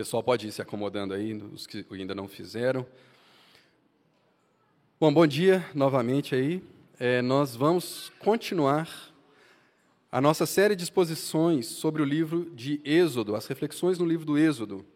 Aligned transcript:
pessoal 0.00 0.22
pode 0.22 0.48
ir 0.48 0.52
se 0.52 0.62
acomodando 0.62 1.12
aí, 1.12 1.34
os 1.34 1.66
que 1.66 1.84
ainda 1.90 2.14
não 2.14 2.26
fizeram. 2.26 2.86
Bom, 4.98 5.12
bom 5.12 5.26
dia 5.26 5.62
novamente 5.74 6.34
aí. 6.34 6.64
É, 6.98 7.20
nós 7.20 7.54
vamos 7.54 8.10
continuar 8.18 8.88
a 10.10 10.18
nossa 10.18 10.46
série 10.46 10.74
de 10.74 10.84
exposições 10.84 11.66
sobre 11.66 12.00
o 12.00 12.04
livro 12.06 12.50
de 12.54 12.80
Êxodo, 12.82 13.36
as 13.36 13.46
reflexões 13.46 13.98
no 13.98 14.06
livro 14.06 14.24
do 14.24 14.38
Êxodo. 14.38 14.86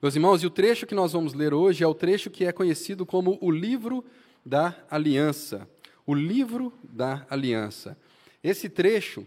Meus 0.00 0.14
irmãos, 0.14 0.42
e 0.42 0.46
o 0.46 0.50
trecho 0.50 0.86
que 0.86 0.94
nós 0.94 1.12
vamos 1.12 1.34
ler 1.34 1.52
hoje 1.52 1.84
é 1.84 1.86
o 1.86 1.92
trecho 1.92 2.30
que 2.30 2.46
é 2.46 2.52
conhecido 2.52 3.04
como 3.04 3.36
o 3.38 3.50
livro 3.50 4.02
da 4.42 4.74
aliança. 4.90 5.68
O 6.06 6.14
livro 6.14 6.72
da 6.82 7.26
aliança. 7.28 7.98
Esse 8.42 8.70
trecho, 8.70 9.26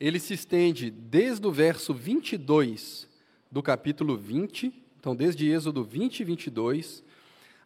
ele 0.00 0.18
se 0.18 0.34
estende 0.34 0.90
desde 0.90 1.46
o 1.46 1.52
verso 1.52 1.94
22 1.94 3.08
do 3.50 3.62
capítulo 3.62 4.16
20, 4.16 4.72
então 4.98 5.16
desde 5.16 5.50
Êxodo 5.50 5.82
20 5.82 6.20
e 6.20 6.24
22, 6.24 7.02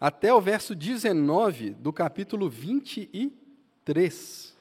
até 0.01 0.33
o 0.33 0.41
verso 0.41 0.75
19 0.75 1.71
do 1.71 1.93
capítulo 1.93 2.49
23. 2.49 4.55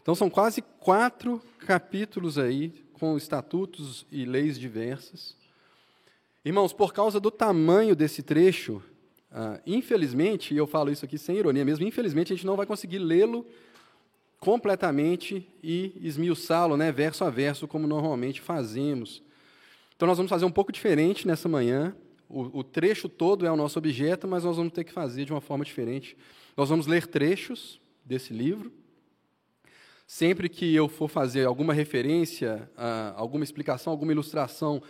Então 0.00 0.14
são 0.14 0.30
quase 0.30 0.62
quatro 0.80 1.42
capítulos 1.58 2.38
aí, 2.38 2.72
com 2.94 3.16
estatutos 3.16 4.06
e 4.10 4.24
leis 4.24 4.58
diversas. 4.58 5.36
Irmãos, 6.44 6.72
por 6.72 6.92
causa 6.92 7.20
do 7.20 7.30
tamanho 7.30 7.94
desse 7.94 8.22
trecho, 8.22 8.82
ah, 9.30 9.60
infelizmente, 9.66 10.52
e 10.52 10.56
eu 10.56 10.66
falo 10.66 10.90
isso 10.90 11.04
aqui 11.04 11.16
sem 11.16 11.36
ironia 11.36 11.64
mesmo, 11.64 11.86
infelizmente 11.86 12.32
a 12.32 12.36
gente 12.36 12.46
não 12.46 12.56
vai 12.56 12.66
conseguir 12.66 12.98
lê-lo 12.98 13.46
completamente 14.38 15.48
e 15.62 15.92
esmiuçá-lo, 16.00 16.76
né, 16.76 16.90
verso 16.90 17.24
a 17.24 17.30
verso, 17.30 17.68
como 17.68 17.86
normalmente 17.86 18.40
fazemos. 18.40 19.22
Então, 20.02 20.08
nós 20.08 20.18
vamos 20.18 20.30
fazer 20.30 20.44
um 20.44 20.50
pouco 20.50 20.72
diferente 20.72 21.28
nessa 21.28 21.48
manhã. 21.48 21.94
O, 22.28 22.58
o, 22.58 22.64
trecho 22.64 23.08
todo 23.08 23.46
é 23.46 23.52
o 23.52 23.56
nosso 23.56 23.78
objeto, 23.78 24.26
mas 24.26 24.42
nós 24.42 24.56
vamos 24.56 24.72
ter 24.72 24.82
que 24.82 24.92
fazer 24.92 25.24
de 25.24 25.30
uma 25.30 25.40
forma 25.40 25.64
diferente. 25.64 26.16
Nós 26.56 26.68
vamos 26.68 26.88
ler 26.88 27.06
trechos 27.06 27.80
desse 28.04 28.32
livro. 28.32 28.72
Sempre 30.04 30.48
que 30.48 30.74
eu 30.74 30.88
for 30.88 31.06
fazer 31.06 31.46
alguma 31.46 31.72
referência, 31.72 32.68
alguma 33.14 33.44
explicação, 33.44 33.92
alguma 33.92 34.10
ilustração, 34.10 34.82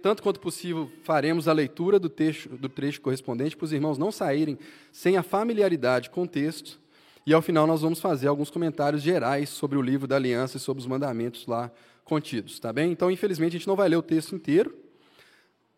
tanto 0.00 0.22
quanto 0.22 0.40
possível, 0.40 0.90
faremos 1.04 1.46
a 1.46 1.52
leitura 1.52 1.98
do, 1.98 2.08
texto, 2.08 2.56
do 2.56 2.70
trecho 2.70 3.02
correspondente 3.02 3.54
para 3.54 3.66
os 3.66 3.72
irmãos 3.74 3.98
não 3.98 4.10
saírem 4.10 4.58
sem 4.90 5.18
a 5.18 5.22
familiaridade 5.22 6.08
com 6.08 6.22
o 6.22 6.26
texto. 6.26 6.80
E 7.26 7.34
ao 7.34 7.42
final 7.42 7.66
nós 7.66 7.82
vamos 7.82 8.00
fazer 8.00 8.28
alguns 8.28 8.48
comentários 8.48 9.02
gerais 9.02 9.50
sobre 9.50 9.76
o 9.76 9.82
livro 9.82 10.08
da 10.08 10.16
aliança 10.16 10.56
e 10.56 10.60
sobre 10.60 10.80
os 10.80 10.86
mandamentos 10.86 11.46
lá 11.46 11.70
contidos, 12.12 12.60
tá 12.60 12.70
bem? 12.70 12.92
Então, 12.92 13.10
infelizmente, 13.10 13.56
a 13.56 13.58
gente 13.58 13.66
não 13.66 13.74
vai 13.74 13.88
ler 13.88 13.96
o 13.96 14.02
texto 14.02 14.34
inteiro, 14.34 14.76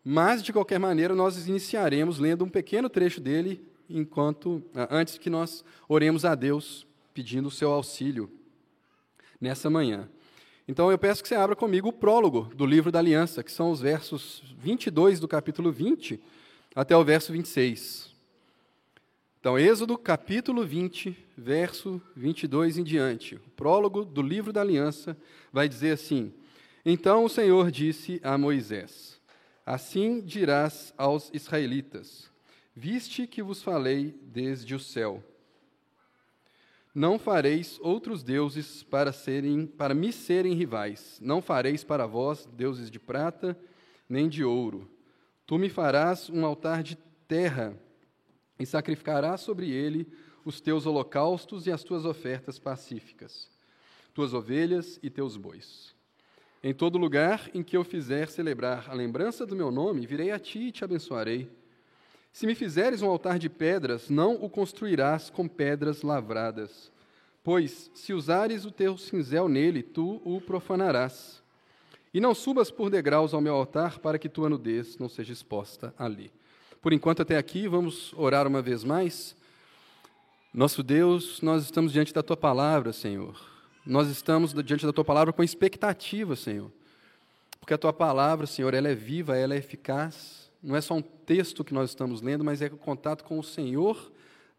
mas 0.03 0.43
de 0.43 0.51
qualquer 0.51 0.77
maneira 0.77 1.15
nós 1.15 1.47
iniciaremos 1.47 2.19
lendo 2.19 2.43
um 2.43 2.49
pequeno 2.49 2.89
trecho 2.89 3.21
dele 3.21 3.65
enquanto 3.89 4.61
antes 4.91 5.17
que 5.17 5.29
nós 5.29 5.63
oremos 5.87 6.25
a 6.25 6.35
Deus 6.35 6.85
pedindo 7.13 7.47
o 7.47 7.51
seu 7.51 7.71
auxílio 7.71 8.29
nessa 9.39 9.69
manhã. 9.69 10.09
Então 10.67 10.91
eu 10.91 10.97
peço 10.97 11.23
que 11.23 11.29
você 11.29 11.35
abra 11.35 11.55
comigo 11.55 11.87
o 11.87 11.93
prólogo 11.93 12.53
do 12.53 12.65
livro 12.65 12.91
da 12.91 12.99
Aliança, 12.99 13.41
que 13.41 13.51
são 13.51 13.71
os 13.71 13.79
versos 13.79 14.43
22 14.57 15.21
do 15.21 15.29
capítulo 15.29 15.71
20 15.71 16.21
até 16.75 16.97
o 16.97 17.03
verso 17.05 17.31
26. 17.31 18.13
Então, 19.45 19.59
Êxodo 19.59 19.95
capítulo 19.95 20.65
20, 20.65 21.15
verso 21.37 22.01
22 22.15 22.79
em 22.79 22.83
diante. 22.83 23.35
O 23.35 23.51
prólogo 23.51 24.03
do 24.03 24.19
livro 24.19 24.51
da 24.51 24.61
aliança 24.61 25.15
vai 25.53 25.69
dizer 25.69 25.91
assim: 25.91 26.33
Então 26.83 27.23
o 27.23 27.29
Senhor 27.29 27.69
disse 27.69 28.19
a 28.23 28.39
Moisés: 28.39 29.21
Assim 29.63 30.19
dirás 30.19 30.95
aos 30.97 31.29
israelitas: 31.31 32.27
Viste 32.75 33.27
que 33.27 33.43
vos 33.43 33.61
falei 33.61 34.19
desde 34.23 34.73
o 34.73 34.79
céu. 34.79 35.23
Não 36.95 37.19
fareis 37.19 37.77
outros 37.83 38.23
deuses 38.23 38.81
para 38.81 39.13
serem 39.13 39.67
para 39.67 39.93
me 39.93 40.11
serem 40.11 40.55
rivais. 40.55 41.19
Não 41.21 41.39
fareis 41.39 41.83
para 41.83 42.07
vós 42.07 42.49
deuses 42.51 42.89
de 42.89 42.99
prata 42.99 43.55
nem 44.09 44.27
de 44.27 44.43
ouro. 44.43 44.89
Tu 45.45 45.55
me 45.59 45.69
farás 45.69 46.31
um 46.31 46.43
altar 46.47 46.81
de 46.81 46.97
terra 47.27 47.79
e 48.59 48.65
sacrificarás 48.65 49.41
sobre 49.41 49.69
ele 49.69 50.07
os 50.43 50.61
teus 50.61 50.85
holocaustos 50.85 51.65
e 51.67 51.71
as 51.71 51.83
tuas 51.83 52.05
ofertas 52.05 52.59
pacíficas, 52.59 53.49
tuas 54.13 54.33
ovelhas 54.33 54.99
e 55.01 55.09
teus 55.09 55.35
bois. 55.35 55.95
Em 56.63 56.73
todo 56.73 56.97
lugar 56.97 57.49
em 57.53 57.61
que 57.61 57.77
eu 57.77 57.83
fizer 57.83 58.29
celebrar 58.29 58.89
a 58.89 58.93
lembrança 58.93 59.45
do 59.45 59.55
meu 59.55 59.71
nome, 59.71 60.05
virei 60.05 60.31
a 60.31 60.39
ti 60.39 60.59
e 60.59 60.71
te 60.71 60.83
abençoarei. 60.83 61.47
Se 62.31 62.45
me 62.45 62.55
fizeres 62.55 63.01
um 63.01 63.09
altar 63.09 63.37
de 63.37 63.49
pedras, 63.49 64.09
não 64.09 64.33
o 64.35 64.49
construirás 64.49 65.29
com 65.29 65.47
pedras 65.47 66.01
lavradas, 66.01 66.91
pois 67.43 67.91
se 67.93 68.13
usares 68.13 68.65
o 68.65 68.71
teu 68.71 68.97
cinzel 68.97 69.47
nele, 69.47 69.83
tu 69.83 70.21
o 70.25 70.41
profanarás. 70.41 71.43
E 72.13 72.19
não 72.19 72.33
subas 72.33 72.71
por 72.71 72.89
degraus 72.89 73.33
ao 73.33 73.41
meu 73.41 73.53
altar, 73.53 73.99
para 73.99 74.17
que 74.17 74.27
tua 74.27 74.49
nudez 74.49 74.97
não 74.97 75.07
seja 75.07 75.33
exposta 75.33 75.93
ali. 75.97 76.31
Por 76.85 76.93
enquanto, 76.93 77.23
até 77.23 77.35
aqui, 77.35 77.67
vamos 77.67 78.13
orar 78.13 78.45
uma 78.45 78.61
vez 78.61 78.83
mais. 78.83 79.35
Nosso 80.53 80.83
Deus, 80.83 81.41
nós 81.41 81.63
estamos 81.63 81.91
diante 81.91 82.13
da 82.13 82.21
tua 82.21 82.37
palavra, 82.37 82.93
Senhor. 82.93 83.35
Nós 83.83 84.07
estamos 84.07 84.53
diante 84.63 84.85
da 84.85 84.93
tua 84.93 85.03
palavra 85.03 85.33
com 85.33 85.43
expectativa, 85.43 86.35
Senhor. 86.35 86.71
Porque 87.59 87.73
a 87.73 87.77
tua 87.79 87.91
palavra, 87.91 88.45
Senhor, 88.45 88.71
ela 88.71 88.87
é 88.87 88.93
viva, 88.93 89.35
ela 89.35 89.55
é 89.55 89.57
eficaz. 89.57 90.51
Não 90.61 90.75
é 90.75 90.81
só 90.81 90.93
um 90.93 91.01
texto 91.01 91.63
que 91.63 91.73
nós 91.73 91.89
estamos 91.89 92.21
lendo, 92.21 92.43
mas 92.43 92.61
é 92.61 92.67
o 92.67 92.77
contato 92.77 93.23
com 93.23 93.39
o 93.39 93.43
Senhor 93.43 94.11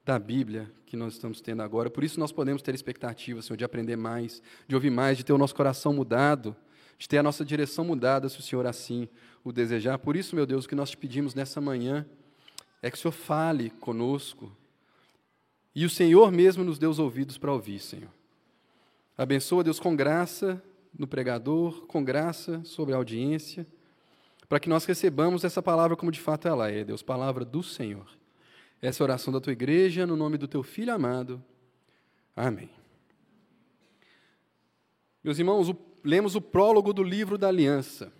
da 0.05 0.19
Bíblia 0.19 0.69
que 0.85 0.97
nós 0.97 1.13
estamos 1.13 1.41
tendo 1.41 1.63
agora. 1.63 1.89
Por 1.89 2.03
isso 2.03 2.19
nós 2.19 2.33
podemos 2.33 2.61
ter 2.61 2.75
expectativa, 2.75 3.41
Senhor, 3.41 3.57
de 3.57 3.65
aprender 3.65 3.95
mais, 3.95 4.43
de 4.67 4.75
ouvir 4.75 4.91
mais, 4.91 5.17
de 5.17 5.25
ter 5.25 5.33
o 5.33 5.39
nosso 5.39 5.55
coração 5.55 5.93
mudado, 5.93 6.57
de 6.99 7.09
ter 7.09 7.19
a 7.19 7.23
nossa 7.23 7.45
direção 7.45 7.85
mudada, 7.85 8.29
se 8.29 8.41
o 8.41 8.43
Senhor 8.43 8.67
assim 8.67 9.09
o 9.49 9.53
desejar. 9.53 9.97
Por 9.99 10.17
isso, 10.17 10.35
meu 10.35 10.45
Deus, 10.45 10.65
o 10.65 10.69
que 10.69 10.75
nós 10.75 10.91
te 10.91 10.97
pedimos 10.97 11.33
nessa 11.33 11.61
manhã 11.61 12.05
é 12.83 12.91
que 12.91 12.97
o 12.97 13.01
Senhor 13.01 13.13
fale 13.13 13.71
conosco 13.71 14.51
e 15.73 15.85
o 15.85 15.91
Senhor 15.91 16.33
mesmo 16.33 16.65
nos 16.65 16.81
dê 16.81 16.87
os 16.87 16.99
ouvidos 16.99 17.39
para 17.39 17.53
ouvir, 17.53 17.79
Senhor. 17.79 18.11
Abençoa, 19.17 19.63
Deus, 19.63 19.79
com 19.79 19.95
graça 19.95 20.61
no 20.99 21.07
pregador, 21.07 21.87
com 21.87 22.03
graça 22.03 22.61
sobre 22.65 22.93
a 22.93 22.97
audiência, 22.97 23.65
para 24.49 24.59
que 24.59 24.69
nós 24.69 24.85
recebamos 24.85 25.45
essa 25.45 25.63
palavra 25.63 25.97
como 25.97 26.11
de 26.11 26.21
fato 26.21 26.49
ela 26.49 26.69
é, 26.69 26.83
Deus, 26.83 27.03
palavra 27.03 27.45
do 27.45 27.63
Senhor. 27.63 28.07
Essa 28.83 29.03
é 29.03 29.05
a 29.05 29.07
oração 29.07 29.33
da 29.33 29.41
tua 29.41 29.53
igreja, 29.53 30.07
no 30.07 30.17
nome 30.17 30.37
do 30.39 30.49
teu 30.49 30.63
filho 30.65 30.93
amado. 30.93 31.43
Amém. 32.35 32.71
Meus 35.23 35.39
irmãos, 35.39 35.69
o, 35.69 35.77
lemos 36.03 36.35
o 36.35 36.41
prólogo 36.41 36.93
do 36.93 37.03
livro 37.05 37.39
da 37.39 37.47
aliança. 37.47 38.13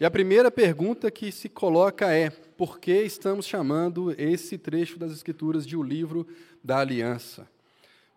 E 0.00 0.04
a 0.04 0.10
primeira 0.10 0.48
pergunta 0.48 1.10
que 1.10 1.32
se 1.32 1.48
coloca 1.48 2.12
é: 2.12 2.30
por 2.30 2.78
que 2.78 3.02
estamos 3.02 3.46
chamando 3.46 4.14
esse 4.16 4.56
trecho 4.56 4.98
das 4.98 5.10
Escrituras 5.10 5.66
de 5.66 5.76
o 5.76 5.82
livro 5.82 6.26
da 6.62 6.78
aliança? 6.78 7.48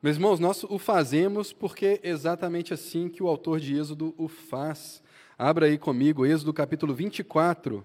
Meus 0.02 0.16
irmãos, 0.16 0.40
nós 0.40 0.64
o 0.64 0.78
fazemos 0.78 1.52
porque 1.52 2.00
é 2.04 2.10
exatamente 2.10 2.74
assim 2.74 3.10
que 3.10 3.24
o 3.24 3.28
autor 3.28 3.60
de 3.60 3.76
Êxodo 3.76 4.14
o 4.18 4.28
faz. 4.28 5.02
Abra 5.38 5.66
aí 5.66 5.78
comigo, 5.78 6.26
Êxodo 6.26 6.54
capítulo 6.54 6.94
24. 6.94 7.84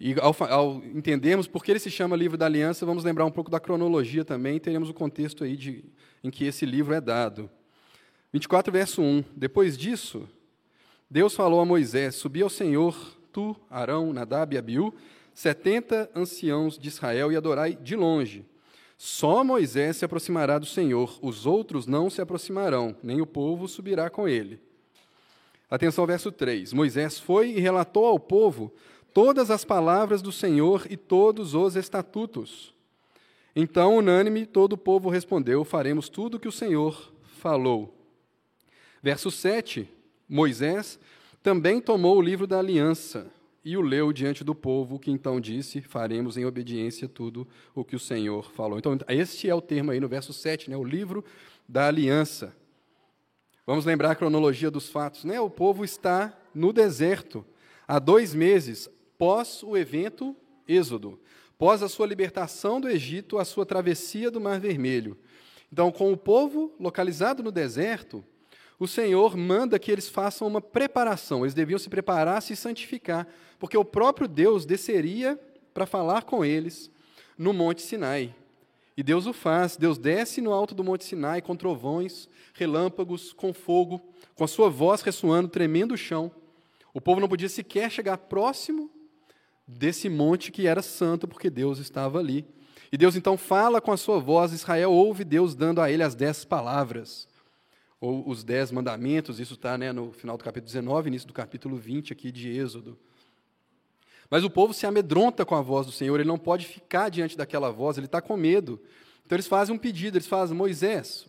E 0.00 0.14
ao, 0.18 0.34
ao, 0.50 0.76
entendermos 0.86 1.46
por 1.46 1.62
que 1.62 1.70
ele 1.70 1.78
se 1.78 1.90
chama 1.90 2.16
livro 2.16 2.36
da 2.36 2.46
aliança, 2.46 2.84
vamos 2.84 3.04
lembrar 3.04 3.24
um 3.24 3.30
pouco 3.30 3.50
da 3.50 3.60
cronologia 3.60 4.24
também, 4.24 4.56
e 4.56 4.60
teremos 4.60 4.88
o 4.88 4.94
contexto 4.94 5.44
aí 5.44 5.56
de, 5.56 5.84
em 6.24 6.30
que 6.30 6.44
esse 6.44 6.66
livro 6.66 6.92
é 6.92 7.00
dado. 7.00 7.48
24, 8.32 8.72
verso 8.72 9.02
1. 9.02 9.24
Depois 9.36 9.76
disso, 9.76 10.26
Deus 11.10 11.34
falou 11.34 11.60
a 11.60 11.64
Moisés: 11.66 12.14
Subi 12.14 12.42
ao 12.42 12.48
Senhor, 12.48 12.96
tu, 13.30 13.54
Arão, 13.68 14.12
Nadab 14.12 14.54
e 14.54 14.58
Abiú, 14.58 14.94
setenta 15.34 16.10
anciãos 16.14 16.78
de 16.78 16.88
Israel, 16.88 17.30
e 17.30 17.36
adorai 17.36 17.74
de 17.74 17.94
longe. 17.94 18.46
Só 18.96 19.44
Moisés 19.44 19.96
se 19.96 20.04
aproximará 20.04 20.58
do 20.58 20.64
Senhor, 20.64 21.18
os 21.20 21.44
outros 21.44 21.86
não 21.86 22.08
se 22.08 22.22
aproximarão, 22.22 22.96
nem 23.02 23.20
o 23.20 23.26
povo 23.26 23.68
subirá 23.68 24.08
com 24.08 24.26
ele. 24.26 24.60
Atenção 25.68 26.02
ao 26.02 26.06
verso 26.06 26.30
3. 26.30 26.72
Moisés 26.72 27.18
foi 27.18 27.50
e 27.50 27.60
relatou 27.60 28.06
ao 28.06 28.18
povo 28.18 28.72
todas 29.12 29.50
as 29.50 29.64
palavras 29.64 30.22
do 30.22 30.32
Senhor 30.32 30.86
e 30.88 30.96
todos 30.96 31.54
os 31.54 31.76
estatutos. 31.76 32.72
Então, 33.54 33.96
unânime, 33.96 34.46
todo 34.46 34.74
o 34.74 34.78
povo 34.78 35.10
respondeu: 35.10 35.64
Faremos 35.64 36.08
tudo 36.08 36.36
o 36.36 36.40
que 36.40 36.48
o 36.48 36.52
Senhor 36.52 37.12
falou. 37.38 38.01
Verso 39.02 39.30
7: 39.30 39.88
Moisés 40.28 40.98
também 41.42 41.80
tomou 41.80 42.16
o 42.18 42.22
livro 42.22 42.46
da 42.46 42.58
aliança 42.58 43.26
e 43.64 43.76
o 43.76 43.80
leu 43.80 44.12
diante 44.12 44.44
do 44.44 44.54
povo, 44.54 44.98
que 44.98 45.10
então 45.10 45.40
disse: 45.40 45.80
Faremos 45.80 46.36
em 46.36 46.44
obediência 46.44 47.08
tudo 47.08 47.46
o 47.74 47.84
que 47.84 47.96
o 47.96 48.00
Senhor 48.00 48.50
falou. 48.52 48.78
Então, 48.78 48.96
este 49.08 49.48
é 49.48 49.54
o 49.54 49.60
termo 49.60 49.90
aí 49.90 50.00
no 50.00 50.08
verso 50.08 50.32
7, 50.32 50.70
né, 50.70 50.76
o 50.76 50.84
livro 50.84 51.24
da 51.68 51.88
aliança. 51.88 52.54
Vamos 53.66 53.84
lembrar 53.84 54.10
a 54.10 54.16
cronologia 54.16 54.70
dos 54.70 54.88
fatos, 54.88 55.24
né? 55.24 55.40
O 55.40 55.50
povo 55.50 55.84
está 55.84 56.36
no 56.54 56.72
deserto 56.72 57.44
há 57.86 57.98
dois 57.98 58.34
meses 58.34 58.88
pós 59.18 59.62
o 59.62 59.76
evento 59.76 60.34
Êxodo, 60.66 61.20
pós 61.58 61.82
a 61.82 61.88
sua 61.88 62.06
libertação 62.06 62.80
do 62.80 62.88
Egito, 62.88 63.38
a 63.38 63.44
sua 63.44 63.66
travessia 63.66 64.30
do 64.30 64.40
Mar 64.40 64.58
Vermelho. 64.58 65.16
Então, 65.72 65.92
com 65.92 66.12
o 66.12 66.16
povo 66.16 66.74
localizado 66.78 67.42
no 67.42 67.52
deserto, 67.52 68.24
o 68.82 68.88
Senhor 68.88 69.36
manda 69.36 69.78
que 69.78 69.92
eles 69.92 70.08
façam 70.08 70.48
uma 70.48 70.60
preparação. 70.60 71.44
Eles 71.44 71.54
deviam 71.54 71.78
se 71.78 71.88
preparar, 71.88 72.42
se 72.42 72.56
santificar, 72.56 73.28
porque 73.56 73.76
o 73.76 73.84
próprio 73.84 74.26
Deus 74.26 74.66
desceria 74.66 75.38
para 75.72 75.86
falar 75.86 76.24
com 76.24 76.44
eles 76.44 76.90
no 77.38 77.52
Monte 77.52 77.80
Sinai. 77.80 78.34
E 78.96 79.02
Deus 79.04 79.26
o 79.26 79.32
faz. 79.32 79.76
Deus 79.76 79.98
desce 79.98 80.40
no 80.40 80.52
alto 80.52 80.74
do 80.74 80.82
Monte 80.82 81.04
Sinai 81.04 81.40
com 81.40 81.54
trovões, 81.54 82.28
relâmpagos, 82.54 83.32
com 83.32 83.54
fogo, 83.54 84.00
com 84.34 84.42
a 84.42 84.48
sua 84.48 84.68
voz 84.68 85.00
ressoando, 85.00 85.48
tremendo 85.48 85.94
o 85.94 85.96
chão. 85.96 86.32
O 86.92 87.00
povo 87.00 87.20
não 87.20 87.28
podia 87.28 87.48
sequer 87.48 87.88
chegar 87.88 88.18
próximo 88.18 88.90
desse 89.64 90.08
monte 90.08 90.50
que 90.50 90.66
era 90.66 90.82
santo, 90.82 91.28
porque 91.28 91.48
Deus 91.48 91.78
estava 91.78 92.18
ali. 92.18 92.44
E 92.90 92.98
Deus 92.98 93.14
então 93.14 93.38
fala 93.38 93.80
com 93.80 93.92
a 93.92 93.96
sua 93.96 94.18
voz, 94.18 94.52
Israel 94.52 94.90
ouve 94.90 95.22
Deus 95.22 95.54
dando 95.54 95.80
a 95.80 95.88
ele 95.88 96.02
as 96.02 96.16
dez 96.16 96.44
palavras, 96.44 97.28
ou 98.02 98.28
os 98.28 98.42
dez 98.42 98.72
mandamentos, 98.72 99.38
isso 99.38 99.54
está 99.54 99.78
né, 99.78 99.92
no 99.92 100.10
final 100.10 100.36
do 100.36 100.42
capítulo 100.42 100.66
19, 100.66 101.06
início 101.06 101.28
do 101.28 101.32
capítulo 101.32 101.76
20 101.76 102.12
aqui 102.12 102.32
de 102.32 102.48
Êxodo. 102.48 102.98
Mas 104.28 104.42
o 104.42 104.50
povo 104.50 104.74
se 104.74 104.84
amedronta 104.84 105.44
com 105.44 105.54
a 105.54 105.62
voz 105.62 105.86
do 105.86 105.92
Senhor, 105.92 106.18
ele 106.18 106.28
não 106.28 106.36
pode 106.36 106.66
ficar 106.66 107.10
diante 107.10 107.36
daquela 107.36 107.70
voz, 107.70 107.96
ele 107.96 108.06
está 108.06 108.20
com 108.20 108.36
medo. 108.36 108.82
Então 109.24 109.36
eles 109.36 109.46
fazem 109.46 109.72
um 109.72 109.78
pedido, 109.78 110.16
eles 110.16 110.26
fazem, 110.26 110.56
Moisés, 110.56 111.28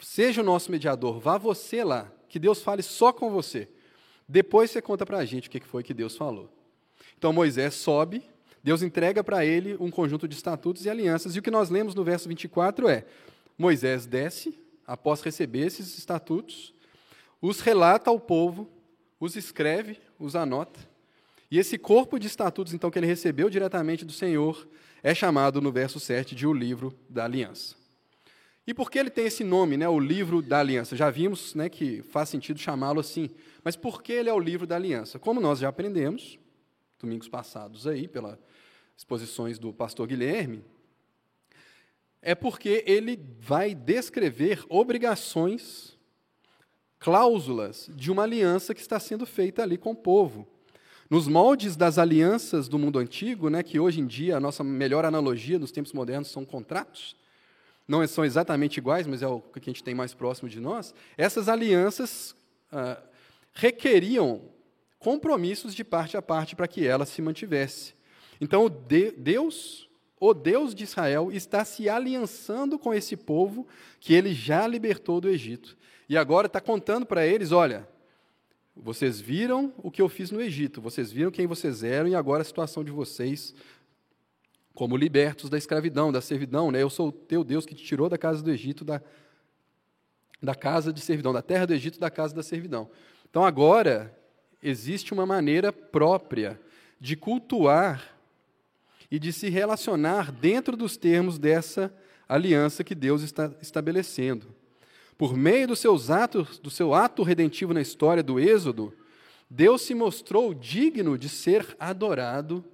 seja 0.00 0.40
o 0.40 0.44
nosso 0.44 0.68
mediador, 0.68 1.20
vá 1.20 1.38
você 1.38 1.84
lá, 1.84 2.12
que 2.28 2.40
Deus 2.40 2.60
fale 2.60 2.82
só 2.82 3.12
com 3.12 3.30
você. 3.30 3.68
Depois 4.28 4.72
você 4.72 4.82
conta 4.82 5.06
para 5.06 5.18
a 5.18 5.24
gente 5.24 5.46
o 5.46 5.50
que 5.50 5.60
foi 5.60 5.84
que 5.84 5.94
Deus 5.94 6.16
falou. 6.16 6.50
Então 7.16 7.32
Moisés 7.32 7.74
sobe, 7.74 8.28
Deus 8.64 8.82
entrega 8.82 9.22
para 9.22 9.46
ele 9.46 9.76
um 9.78 9.92
conjunto 9.92 10.26
de 10.26 10.34
estatutos 10.34 10.84
e 10.84 10.90
alianças. 10.90 11.36
E 11.36 11.38
o 11.38 11.42
que 11.42 11.52
nós 11.52 11.70
lemos 11.70 11.94
no 11.94 12.02
verso 12.02 12.28
24 12.28 12.88
é: 12.88 13.06
Moisés 13.56 14.06
desce, 14.06 14.65
após 14.86 15.20
receber 15.20 15.66
esses 15.66 15.98
estatutos, 15.98 16.74
os 17.40 17.60
relata 17.60 18.10
ao 18.10 18.20
povo, 18.20 18.70
os 19.18 19.36
escreve, 19.36 19.98
os 20.18 20.36
anota. 20.36 20.78
E 21.50 21.58
esse 21.58 21.78
corpo 21.78 22.18
de 22.18 22.26
estatutos, 22.26 22.74
então, 22.74 22.90
que 22.90 22.98
ele 22.98 23.06
recebeu 23.06 23.48
diretamente 23.48 24.04
do 24.04 24.12
Senhor, 24.12 24.66
é 25.02 25.14
chamado 25.14 25.60
no 25.60 25.70
verso 25.70 26.00
7 26.00 26.34
de 26.34 26.46
o 26.46 26.52
livro 26.52 26.94
da 27.08 27.24
aliança. 27.24 27.76
E 28.66 28.74
por 28.74 28.90
que 28.90 28.98
ele 28.98 29.10
tem 29.10 29.26
esse 29.26 29.44
nome, 29.44 29.76
né, 29.76 29.88
o 29.88 30.00
livro 30.00 30.42
da 30.42 30.58
aliança? 30.58 30.96
Já 30.96 31.08
vimos 31.08 31.54
né, 31.54 31.68
que 31.68 32.02
faz 32.02 32.28
sentido 32.28 32.58
chamá-lo 32.58 32.98
assim. 32.98 33.30
Mas 33.62 33.76
por 33.76 34.02
que 34.02 34.12
ele 34.12 34.28
é 34.28 34.34
o 34.34 34.40
livro 34.40 34.66
da 34.66 34.74
aliança? 34.74 35.20
Como 35.20 35.40
nós 35.40 35.60
já 35.60 35.68
aprendemos, 35.68 36.36
domingos 36.98 37.28
passados 37.28 37.86
aí, 37.86 38.08
pelas 38.08 38.36
exposições 38.96 39.56
do 39.56 39.72
pastor 39.72 40.08
Guilherme, 40.08 40.64
é 42.26 42.34
porque 42.34 42.82
ele 42.88 43.24
vai 43.38 43.72
descrever 43.72 44.64
obrigações, 44.68 45.96
cláusulas 46.98 47.88
de 47.94 48.10
uma 48.10 48.24
aliança 48.24 48.74
que 48.74 48.80
está 48.80 48.98
sendo 48.98 49.24
feita 49.24 49.62
ali 49.62 49.78
com 49.78 49.92
o 49.92 49.96
povo. 49.96 50.44
Nos 51.08 51.28
moldes 51.28 51.76
das 51.76 51.98
alianças 51.98 52.66
do 52.66 52.80
mundo 52.80 52.98
antigo, 52.98 53.48
né, 53.48 53.62
que 53.62 53.78
hoje 53.78 54.00
em 54.00 54.06
dia 54.08 54.36
a 54.36 54.40
nossa 54.40 54.64
melhor 54.64 55.04
analogia 55.04 55.56
nos 55.56 55.70
tempos 55.70 55.92
modernos 55.92 56.26
são 56.26 56.44
contratos, 56.44 57.14
não 57.86 58.04
são 58.08 58.24
exatamente 58.24 58.78
iguais, 58.78 59.06
mas 59.06 59.22
é 59.22 59.28
o 59.28 59.40
que 59.40 59.60
a 59.60 59.72
gente 59.72 59.84
tem 59.84 59.94
mais 59.94 60.12
próximo 60.12 60.48
de 60.48 60.58
nós, 60.58 60.92
essas 61.16 61.48
alianças 61.48 62.34
ah, 62.72 63.00
requeriam 63.54 64.42
compromissos 64.98 65.76
de 65.76 65.84
parte 65.84 66.16
a 66.16 66.22
parte 66.22 66.56
para 66.56 66.66
que 66.66 66.84
ela 66.84 67.06
se 67.06 67.22
mantivesse. 67.22 67.94
Então, 68.40 68.68
Deus, 69.16 69.85
o 70.18 70.32
Deus 70.32 70.74
de 70.74 70.84
Israel, 70.84 71.30
está 71.30 71.64
se 71.64 71.88
aliançando 71.88 72.78
com 72.78 72.92
esse 72.94 73.16
povo 73.16 73.66
que 74.00 74.14
ele 74.14 74.32
já 74.32 74.66
libertou 74.66 75.20
do 75.20 75.28
Egito. 75.28 75.76
E 76.08 76.16
agora 76.16 76.46
está 76.46 76.60
contando 76.60 77.04
para 77.04 77.26
eles: 77.26 77.52
olha, 77.52 77.88
vocês 78.74 79.20
viram 79.20 79.72
o 79.78 79.90
que 79.90 80.00
eu 80.00 80.08
fiz 80.08 80.30
no 80.30 80.40
Egito, 80.40 80.80
vocês 80.80 81.12
viram 81.12 81.30
quem 81.30 81.46
vocês 81.46 81.82
eram 81.82 82.08
e 82.08 82.14
agora 82.14 82.42
a 82.42 82.44
situação 82.44 82.84
de 82.84 82.90
vocês 82.90 83.54
como 84.74 84.96
libertos 84.96 85.48
da 85.48 85.56
escravidão, 85.56 86.12
da 86.12 86.20
servidão. 86.20 86.70
Né? 86.70 86.82
Eu 86.82 86.90
sou 86.90 87.08
o 87.08 87.12
teu 87.12 87.42
Deus 87.42 87.64
que 87.64 87.74
te 87.74 87.82
tirou 87.82 88.08
da 88.10 88.18
casa 88.18 88.42
do 88.42 88.50
Egito, 88.50 88.84
da, 88.84 89.00
da 90.42 90.54
casa 90.54 90.92
de 90.92 91.00
servidão, 91.00 91.32
da 91.32 91.40
terra 91.40 91.66
do 91.66 91.72
Egito, 91.72 91.98
da 91.98 92.10
casa 92.10 92.34
da 92.34 92.42
servidão. 92.42 92.90
Então 93.28 93.44
agora 93.44 94.14
existe 94.62 95.14
uma 95.14 95.24
maneira 95.24 95.72
própria 95.72 96.60
de 97.00 97.16
cultuar 97.16 98.15
e 99.10 99.18
de 99.18 99.32
se 99.32 99.48
relacionar 99.48 100.32
dentro 100.32 100.76
dos 100.76 100.96
termos 100.96 101.38
dessa 101.38 101.94
aliança 102.28 102.82
que 102.82 102.94
Deus 102.94 103.22
está 103.22 103.52
estabelecendo. 103.60 104.54
Por 105.16 105.36
meio 105.36 105.68
dos 105.68 105.78
seus 105.78 106.10
atos, 106.10 106.58
do 106.58 106.70
seu 106.70 106.92
ato 106.92 107.22
redentivo 107.22 107.72
na 107.72 107.80
história 107.80 108.22
do 108.22 108.38
Êxodo, 108.38 108.92
Deus 109.48 109.82
se 109.82 109.94
mostrou 109.94 110.52
digno 110.52 111.16
de 111.16 111.28
ser 111.28 111.76
adorado 111.78 112.64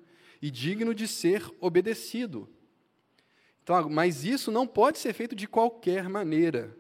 e 0.40 0.50
digno 0.50 0.94
de 0.94 1.06
ser 1.06 1.44
obedecido. 1.60 2.48
Então, 3.62 3.88
mas 3.88 4.24
isso 4.24 4.50
não 4.50 4.66
pode 4.66 4.98
ser 4.98 5.12
feito 5.12 5.36
de 5.36 5.46
qualquer 5.46 6.08
maneira. 6.08 6.76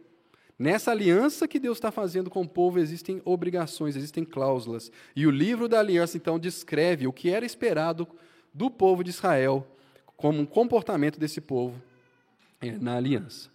Nessa 0.58 0.90
aliança 0.90 1.46
que 1.46 1.58
Deus 1.58 1.78
está 1.78 1.90
fazendo 1.90 2.30
com 2.30 2.42
o 2.42 2.48
povo, 2.48 2.78
existem 2.78 3.20
obrigações, 3.24 3.96
existem 3.96 4.24
cláusulas. 4.24 4.90
E 5.14 5.26
o 5.26 5.30
livro 5.30 5.68
da 5.68 5.78
aliança, 5.78 6.16
então, 6.16 6.38
descreve 6.38 7.06
o 7.06 7.12
que 7.12 7.30
era 7.30 7.46
esperado 7.46 8.08
do 8.52 8.70
povo 8.70 9.02
de 9.02 9.10
Israel 9.10 9.66
como 10.16 10.40
um 10.40 10.46
comportamento 10.46 11.18
desse 11.18 11.40
povo 11.40 11.80
é, 12.60 12.72
na 12.72 12.96
aliança. 12.96 13.50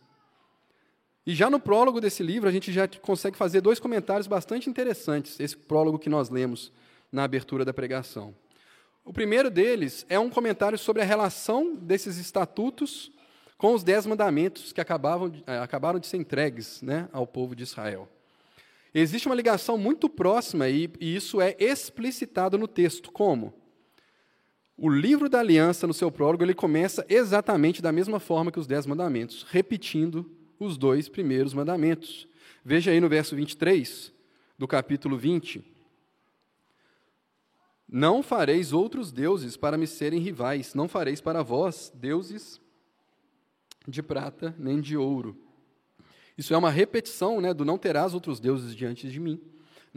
E 1.26 1.36
já 1.36 1.50
no 1.50 1.60
prólogo 1.60 2.00
desse 2.00 2.24
livro, 2.24 2.48
a 2.48 2.52
gente 2.52 2.72
já 2.72 2.88
consegue 2.88 3.38
fazer 3.38 3.62
dois 3.62 3.80
comentários 3.80 4.28
bastante 4.28 4.70
interessantes, 4.70 5.40
esse 5.40 5.58
prólogo 5.58 6.00
que 6.00 6.10
nós 6.10 6.30
lemos 6.30 6.72
na 7.12 7.24
abertura 7.24 7.66
da 7.66 7.74
pregação. 7.74 8.34
O 9.04 9.14
primeiro 9.14 9.50
deles 9.50 10.06
é 10.10 10.20
um 10.20 10.30
comentário 10.30 10.78
sobre 10.78 11.02
a 11.02 11.06
relação 11.06 11.76
desses 11.76 12.18
estatutos 12.18 13.12
com 13.58 13.74
os 13.74 13.84
dez 13.84 14.06
mandamentos 14.06 14.72
que 14.72 14.80
acabavam 14.80 15.30
de, 15.30 15.44
eh, 15.48 15.58
acabaram 15.60 16.00
de 16.00 16.08
ser 16.08 16.18
entregues 16.18 16.82
né, 16.82 17.10
ao 17.12 17.26
povo 17.26 17.56
de 17.56 17.64
Israel. 17.64 18.08
Existe 18.94 19.28
uma 19.28 19.36
ligação 19.36 19.78
muito 19.78 20.10
próxima 20.10 20.70
e, 20.70 20.90
e 21.00 21.16
isso 21.16 21.42
é 21.42 21.56
explicitado 21.60 22.58
no 22.58 22.68
texto. 22.68 23.12
Como? 23.12 23.54
O 24.78 24.90
livro 24.90 25.28
da 25.28 25.40
aliança, 25.40 25.88
no 25.88 25.94
seu 25.94 26.12
prólogo, 26.12 26.44
ele 26.44 26.54
começa 26.54 27.04
exatamente 27.10 27.82
da 27.82 27.92
mesma 27.92 28.20
forma 28.20 28.52
que 28.52 28.60
os 28.60 28.68
dez 28.68 28.86
mandamentos, 28.86 29.44
repetindo 29.50 30.30
os 30.60 30.78
dois 30.78 31.10
primeiros 31.10 31.52
mandamentos. 31.52 32.28
Veja 32.64 32.92
aí 32.92 33.00
no 33.00 33.10
verso 33.10 33.36
23 33.36 34.14
do 34.56 34.68
capítulo 34.68 35.18
20. 35.18 35.66
Não 37.90 38.22
fareis 38.22 38.72
outros 38.72 39.12
deuses 39.12 39.58
para 39.58 39.78
me 39.78 39.88
serem 39.88 40.20
rivais, 40.20 40.76
não 40.76 40.88
fareis 40.88 41.22
para 41.22 41.42
vós 41.42 41.92
deuses 41.96 42.62
de 43.88 44.04
prata 44.04 44.54
nem 44.60 44.80
de 44.80 44.96
ouro. 44.96 45.36
Isso 46.38 46.54
é 46.54 46.58
uma 46.58 46.70
repetição 46.70 47.42
né, 47.42 47.52
do 47.52 47.66
não 47.66 47.80
terás 47.80 48.14
outros 48.14 48.40
deuses 48.40 48.76
diante 48.76 49.10
de 49.10 49.20
mim, 49.20 49.42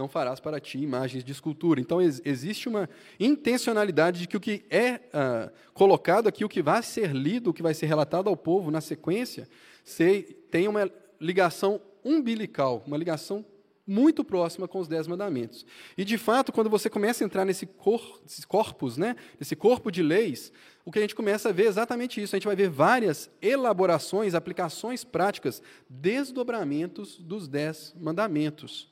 não 0.00 0.08
farás 0.08 0.40
para 0.40 0.58
ti 0.58 0.78
imagens 0.78 1.22
de 1.22 1.30
escultura. 1.30 1.80
Então, 1.80 2.00
ex 2.00 2.20
existe 2.24 2.68
uma 2.68 2.88
intencionalidade 3.18 4.20
de 4.20 4.26
que 4.26 4.36
o 4.36 4.40
que 4.40 4.64
é 4.70 4.94
uh, 4.94 5.52
colocado 5.74 6.26
aqui, 6.26 6.44
o 6.44 6.48
que 6.48 6.62
vai 6.62 6.82
ser 6.82 7.12
lido, 7.12 7.50
o 7.50 7.54
que 7.54 7.62
vai 7.62 7.74
ser 7.74 7.86
relatado 7.86 8.28
ao 8.28 8.36
povo 8.36 8.70
na 8.70 8.80
sequência, 8.80 9.46
se, 9.84 10.22
tem 10.50 10.66
uma 10.66 10.90
ligação 11.20 11.80
umbilical, 12.02 12.82
uma 12.86 12.96
ligação 12.96 13.44
muito 13.86 14.24
próxima 14.24 14.68
com 14.68 14.78
os 14.78 14.88
Dez 14.88 15.06
Mandamentos. 15.06 15.66
E, 15.98 16.04
de 16.04 16.16
fato, 16.16 16.52
quando 16.52 16.70
você 16.70 16.88
começa 16.88 17.22
a 17.22 17.26
entrar 17.26 17.44
nesse, 17.44 17.66
cor, 17.66 18.22
corpus, 18.46 18.96
né, 18.96 19.16
nesse 19.38 19.56
corpo 19.56 19.90
de 19.90 20.02
leis, 20.02 20.52
o 20.84 20.92
que 20.92 20.98
a 20.98 21.02
gente 21.02 21.14
começa 21.14 21.48
a 21.48 21.52
ver 21.52 21.64
é 21.64 21.68
exatamente 21.68 22.22
isso. 22.22 22.34
A 22.34 22.38
gente 22.38 22.46
vai 22.46 22.56
ver 22.56 22.70
várias 22.70 23.28
elaborações, 23.42 24.34
aplicações 24.34 25.04
práticas, 25.04 25.60
desdobramentos 25.88 27.18
dos 27.18 27.48
Dez 27.48 27.94
Mandamentos. 28.00 28.88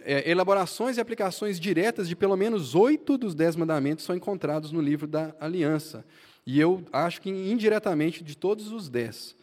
É, 0.00 0.30
elaborações 0.30 0.96
e 0.96 1.00
aplicações 1.00 1.58
diretas 1.58 2.08
de 2.08 2.14
pelo 2.14 2.36
menos 2.36 2.74
oito 2.74 3.18
dos 3.18 3.34
Dez 3.34 3.56
Mandamentos 3.56 4.04
são 4.04 4.14
encontrados 4.14 4.70
no 4.70 4.80
livro 4.80 5.06
da 5.06 5.34
Aliança. 5.40 6.04
E 6.46 6.60
eu 6.60 6.84
acho 6.92 7.20
que 7.20 7.28
indiretamente 7.28 8.22
de 8.22 8.36
todos 8.36 8.70
os 8.70 8.88
dez. 8.88 9.34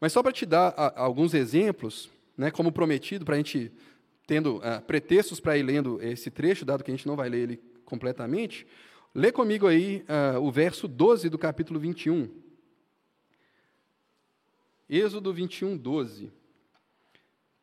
Mas 0.00 0.12
só 0.12 0.22
para 0.22 0.32
te 0.32 0.46
dar 0.46 0.68
a, 0.76 1.02
alguns 1.02 1.34
exemplos, 1.34 2.08
né, 2.36 2.50
como 2.50 2.72
prometido, 2.72 3.24
para 3.24 3.34
a 3.34 3.36
gente 3.36 3.70
tendo 4.26 4.56
uh, 4.56 4.80
pretextos 4.86 5.40
para 5.40 5.58
ir 5.58 5.62
lendo 5.62 6.02
esse 6.02 6.30
trecho, 6.30 6.64
dado 6.64 6.82
que 6.82 6.90
a 6.90 6.94
gente 6.94 7.06
não 7.06 7.16
vai 7.16 7.28
ler 7.28 7.40
ele 7.40 7.60
completamente, 7.84 8.66
lê 9.14 9.30
comigo 9.30 9.66
aí 9.66 10.04
uh, 10.36 10.40
o 10.40 10.50
verso 10.50 10.88
12 10.88 11.28
do 11.28 11.38
capítulo 11.38 11.78
21. 11.78 12.28
Êxodo 14.88 15.34
21, 15.34 15.76
12. 15.76 16.32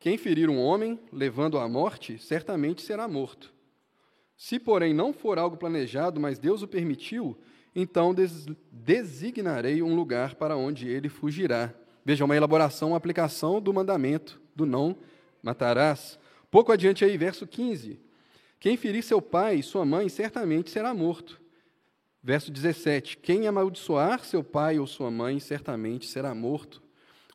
Quem 0.06 0.16
ferir 0.16 0.48
um 0.48 0.60
homem, 0.60 1.00
levando-o 1.12 1.58
à 1.58 1.68
morte, 1.68 2.16
certamente 2.16 2.80
será 2.80 3.08
morto. 3.08 3.52
Se, 4.36 4.56
porém, 4.56 4.94
não 4.94 5.12
for 5.12 5.36
algo 5.36 5.56
planejado, 5.56 6.20
mas 6.20 6.38
Deus 6.38 6.62
o 6.62 6.68
permitiu, 6.68 7.36
então 7.74 8.14
des 8.14 8.46
designarei 8.70 9.82
um 9.82 9.96
lugar 9.96 10.36
para 10.36 10.56
onde 10.56 10.86
ele 10.86 11.08
fugirá. 11.08 11.74
Veja, 12.04 12.24
uma 12.24 12.36
elaboração, 12.36 12.90
uma 12.90 12.96
aplicação 12.96 13.60
do 13.60 13.74
mandamento 13.74 14.40
do 14.54 14.64
não 14.64 14.96
matarás. 15.42 16.20
Pouco 16.52 16.70
adiante 16.70 17.04
aí, 17.04 17.18
verso 17.18 17.44
15. 17.44 17.98
Quem 18.60 18.76
ferir 18.76 19.02
seu 19.02 19.20
pai 19.20 19.56
e 19.56 19.62
sua 19.64 19.84
mãe 19.84 20.08
certamente 20.08 20.70
será 20.70 20.94
morto. 20.94 21.40
Verso 22.22 22.52
17: 22.52 23.16
Quem 23.16 23.48
amaldiçoar 23.48 24.24
seu 24.24 24.44
pai 24.44 24.78
ou 24.78 24.86
sua 24.86 25.10
mãe 25.10 25.40
certamente 25.40 26.06
será 26.06 26.32
morto. 26.32 26.85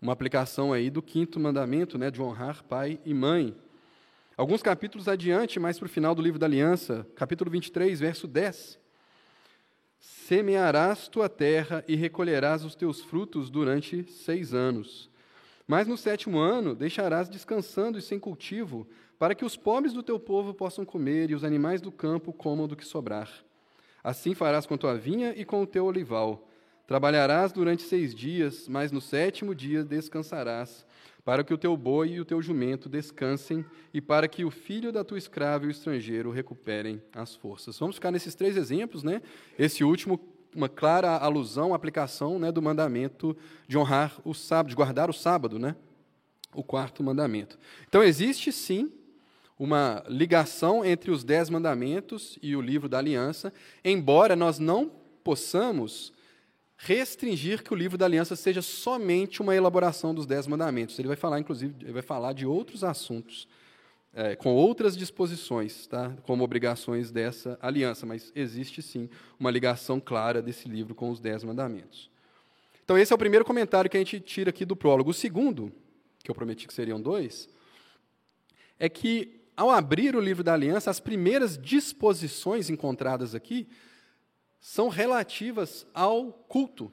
Uma 0.02 0.14
aplicação 0.14 0.74
aí 0.74 0.90
do 0.90 1.00
quinto 1.00 1.40
mandamento, 1.40 1.96
né, 1.96 2.10
de 2.10 2.20
honrar 2.20 2.64
pai 2.64 3.00
e 3.06 3.14
mãe. 3.14 3.56
Alguns 4.36 4.64
capítulos 4.64 5.08
adiante, 5.08 5.60
mais 5.60 5.78
para 5.78 5.86
o 5.86 5.90
final 5.90 6.16
do 6.16 6.24
livro 6.24 6.40
da 6.40 6.48
aliança, 6.48 7.06
capítulo 7.16 7.52
23, 7.52 8.00
verso 8.00 8.28
10. 8.28 8.80
Semearás 10.00 11.08
tua 11.08 11.30
terra 11.30 11.86
e 11.88 11.96
recolherás 11.96 12.66
os 12.66 12.74
teus 12.74 13.02
frutos 13.02 13.52
durante 13.52 14.04
seis 14.12 14.56
anos. 14.56 15.08
Mas 15.68 15.88
no 15.88 15.96
sétimo 15.96 16.40
ano 16.40 16.74
deixarás 16.74 17.30
descansando 17.30 18.00
e 18.00 18.02
sem 18.02 18.20
cultivo, 18.20 18.88
para 19.20 19.36
que 19.36 19.46
os 19.46 19.56
pobres 19.56 19.94
do 19.94 20.02
teu 20.02 20.20
povo 20.20 20.52
possam 20.52 20.84
comer 20.84 21.30
e 21.30 21.36
os 21.36 21.44
animais 21.44 21.80
do 21.80 21.92
campo 21.92 22.34
comam 22.34 22.68
do 22.68 22.76
que 22.76 22.84
sobrar. 22.84 23.30
Assim 24.04 24.34
farás 24.34 24.66
com 24.66 24.76
tua 24.76 24.98
vinha 24.98 25.32
e 25.38 25.46
com 25.46 25.62
o 25.62 25.68
teu 25.68 25.86
olival. 25.86 26.48
Trabalharás 26.92 27.54
durante 27.54 27.84
seis 27.84 28.14
dias, 28.14 28.68
mas 28.68 28.92
no 28.92 29.00
sétimo 29.00 29.56
dia 29.56 29.82
descansarás, 29.82 30.86
para 31.24 31.42
que 31.42 31.54
o 31.54 31.58
teu 31.58 31.78
boi 31.78 32.10
e 32.10 32.20
o 32.20 32.26
teu 32.26 32.42
jumento 32.42 32.90
descansem, 32.90 33.64
e 33.94 34.02
para 34.02 34.28
que 34.28 34.44
o 34.44 34.52
filho 34.52 34.92
da 34.92 35.02
tua 35.02 35.18
escrava 35.18 35.64
e 35.64 35.70
o 35.70 35.72
estrangeiro 35.72 36.32
recuperem 36.32 37.02
as 37.16 37.34
forças. 37.34 37.80
Vamos 37.80 37.96
ficar 37.96 38.12
nesses 38.12 38.36
três 38.36 38.58
exemplos, 38.58 39.04
né? 39.04 39.22
Esse 39.58 39.86
último, 39.86 40.20
uma 40.54 40.68
clara 40.68 41.16
alusão, 41.16 41.74
aplicação 41.74 42.38
né, 42.38 42.52
do 42.52 42.62
mandamento 42.62 43.38
de 43.70 43.78
honrar 43.78 44.20
o 44.26 44.34
sábado, 44.34 44.68
de 44.72 44.76
guardar 44.76 45.10
o 45.10 45.14
sábado, 45.14 45.58
né? 45.58 45.78
O 46.54 46.62
quarto 46.62 47.02
mandamento. 47.02 47.58
Então, 47.88 48.04
existe 48.04 48.52
sim 48.52 48.92
uma 49.58 50.04
ligação 50.10 50.84
entre 50.84 51.10
os 51.10 51.24
dez 51.24 51.50
mandamentos 51.50 52.38
e 52.42 52.54
o 52.54 52.60
livro 52.60 52.90
da 52.90 52.98
aliança, 52.98 53.54
embora 53.82 54.36
nós 54.36 54.60
não 54.60 54.92
possamos 55.24 56.12
restringir 56.84 57.64
que 57.64 57.72
o 57.74 57.76
livro 57.76 57.98
da 57.98 58.06
aliança 58.06 58.36
seja 58.36 58.62
somente 58.62 59.42
uma 59.42 59.56
elaboração 59.56 60.16
dos 60.16 60.26
dez 60.26 60.48
mandamentos. 60.48 60.98
Ele 60.98 61.08
vai 61.08 61.18
falar, 61.18 61.40
inclusive, 61.40 61.76
ele 61.82 61.94
vai 61.94 62.02
falar 62.02 62.34
de 62.34 62.46
outros 62.46 62.84
assuntos, 62.84 63.48
é, 64.14 64.36
com 64.36 64.54
outras 64.54 64.98
disposições, 64.98 65.86
tá? 65.86 66.16
como 66.24 66.44
obrigações 66.44 67.12
dessa 67.12 67.58
aliança, 67.62 68.06
mas 68.06 68.32
existe 68.36 68.82
sim 68.82 69.10
uma 69.40 69.52
ligação 69.52 70.00
clara 70.00 70.42
desse 70.42 70.68
livro 70.68 70.96
com 70.96 71.12
os 71.12 71.20
dez 71.20 71.44
mandamentos. 71.44 72.10
Então, 72.84 72.98
esse 72.98 73.14
é 73.14 73.16
o 73.16 73.20
primeiro 73.20 73.46
comentário 73.46 73.90
que 73.90 73.96
a 73.96 74.00
gente 74.00 74.20
tira 74.20 74.50
aqui 74.50 74.66
do 74.66 74.76
prólogo. 74.76 75.12
O 75.12 75.14
segundo, 75.14 75.72
que 76.24 76.32
eu 76.32 76.36
prometi 76.36 76.68
que 76.68 76.74
seriam 76.74 77.00
dois, 77.00 77.48
é 78.80 78.90
que 78.90 79.40
ao 79.56 79.70
abrir 79.70 80.16
o 80.16 80.20
livro 80.20 80.44
da 80.44 80.54
aliança, 80.54 80.90
as 80.90 81.00
primeiras 81.00 81.58
disposições 81.58 82.72
encontradas 82.72 83.36
aqui 83.36 83.68
são 84.62 84.90
relativas 84.90 85.88
ao 85.92 86.32
culto, 86.32 86.92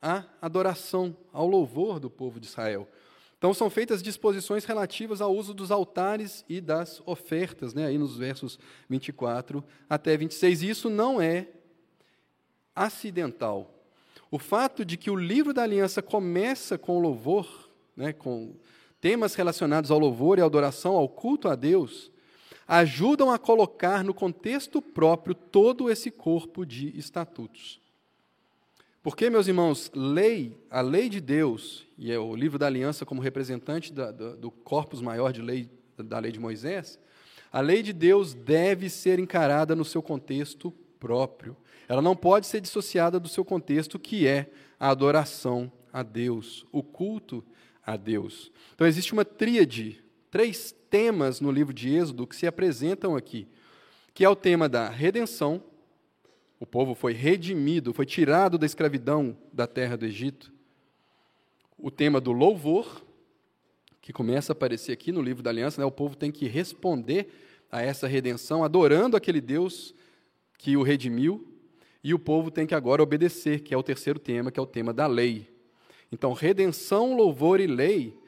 à 0.00 0.24
adoração, 0.40 1.14
ao 1.30 1.46
louvor 1.46 2.00
do 2.00 2.08
povo 2.08 2.40
de 2.40 2.46
Israel. 2.46 2.88
Então 3.36 3.52
são 3.52 3.68
feitas 3.68 4.02
disposições 4.02 4.64
relativas 4.64 5.20
ao 5.20 5.36
uso 5.36 5.52
dos 5.52 5.70
altares 5.70 6.42
e 6.48 6.62
das 6.62 7.02
ofertas, 7.04 7.74
né, 7.74 7.84
aí 7.84 7.98
nos 7.98 8.16
versos 8.16 8.58
24 8.88 9.62
até 9.88 10.16
26. 10.16 10.62
E 10.62 10.70
isso 10.70 10.88
não 10.88 11.20
é 11.20 11.48
acidental. 12.74 13.70
O 14.30 14.38
fato 14.38 14.82
de 14.82 14.96
que 14.96 15.10
o 15.10 15.16
livro 15.16 15.52
da 15.52 15.62
aliança 15.62 16.00
começa 16.00 16.78
com 16.78 16.98
louvor, 17.00 17.70
né, 17.94 18.14
com 18.14 18.54
temas 18.98 19.34
relacionados 19.34 19.90
ao 19.90 19.98
louvor 19.98 20.38
e 20.38 20.40
à 20.40 20.46
adoração, 20.46 20.96
ao 20.96 21.06
culto 21.06 21.48
a 21.48 21.54
Deus, 21.54 22.10
ajudam 22.66 23.30
a 23.30 23.38
colocar 23.38 24.02
no 24.02 24.14
contexto 24.14 24.80
próprio 24.80 25.34
todo 25.34 25.90
esse 25.90 26.10
corpo 26.10 26.64
de 26.64 26.96
estatutos. 26.98 27.80
Porque, 29.02 29.28
meus 29.28 29.46
irmãos, 29.46 29.90
lei, 29.94 30.56
a 30.70 30.80
lei 30.80 31.10
de 31.10 31.20
Deus, 31.20 31.86
e 31.98 32.10
é 32.10 32.18
o 32.18 32.34
livro 32.34 32.58
da 32.58 32.66
aliança 32.66 33.04
como 33.04 33.20
representante 33.20 33.92
da, 33.92 34.10
do, 34.10 34.36
do 34.36 34.50
corpus 34.50 35.02
maior 35.02 35.30
de 35.30 35.42
lei, 35.42 35.68
da 35.98 36.18
lei 36.18 36.32
de 36.32 36.40
Moisés, 36.40 36.98
a 37.52 37.60
lei 37.60 37.82
de 37.82 37.92
Deus 37.92 38.34
deve 38.34 38.88
ser 38.88 39.18
encarada 39.18 39.76
no 39.76 39.84
seu 39.84 40.02
contexto 40.02 40.72
próprio. 40.98 41.56
Ela 41.86 42.00
não 42.00 42.16
pode 42.16 42.46
ser 42.46 42.60
dissociada 42.60 43.20
do 43.20 43.28
seu 43.28 43.44
contexto, 43.44 43.98
que 43.98 44.26
é 44.26 44.50
a 44.80 44.88
adoração 44.88 45.70
a 45.92 46.02
Deus, 46.02 46.66
o 46.72 46.82
culto 46.82 47.44
a 47.86 47.96
Deus. 47.96 48.50
Então 48.74 48.86
existe 48.86 49.12
uma 49.12 49.24
tríade, 49.24 50.02
três 50.34 50.74
temas 50.90 51.40
no 51.40 51.48
livro 51.48 51.72
de 51.72 51.94
Êxodo 51.94 52.26
que 52.26 52.34
se 52.34 52.44
apresentam 52.44 53.14
aqui, 53.14 53.46
que 54.12 54.24
é 54.24 54.28
o 54.28 54.34
tema 54.34 54.68
da 54.68 54.88
redenção, 54.88 55.62
o 56.58 56.66
povo 56.66 56.92
foi 56.92 57.12
redimido, 57.12 57.94
foi 57.94 58.04
tirado 58.04 58.58
da 58.58 58.66
escravidão 58.66 59.38
da 59.52 59.68
terra 59.68 59.96
do 59.96 60.04
Egito. 60.04 60.52
O 61.78 61.88
tema 61.88 62.20
do 62.20 62.32
louvor, 62.32 63.06
que 64.02 64.12
começa 64.12 64.50
a 64.50 64.54
aparecer 64.54 64.90
aqui 64.90 65.12
no 65.12 65.22
livro 65.22 65.40
da 65.40 65.50
aliança, 65.50 65.80
né? 65.80 65.86
o 65.86 65.92
povo 65.92 66.16
tem 66.16 66.32
que 66.32 66.48
responder 66.48 67.28
a 67.70 67.80
essa 67.80 68.08
redenção, 68.08 68.64
adorando 68.64 69.16
aquele 69.16 69.40
Deus 69.40 69.94
que 70.58 70.76
o 70.76 70.82
redimiu, 70.82 71.46
e 72.02 72.12
o 72.12 72.18
povo 72.18 72.50
tem 72.50 72.66
que 72.66 72.74
agora 72.74 73.00
obedecer, 73.00 73.60
que 73.60 73.72
é 73.72 73.76
o 73.76 73.84
terceiro 73.84 74.18
tema, 74.18 74.50
que 74.50 74.58
é 74.58 74.62
o 74.64 74.66
tema 74.66 74.92
da 74.92 75.06
lei. 75.06 75.48
Então, 76.10 76.32
redenção, 76.32 77.16
louvor 77.16 77.60
e 77.60 77.68
lei 77.68 78.23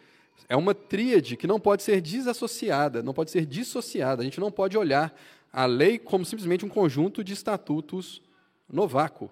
é 0.48 0.56
uma 0.56 0.74
tríade 0.74 1.36
que 1.36 1.46
não 1.46 1.58
pode 1.58 1.82
ser 1.82 2.00
desassociada, 2.00 3.02
não 3.02 3.12
pode 3.12 3.30
ser 3.30 3.44
dissociada. 3.44 4.22
A 4.22 4.24
gente 4.24 4.40
não 4.40 4.50
pode 4.50 4.76
olhar 4.76 5.14
a 5.52 5.66
lei 5.66 5.98
como 5.98 6.24
simplesmente 6.24 6.64
um 6.64 6.68
conjunto 6.68 7.24
de 7.24 7.32
estatutos 7.32 8.22
no 8.68 8.86
vácuo. 8.86 9.30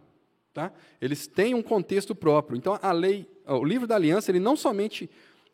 Tá? 0.52 0.72
Eles 1.00 1.26
têm 1.26 1.54
um 1.54 1.62
contexto 1.62 2.14
próprio. 2.14 2.56
Então, 2.56 2.78
a 2.80 2.92
lei, 2.92 3.28
o 3.46 3.64
livro 3.64 3.86
da 3.86 3.96
aliança, 3.96 4.30
ele 4.30 4.40
não 4.40 4.56
somente 4.56 5.10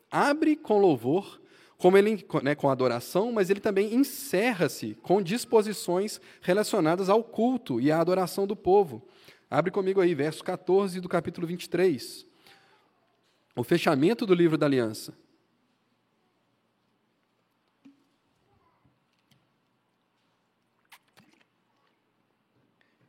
abre 0.09 0.55
com 0.55 0.79
louvor, 0.79 1.41
como 1.77 1.97
ele, 1.97 2.23
né, 2.43 2.53
com 2.53 2.69
adoração, 2.69 3.31
mas 3.31 3.49
ele 3.49 3.59
também 3.59 3.95
encerra-se 3.95 4.95
com 5.01 5.21
disposições 5.21 6.21
relacionadas 6.41 7.09
ao 7.09 7.23
culto 7.23 7.81
e 7.81 7.91
à 7.91 7.99
adoração 7.99 8.45
do 8.45 8.55
povo. 8.55 9.01
Abre 9.49 9.71
comigo 9.71 9.99
aí, 9.99 10.13
verso 10.13 10.43
14 10.43 11.01
do 11.01 11.09
capítulo 11.09 11.47
23 11.47 12.29
o 13.55 13.63
fechamento 13.63 14.25
do 14.25 14.33
livro 14.33 14.57
da 14.57 14.65
aliança. 14.65 15.13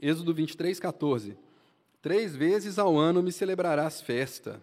Êxodo 0.03 0.35
23, 0.35 0.81
14. 0.81 1.37
Três 2.03 2.35
vezes 2.35 2.77
ao 2.77 2.99
ano 2.99 3.23
me 3.23 3.31
celebrarás 3.31 4.01
festa. 4.01 4.61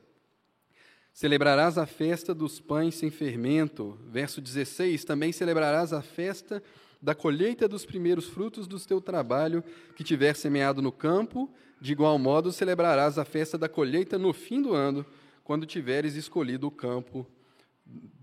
Celebrarás 1.13 1.77
a 1.77 1.85
festa 1.85 2.35
dos 2.35 2.59
pães 2.59 2.95
sem 2.95 3.09
fermento. 3.09 3.97
Verso 4.11 4.41
16. 4.41 5.05
Também 5.05 5.31
celebrarás 5.31 5.93
a 5.93 6.01
festa 6.01 6.61
da 7.01 7.15
colheita 7.15 7.69
dos 7.69 7.85
primeiros 7.85 8.25
frutos 8.25 8.67
do 8.67 8.77
teu 8.81 8.99
trabalho 8.99 9.63
que 9.95 10.03
tiver 10.03 10.35
semeado 10.35 10.81
no 10.81 10.91
campo. 10.91 11.49
De 11.79 11.93
igual 11.93 12.19
modo, 12.19 12.51
celebrarás 12.51 13.17
a 13.17 13.23
festa 13.23 13.57
da 13.57 13.69
colheita 13.69 14.17
no 14.17 14.33
fim 14.33 14.61
do 14.61 14.73
ano 14.73 15.05
quando 15.45 15.65
tiveres 15.65 16.15
escolhido 16.15 16.67
o 16.67 16.71
campo 16.71 17.25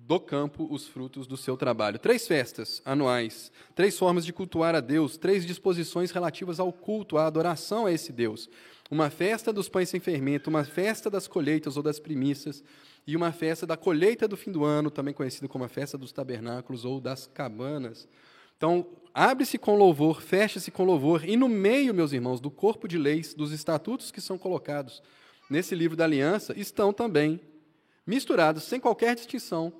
do 0.06 0.20
campo 0.20 0.68
os 0.70 0.86
frutos 0.86 1.26
do 1.26 1.36
seu 1.36 1.56
trabalho. 1.56 1.98
Três 1.98 2.28
festas 2.28 2.80
anuais, 2.84 3.50
três 3.74 3.98
formas 3.98 4.24
de 4.24 4.32
cultuar 4.32 4.72
a 4.72 4.80
Deus, 4.80 5.16
três 5.16 5.44
disposições 5.44 6.12
relativas 6.12 6.60
ao 6.60 6.72
culto, 6.72 7.18
à 7.18 7.26
adoração 7.26 7.86
a 7.86 7.92
esse 7.92 8.12
Deus. 8.12 8.48
Uma 8.88 9.10
festa 9.10 9.52
dos 9.52 9.68
pães 9.68 9.88
sem 9.88 9.98
fermento, 9.98 10.48
uma 10.48 10.64
festa 10.64 11.10
das 11.10 11.26
colheitas 11.26 11.76
ou 11.76 11.82
das 11.82 11.98
primícias, 11.98 12.62
e 13.04 13.16
uma 13.16 13.32
festa 13.32 13.66
da 13.66 13.76
colheita 13.76 14.28
do 14.28 14.36
fim 14.36 14.52
do 14.52 14.64
ano, 14.64 14.92
também 14.92 15.12
conhecida 15.12 15.48
como 15.48 15.64
a 15.64 15.68
festa 15.68 15.98
dos 15.98 16.12
tabernáculos 16.12 16.84
ou 16.84 17.00
das 17.00 17.26
cabanas. 17.26 18.08
Então, 18.56 18.86
abre-se 19.12 19.58
com 19.58 19.76
louvor, 19.76 20.22
fecha-se 20.22 20.70
com 20.70 20.84
louvor, 20.84 21.28
e 21.28 21.36
no 21.36 21.48
meio, 21.48 21.92
meus 21.92 22.12
irmãos, 22.12 22.40
do 22.40 22.50
corpo 22.50 22.86
de 22.86 22.96
leis, 22.96 23.34
dos 23.34 23.50
estatutos 23.50 24.12
que 24.12 24.20
são 24.20 24.38
colocados 24.38 25.02
nesse 25.50 25.74
livro 25.74 25.96
da 25.96 26.04
aliança 26.04 26.54
estão 26.56 26.92
também 26.92 27.40
misturados, 28.06 28.62
sem 28.62 28.78
qualquer 28.78 29.16
distinção, 29.16 29.72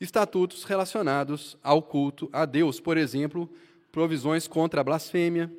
estatutos 0.00 0.64
relacionados 0.64 1.56
ao 1.62 1.82
culto 1.82 2.28
a 2.32 2.44
Deus. 2.44 2.80
Por 2.80 2.96
exemplo, 2.96 3.50
provisões 3.90 4.46
contra 4.46 4.80
a 4.80 4.84
blasfêmia, 4.84 5.52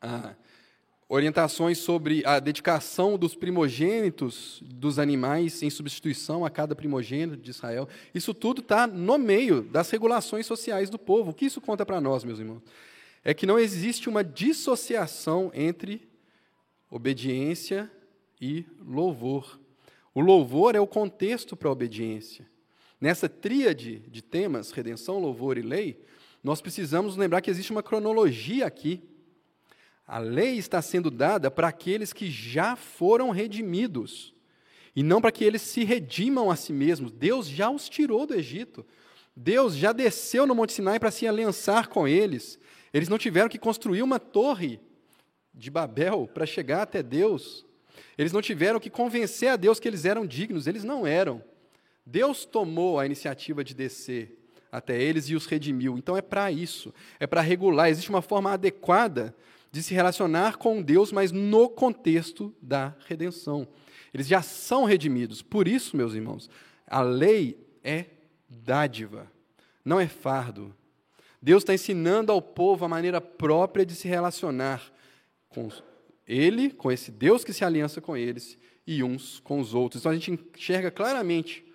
a 0.00 0.34
orientações 1.08 1.78
sobre 1.78 2.22
a 2.26 2.38
dedicação 2.38 3.16
dos 3.16 3.34
primogênitos 3.34 4.62
dos 4.62 4.98
animais 4.98 5.62
em 5.62 5.70
substituição 5.70 6.44
a 6.44 6.50
cada 6.50 6.76
primogênito 6.76 7.38
de 7.38 7.50
Israel. 7.50 7.88
Isso 8.14 8.34
tudo 8.34 8.60
está 8.60 8.86
no 8.86 9.16
meio 9.16 9.62
das 9.62 9.88
regulações 9.90 10.44
sociais 10.44 10.90
do 10.90 10.98
povo. 10.98 11.30
O 11.30 11.34
que 11.34 11.46
isso 11.46 11.60
conta 11.60 11.86
para 11.86 12.00
nós, 12.00 12.24
meus 12.24 12.38
irmãos? 12.38 12.62
É 13.24 13.32
que 13.32 13.46
não 13.46 13.58
existe 13.58 14.08
uma 14.08 14.22
dissociação 14.22 15.50
entre 15.54 16.06
obediência 16.90 17.90
e 18.40 18.66
louvor. 18.86 19.58
O 20.14 20.20
louvor 20.20 20.74
é 20.74 20.80
o 20.80 20.86
contexto 20.86 21.56
para 21.56 21.68
a 21.68 21.72
obediência. 21.72 22.46
Nessa 23.00 23.28
tríade 23.28 24.00
de 24.08 24.22
temas, 24.22 24.70
redenção, 24.70 25.18
louvor 25.18 25.56
e 25.56 25.62
lei, 25.62 26.00
nós 26.42 26.60
precisamos 26.60 27.16
lembrar 27.16 27.40
que 27.40 27.50
existe 27.50 27.70
uma 27.70 27.82
cronologia 27.82 28.66
aqui 28.66 29.02
a 30.08 30.16
lei 30.16 30.56
está 30.56 30.80
sendo 30.80 31.10
dada 31.10 31.50
para 31.50 31.68
aqueles 31.68 32.14
que 32.14 32.30
já 32.30 32.74
foram 32.74 33.28
redimidos, 33.28 34.34
e 34.96 35.02
não 35.02 35.20
para 35.20 35.30
que 35.30 35.44
eles 35.44 35.60
se 35.60 35.84
redimam 35.84 36.50
a 36.50 36.56
si 36.56 36.72
mesmos. 36.72 37.12
Deus 37.12 37.46
já 37.46 37.68
os 37.68 37.90
tirou 37.90 38.26
do 38.26 38.34
Egito. 38.34 38.86
Deus 39.36 39.76
já 39.76 39.92
desceu 39.92 40.46
no 40.46 40.54
Monte 40.54 40.72
Sinai 40.72 40.98
para 40.98 41.10
se 41.10 41.28
aliançar 41.28 41.88
com 41.88 42.08
eles. 42.08 42.58
Eles 42.92 43.08
não 43.08 43.18
tiveram 43.18 43.50
que 43.50 43.58
construir 43.58 44.02
uma 44.02 44.18
torre 44.18 44.80
de 45.54 45.70
Babel 45.70 46.26
para 46.32 46.46
chegar 46.46 46.82
até 46.82 47.02
Deus. 47.02 47.66
Eles 48.16 48.32
não 48.32 48.40
tiveram 48.40 48.80
que 48.80 48.90
convencer 48.90 49.50
a 49.50 49.56
Deus 49.56 49.78
que 49.78 49.86
eles 49.86 50.06
eram 50.06 50.26
dignos, 50.26 50.66
eles 50.66 50.84
não 50.84 51.06
eram. 51.06 51.44
Deus 52.10 52.46
tomou 52.46 52.98
a 52.98 53.04
iniciativa 53.04 53.62
de 53.62 53.74
descer 53.74 54.38
até 54.72 55.00
eles 55.00 55.28
e 55.28 55.34
os 55.34 55.44
redimiu. 55.44 55.98
Então 55.98 56.16
é 56.16 56.22
para 56.22 56.50
isso, 56.50 56.92
é 57.20 57.26
para 57.26 57.42
regular. 57.42 57.90
Existe 57.90 58.08
uma 58.08 58.22
forma 58.22 58.50
adequada 58.50 59.36
de 59.70 59.82
se 59.82 59.92
relacionar 59.92 60.56
com 60.56 60.80
Deus, 60.80 61.12
mas 61.12 61.32
no 61.32 61.68
contexto 61.68 62.54
da 62.62 62.94
redenção. 63.06 63.68
Eles 64.12 64.26
já 64.26 64.40
são 64.40 64.84
redimidos. 64.84 65.42
Por 65.42 65.68
isso, 65.68 65.98
meus 65.98 66.14
irmãos, 66.14 66.48
a 66.86 67.02
lei 67.02 67.58
é 67.84 68.06
dádiva, 68.48 69.30
não 69.84 70.00
é 70.00 70.08
fardo. 70.08 70.74
Deus 71.42 71.62
está 71.62 71.74
ensinando 71.74 72.32
ao 72.32 72.40
povo 72.40 72.86
a 72.86 72.88
maneira 72.88 73.20
própria 73.20 73.84
de 73.84 73.94
se 73.94 74.08
relacionar 74.08 74.82
com 75.50 75.68
Ele, 76.26 76.70
com 76.70 76.90
esse 76.90 77.10
Deus 77.10 77.44
que 77.44 77.52
se 77.52 77.66
aliança 77.66 78.00
com 78.00 78.16
eles, 78.16 78.56
e 78.86 79.02
uns 79.02 79.40
com 79.40 79.60
os 79.60 79.74
outros. 79.74 80.00
Então 80.00 80.10
a 80.10 80.14
gente 80.14 80.32
enxerga 80.56 80.90
claramente 80.90 81.67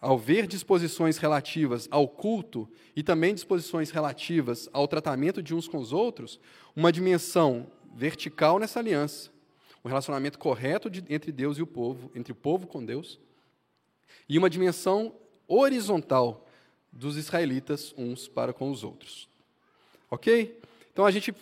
ao 0.00 0.16
ver 0.16 0.46
disposições 0.46 1.18
relativas 1.18 1.88
ao 1.90 2.06
culto 2.06 2.68
e 2.94 3.02
também 3.02 3.34
disposições 3.34 3.90
relativas 3.90 4.68
ao 4.72 4.86
tratamento 4.86 5.42
de 5.42 5.54
uns 5.54 5.66
com 5.66 5.78
os 5.78 5.92
outros, 5.92 6.38
uma 6.74 6.92
dimensão 6.92 7.66
vertical 7.94 8.58
nessa 8.58 8.78
aliança, 8.78 9.30
um 9.84 9.88
relacionamento 9.88 10.38
correto 10.38 10.88
de, 10.88 11.04
entre 11.08 11.32
Deus 11.32 11.58
e 11.58 11.62
o 11.62 11.66
povo, 11.66 12.10
entre 12.14 12.32
o 12.32 12.36
povo 12.36 12.66
com 12.66 12.84
Deus, 12.84 13.18
e 14.28 14.38
uma 14.38 14.50
dimensão 14.50 15.14
horizontal 15.48 16.46
dos 16.92 17.16
israelitas 17.16 17.94
uns 17.96 18.28
para 18.28 18.52
com 18.52 18.70
os 18.70 18.84
outros. 18.84 19.28
Ok? 20.10 20.60
Então 20.92 21.04
a 21.04 21.10
gente 21.10 21.34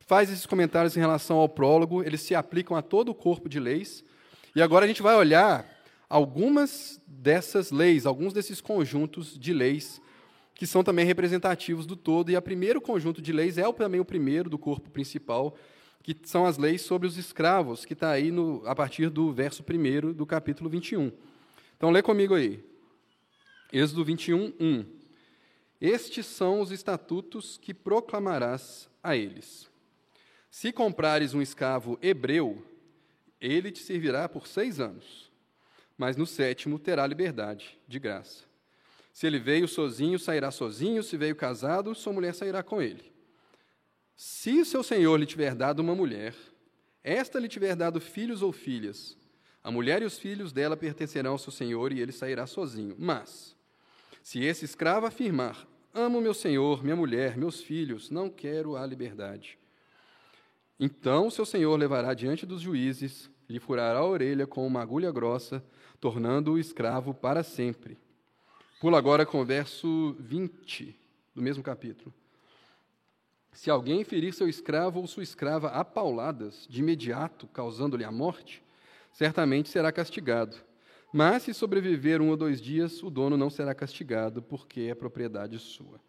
faz 0.00 0.30
esses 0.30 0.44
comentários 0.44 0.96
em 0.96 1.00
relação 1.00 1.38
ao 1.38 1.48
prólogo, 1.48 2.02
eles 2.02 2.20
se 2.20 2.34
aplicam 2.34 2.76
a 2.76 2.82
todo 2.82 3.08
o 3.08 3.14
corpo 3.14 3.48
de 3.48 3.58
leis, 3.58 4.04
e 4.54 4.60
agora 4.60 4.84
a 4.84 4.88
gente 4.88 5.02
vai 5.02 5.16
olhar 5.16 5.73
algumas 6.08 7.00
dessas 7.06 7.70
leis, 7.70 8.06
alguns 8.06 8.32
desses 8.32 8.60
conjuntos 8.60 9.38
de 9.38 9.52
leis 9.52 10.00
que 10.54 10.66
são 10.66 10.84
também 10.84 11.04
representativos 11.04 11.86
do 11.86 11.96
todo. 11.96 12.30
E 12.30 12.36
o 12.36 12.42
primeiro 12.42 12.80
conjunto 12.80 13.20
de 13.20 13.32
leis 13.32 13.58
é 13.58 13.70
também 13.72 14.00
o 14.00 14.04
primeiro 14.04 14.48
do 14.48 14.58
corpo 14.58 14.88
principal, 14.90 15.56
que 16.02 16.16
são 16.24 16.46
as 16.46 16.58
leis 16.58 16.82
sobre 16.82 17.08
os 17.08 17.16
escravos, 17.16 17.84
que 17.84 17.94
está 17.94 18.10
aí 18.10 18.30
no, 18.30 18.62
a 18.66 18.74
partir 18.74 19.08
do 19.08 19.32
verso 19.32 19.62
1 19.62 20.12
do 20.12 20.24
capítulo 20.24 20.70
21. 20.70 21.10
Então, 21.76 21.90
lê 21.90 22.02
comigo 22.02 22.34
aí. 22.34 22.62
Êxodo 23.72 24.04
21, 24.04 24.52
1. 24.60 24.84
Estes 25.80 26.26
são 26.26 26.60
os 26.60 26.70
estatutos 26.70 27.58
que 27.60 27.74
proclamarás 27.74 28.88
a 29.02 29.16
eles. 29.16 29.68
Se 30.50 30.70
comprares 30.70 31.34
um 31.34 31.42
escravo 31.42 31.98
hebreu, 32.00 32.64
ele 33.40 33.72
te 33.72 33.80
servirá 33.80 34.28
por 34.28 34.46
seis 34.46 34.78
anos 34.78 35.33
mas 35.96 36.16
no 36.16 36.26
sétimo 36.26 36.78
terá 36.78 37.06
liberdade, 37.06 37.78
de 37.86 37.98
graça. 37.98 38.44
Se 39.12 39.26
ele 39.26 39.38
veio 39.38 39.68
sozinho, 39.68 40.18
sairá 40.18 40.50
sozinho, 40.50 41.02
se 41.02 41.16
veio 41.16 41.36
casado, 41.36 41.94
sua 41.94 42.12
mulher 42.12 42.34
sairá 42.34 42.62
com 42.62 42.82
ele. 42.82 43.12
Se 44.16 44.64
seu 44.64 44.82
senhor 44.82 45.18
lhe 45.18 45.26
tiver 45.26 45.54
dado 45.54 45.80
uma 45.80 45.94
mulher, 45.94 46.34
esta 47.02 47.38
lhe 47.38 47.48
tiver 47.48 47.76
dado 47.76 48.00
filhos 48.00 48.42
ou 48.42 48.52
filhas, 48.52 49.16
a 49.62 49.70
mulher 49.70 50.02
e 50.02 50.04
os 50.04 50.18
filhos 50.18 50.52
dela 50.52 50.76
pertencerão 50.76 51.32
ao 51.32 51.38
seu 51.38 51.52
senhor 51.52 51.92
e 51.92 52.00
ele 52.00 52.12
sairá 52.12 52.46
sozinho. 52.46 52.94
Mas, 52.98 53.56
se 54.22 54.42
esse 54.44 54.64
escravo 54.64 55.06
afirmar: 55.06 55.66
Amo 55.92 56.20
meu 56.20 56.34
senhor, 56.34 56.82
minha 56.82 56.96
mulher, 56.96 57.36
meus 57.36 57.60
filhos, 57.60 58.10
não 58.10 58.28
quero 58.28 58.76
a 58.76 58.84
liberdade. 58.84 59.58
Então 60.78 61.30
seu 61.30 61.46
senhor 61.46 61.76
levará 61.76 62.12
diante 62.14 62.44
dos 62.44 62.60
juízes, 62.60 63.30
lhe 63.48 63.60
furará 63.60 64.00
a 64.00 64.04
orelha 64.04 64.46
com 64.46 64.66
uma 64.66 64.82
agulha 64.82 65.12
grossa 65.12 65.64
tornando-o 66.00 66.58
escravo 66.58 67.14
para 67.14 67.42
sempre. 67.42 67.98
Pula 68.80 68.98
agora 68.98 69.24
com 69.24 69.40
o 69.40 69.44
verso 69.44 70.14
20 70.20 70.94
do 71.34 71.40
mesmo 71.40 71.62
capítulo. 71.62 72.12
Se 73.52 73.70
alguém 73.70 74.04
ferir 74.04 74.34
seu 74.34 74.48
escravo 74.48 75.00
ou 75.00 75.06
sua 75.06 75.22
escrava 75.22 75.68
a 75.68 75.84
pauladas, 75.84 76.66
de 76.68 76.80
imediato, 76.80 77.46
causando-lhe 77.46 78.04
a 78.04 78.10
morte, 78.10 78.62
certamente 79.12 79.68
será 79.68 79.92
castigado. 79.92 80.56
Mas 81.12 81.44
se 81.44 81.54
sobreviver 81.54 82.20
um 82.20 82.30
ou 82.30 82.36
dois 82.36 82.60
dias, 82.60 83.02
o 83.02 83.08
dono 83.08 83.36
não 83.36 83.48
será 83.48 83.74
castigado, 83.74 84.42
porque 84.42 84.82
é 84.90 84.94
propriedade 84.94 85.58
sua. 85.60 86.00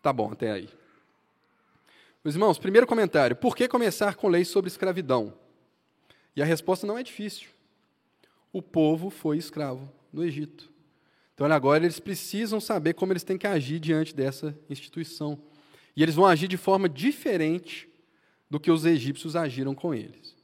Tá 0.00 0.12
bom, 0.12 0.30
até 0.32 0.52
aí. 0.52 0.68
Meus 2.22 2.36
irmãos, 2.36 2.58
primeiro 2.58 2.86
comentário: 2.86 3.34
por 3.34 3.56
que 3.56 3.66
começar 3.66 4.14
com 4.14 4.28
leis 4.28 4.48
sobre 4.48 4.68
escravidão? 4.68 5.34
E 6.36 6.40
a 6.40 6.44
resposta 6.44 6.86
não 6.86 6.96
é 6.96 7.02
difícil 7.02 7.53
o 8.54 8.62
povo 8.62 9.10
foi 9.10 9.36
escravo 9.36 9.92
no 10.12 10.24
Egito. 10.24 10.72
Então, 11.34 11.44
agora 11.50 11.84
eles 11.84 11.98
precisam 11.98 12.60
saber 12.60 12.94
como 12.94 13.12
eles 13.12 13.24
têm 13.24 13.36
que 13.36 13.48
agir 13.48 13.80
diante 13.80 14.14
dessa 14.14 14.56
instituição. 14.70 15.36
E 15.96 16.04
eles 16.04 16.14
vão 16.14 16.24
agir 16.24 16.46
de 16.46 16.56
forma 16.56 16.88
diferente 16.88 17.88
do 18.48 18.60
que 18.60 18.70
os 18.70 18.84
egípcios 18.84 19.34
agiram 19.34 19.74
com 19.74 19.92
eles. 19.92 20.36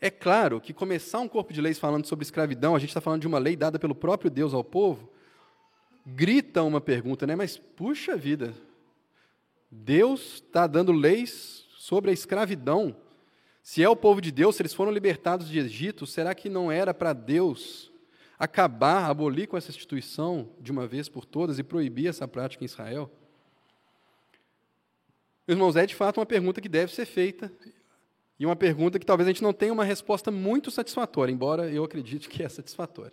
É 0.00 0.10
claro 0.10 0.60
que 0.60 0.72
começar 0.72 1.20
um 1.20 1.28
corpo 1.28 1.52
de 1.52 1.60
leis 1.60 1.78
falando 1.78 2.06
sobre 2.06 2.24
escravidão, 2.24 2.74
a 2.74 2.80
gente 2.80 2.90
está 2.90 3.00
falando 3.00 3.20
de 3.20 3.28
uma 3.28 3.38
lei 3.38 3.54
dada 3.54 3.78
pelo 3.78 3.94
próprio 3.94 4.30
Deus 4.30 4.52
ao 4.52 4.64
povo, 4.64 5.08
grita 6.04 6.64
uma 6.64 6.80
pergunta, 6.80 7.24
né? 7.24 7.36
Mas 7.36 7.56
puxa 7.56 8.16
vida, 8.16 8.52
Deus 9.70 10.34
está 10.34 10.66
dando 10.66 10.90
leis 10.90 11.66
sobre 11.76 12.10
a 12.10 12.14
escravidão 12.14 12.96
se 13.68 13.82
é 13.82 13.88
o 13.88 13.94
povo 13.94 14.18
de 14.22 14.32
Deus, 14.32 14.56
se 14.56 14.62
eles 14.62 14.72
foram 14.72 14.90
libertados 14.90 15.46
de 15.46 15.58
Egito, 15.58 16.06
será 16.06 16.34
que 16.34 16.48
não 16.48 16.72
era 16.72 16.94
para 16.94 17.12
Deus 17.12 17.92
acabar, 18.38 19.04
abolir 19.04 19.46
com 19.46 19.58
essa 19.58 19.68
instituição 19.68 20.48
de 20.58 20.72
uma 20.72 20.86
vez 20.86 21.06
por 21.06 21.26
todas 21.26 21.58
e 21.58 21.62
proibir 21.62 22.06
essa 22.06 22.26
prática 22.26 22.64
em 22.64 22.66
Israel? 22.66 23.12
Irmãos, 25.46 25.76
é 25.76 25.84
de 25.84 25.94
fato 25.94 26.18
uma 26.18 26.24
pergunta 26.24 26.62
que 26.62 26.68
deve 26.68 26.94
ser 26.94 27.04
feita 27.04 27.52
e 28.38 28.46
uma 28.46 28.56
pergunta 28.56 28.98
que 28.98 29.04
talvez 29.04 29.28
a 29.28 29.32
gente 29.32 29.42
não 29.42 29.52
tenha 29.52 29.74
uma 29.74 29.84
resposta 29.84 30.30
muito 30.30 30.70
satisfatória, 30.70 31.30
embora 31.30 31.70
eu 31.70 31.84
acredite 31.84 32.26
que 32.26 32.42
é 32.42 32.48
satisfatória. 32.48 33.12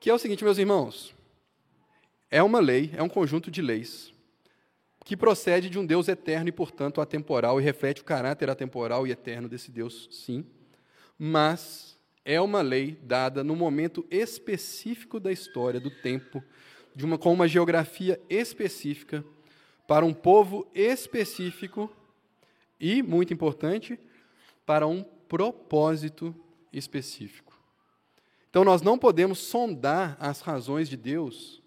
Que 0.00 0.10
é 0.10 0.14
o 0.14 0.18
seguinte, 0.18 0.42
meus 0.42 0.58
irmãos: 0.58 1.14
é 2.28 2.42
uma 2.42 2.58
lei, 2.58 2.90
é 2.92 3.02
um 3.04 3.08
conjunto 3.08 3.52
de 3.52 3.62
leis 3.62 4.12
que 5.04 5.16
procede 5.16 5.68
de 5.68 5.78
um 5.78 5.86
Deus 5.86 6.08
eterno 6.08 6.48
e, 6.48 6.52
portanto, 6.52 7.00
atemporal, 7.00 7.60
e 7.60 7.64
reflete 7.64 8.02
o 8.02 8.04
caráter 8.04 8.48
atemporal 8.48 9.06
e 9.06 9.10
eterno 9.10 9.48
desse 9.48 9.70
Deus, 9.70 10.08
sim, 10.10 10.44
mas 11.18 11.98
é 12.24 12.40
uma 12.40 12.60
lei 12.62 12.98
dada 13.02 13.42
no 13.42 13.56
momento 13.56 14.06
específico 14.10 15.18
da 15.18 15.32
história, 15.32 15.80
do 15.80 15.90
tempo, 15.90 16.42
de 16.94 17.04
uma, 17.04 17.18
com 17.18 17.32
uma 17.32 17.48
geografia 17.48 18.20
específica, 18.28 19.24
para 19.86 20.04
um 20.04 20.14
povo 20.14 20.70
específico 20.74 21.90
e, 22.78 23.02
muito 23.02 23.32
importante, 23.32 23.98
para 24.64 24.86
um 24.86 25.02
propósito 25.02 26.34
específico. 26.72 27.52
Então, 28.48 28.64
nós 28.64 28.82
não 28.82 28.98
podemos 28.98 29.38
sondar 29.38 30.16
as 30.20 30.40
razões 30.40 30.88
de 30.88 30.96
Deus 30.96 31.61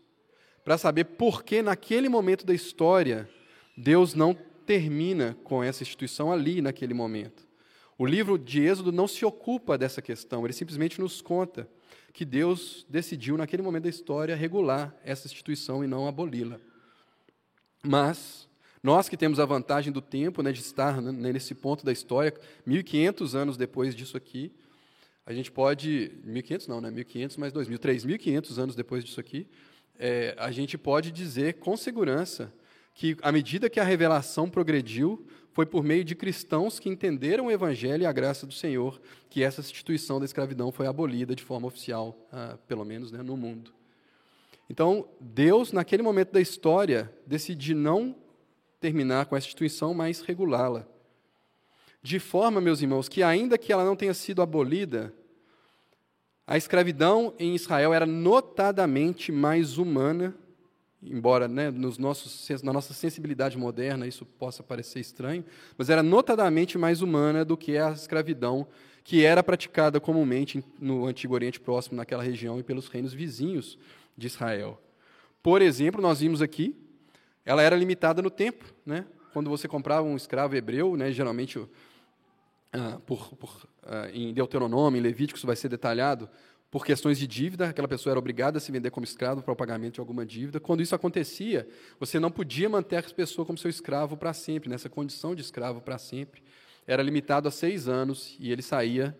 para 0.66 0.78
saber 0.78 1.06
por 1.06 1.44
que, 1.44 1.62
naquele 1.62 2.10
momento 2.10 2.46
da 2.46 2.54
história, 2.54 3.30
Deus 3.78 4.16
não 4.16 4.36
termina 4.66 5.38
com 5.44 5.64
essa 5.64 5.84
instituição 5.84 6.32
ali, 6.32 6.60
naquele 6.62 6.94
momento. 6.94 7.48
O 7.98 8.06
livro 8.06 8.38
de 8.38 8.62
Êxodo 8.62 8.92
não 8.92 9.08
se 9.08 9.24
ocupa 9.24 9.78
dessa 9.78 10.02
questão, 10.02 10.44
ele 10.44 10.54
simplesmente 10.54 11.00
nos 11.00 11.22
conta 11.22 11.70
que 12.12 12.26
Deus 12.26 12.86
decidiu, 12.90 13.38
naquele 13.38 13.62
momento 13.62 13.84
da 13.84 13.90
história, 13.90 14.36
regular 14.36 14.94
essa 15.04 15.28
instituição 15.28 15.84
e 15.84 15.88
não 15.88 16.08
aboli-la. 16.08 16.60
Mas, 17.84 18.50
Nós 18.86 19.10
que 19.10 19.18
temos 19.18 19.40
a 19.40 19.46
vantagem 19.48 19.92
do 19.92 20.00
tempo, 20.00 20.44
né, 20.44 20.52
de 20.52 20.60
estar 20.60 21.02
nesse 21.02 21.56
ponto 21.56 21.84
da 21.84 21.92
história, 21.92 22.32
1.500 22.68 23.34
anos 23.34 23.58
depois 23.58 23.96
disso 23.96 24.16
aqui, 24.16 24.52
a 25.26 25.34
gente 25.34 25.52
pode, 25.52 26.12
1.500 26.24 26.68
não, 26.68 26.80
né, 26.80 26.92
1.500 26.92 27.40
mais 27.40 27.52
2.000, 27.52 27.80
3.500 27.80 28.58
anos 28.60 28.76
depois 28.76 29.04
disso 29.04 29.20
aqui, 29.20 29.48
é, 30.00 30.36
a 30.38 30.52
gente 30.52 30.78
pode 30.78 31.12
dizer 31.12 31.56
com 31.56 31.76
segurança 31.76 32.54
que, 32.94 33.18
à 33.22 33.32
medida 33.32 33.70
que 33.70 33.80
a 33.80 33.84
revelação 33.84 34.50
progrediu, 34.50 35.26
foi 35.52 35.66
por 35.66 35.84
meio 35.84 36.04
de 36.04 36.16
cristãos 36.16 36.80
que 36.80 36.90
entenderam 36.90 37.46
o 37.46 37.52
Evangelho 37.52 38.04
e 38.04 38.06
a 38.06 38.12
graça 38.12 38.46
do 38.46 38.54
Senhor 38.54 39.00
que 39.30 39.42
essa 39.42 39.62
instituição 39.62 40.20
da 40.20 40.26
escravidão 40.26 40.72
foi 40.72 40.86
abolida 40.86 41.34
de 41.34 41.44
forma 41.44 41.68
oficial, 41.68 42.28
ah, 42.32 42.58
pelo 42.68 42.84
menos 42.84 43.12
né, 43.12 43.24
no 43.24 43.38
mundo. 43.38 43.74
Então, 44.70 45.08
Deus, 45.20 45.72
naquele 45.72 46.04
momento 46.04 46.32
da 46.34 46.42
história, 46.42 47.14
decide 47.26 47.74
não 47.74 48.16
terminar 48.80 49.28
com 49.28 49.36
essa 49.36 49.48
instituição, 49.48 49.94
mas 49.94 50.22
regulá-la. 50.22 50.86
De 52.02 52.20
forma, 52.20 52.60
meus 52.60 52.82
irmãos, 52.82 53.08
que 53.08 53.24
ainda 53.24 53.58
que 53.58 53.72
ela 53.72 53.86
não 53.86 53.96
tenha 53.96 54.14
sido 54.14 54.42
abolida, 54.42 55.14
a 56.48 56.58
escravidão 56.58 57.34
em 57.40 57.56
Israel 57.56 57.94
era 57.94 58.06
notadamente 58.06 59.32
mais 59.32 59.78
humana, 59.78 60.36
embora 61.02 61.48
né, 61.48 61.72
nos 61.72 61.98
nossos, 61.98 62.48
na 62.62 62.74
nossa 62.74 62.94
sensibilidade 62.94 63.58
moderna 63.58 64.08
isso 64.08 64.26
possa 64.26 64.64
parecer 64.64 65.00
estranho, 65.00 65.44
mas 65.78 65.90
era 65.90 66.04
notadamente 66.04 66.78
mais 66.78 67.02
humana 67.02 67.44
do 67.44 67.58
que 67.58 67.78
a 67.78 67.92
escravidão 67.92 68.68
que 69.04 69.24
era 69.24 69.44
praticada 69.44 70.00
comumente 70.00 70.64
no 70.80 71.06
Antigo 71.06 71.36
Oriente 71.36 71.60
Próximo, 71.60 71.96
naquela 71.98 72.24
região, 72.24 72.60
e 72.60 72.64
pelos 72.64 72.88
reinos 72.88 73.14
vizinhos 73.14 73.78
de 74.18 74.26
Israel. 74.26 74.82
Por 75.44 75.62
exemplo, 75.62 76.02
nós 76.02 76.22
vimos 76.22 76.42
aqui 76.42 76.76
ela 77.46 77.62
era 77.62 77.76
limitada 77.76 78.22
no 78.22 78.32
tempo. 78.32 78.66
Né? 78.86 79.06
Quando 79.32 79.50
você 79.50 79.68
comprava 79.68 80.08
um 80.08 80.18
escravo 80.18 80.56
hebreu, 80.56 80.98
né, 80.98 81.12
geralmente 81.12 81.60
ah, 82.76 83.00
por, 83.06 83.36
por, 83.36 83.68
ah, 83.84 84.10
em 84.14 84.34
Deuteronômio, 84.34 85.00
em 85.00 85.02
Levítico, 85.02 85.38
isso 85.38 85.48
vai 85.48 85.56
ser 85.56 85.70
detalhado, 85.70 86.30
por 86.70 86.86
questões 86.86 87.18
de 87.18 87.26
dívida, 87.26 87.70
aquela 87.70 87.88
pessoa 87.88 88.12
era 88.12 88.20
obrigada 88.20 88.58
a 88.58 88.62
se 88.62 88.72
vender 88.72 88.92
como 88.92 89.06
escravo 89.06 89.42
para 89.42 89.54
o 89.54 89.56
pagamento 89.56 89.94
de 89.94 90.00
alguma 90.02 90.26
dívida. 90.26 90.60
Quando 90.60 90.82
isso 90.82 90.94
acontecia, 90.94 91.68
você 92.00 92.20
não 92.20 92.30
podia 92.30 92.68
manter 92.68 92.98
essa 92.98 93.14
pessoa 93.14 93.46
como 93.46 93.58
seu 93.58 93.70
escravo 93.70 94.18
para 94.18 94.34
sempre, 94.34 94.70
nessa 94.70 94.90
condição 94.90 95.34
de 95.34 95.42
escravo 95.42 95.80
para 95.80 95.98
sempre. 95.98 96.44
Era 96.86 97.02
limitado 97.02 97.48
a 97.48 97.52
seis 97.52 97.88
anos 97.88 98.36
e 98.40 98.52
ele 98.52 98.62
saía 98.62 99.18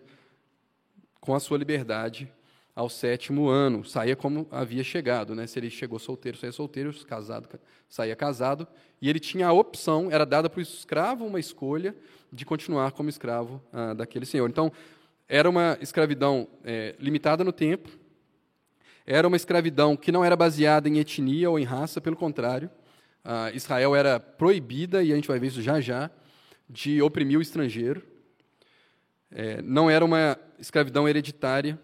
com 1.18 1.34
a 1.34 1.40
sua 1.40 1.56
liberdade 1.56 2.30
ao 2.76 2.90
sétimo 2.90 3.48
ano. 3.48 3.82
Saía 3.86 4.14
como 4.14 4.46
havia 4.50 4.84
chegado, 4.84 5.34
né? 5.34 5.46
Se 5.46 5.58
ele 5.58 5.70
chegou 5.70 5.98
solteiro, 5.98 6.36
saía 6.36 6.52
solteiro, 6.52 6.94
casado, 7.06 7.48
saía 7.88 8.14
casado. 8.14 8.68
E 9.00 9.08
ele 9.08 9.18
tinha 9.18 9.48
a 9.48 9.52
opção, 9.52 10.08
era 10.12 10.26
dada 10.26 10.50
para 10.50 10.58
o 10.58 10.62
escravo 10.62 11.24
uma 11.24 11.40
escolha 11.40 11.96
de 12.30 12.44
continuar 12.44 12.92
como 12.92 13.08
escravo 13.08 13.62
ah, 13.72 13.94
daquele 13.94 14.26
senhor. 14.26 14.48
Então, 14.50 14.70
era 15.26 15.48
uma 15.48 15.78
escravidão 15.80 16.46
é, 16.62 16.94
limitada 17.00 17.42
no 17.42 17.52
tempo, 17.52 17.88
era 19.06 19.26
uma 19.26 19.36
escravidão 19.36 19.96
que 19.96 20.12
não 20.12 20.24
era 20.24 20.36
baseada 20.36 20.88
em 20.88 20.98
etnia 20.98 21.48
ou 21.48 21.58
em 21.58 21.64
raça, 21.64 22.00
pelo 22.00 22.16
contrário. 22.16 22.70
Ah, 23.24 23.50
Israel 23.52 23.96
era 23.96 24.20
proibida, 24.20 25.02
e 25.02 25.12
a 25.12 25.16
gente 25.16 25.28
vai 25.28 25.38
ver 25.38 25.46
isso 25.46 25.62
já 25.62 25.80
já, 25.80 26.10
de 26.68 27.00
oprimir 27.00 27.38
o 27.38 27.42
estrangeiro. 27.42 28.02
É, 29.30 29.62
não 29.62 29.88
era 29.88 30.04
uma 30.04 30.38
escravidão 30.58 31.08
hereditária, 31.08 31.78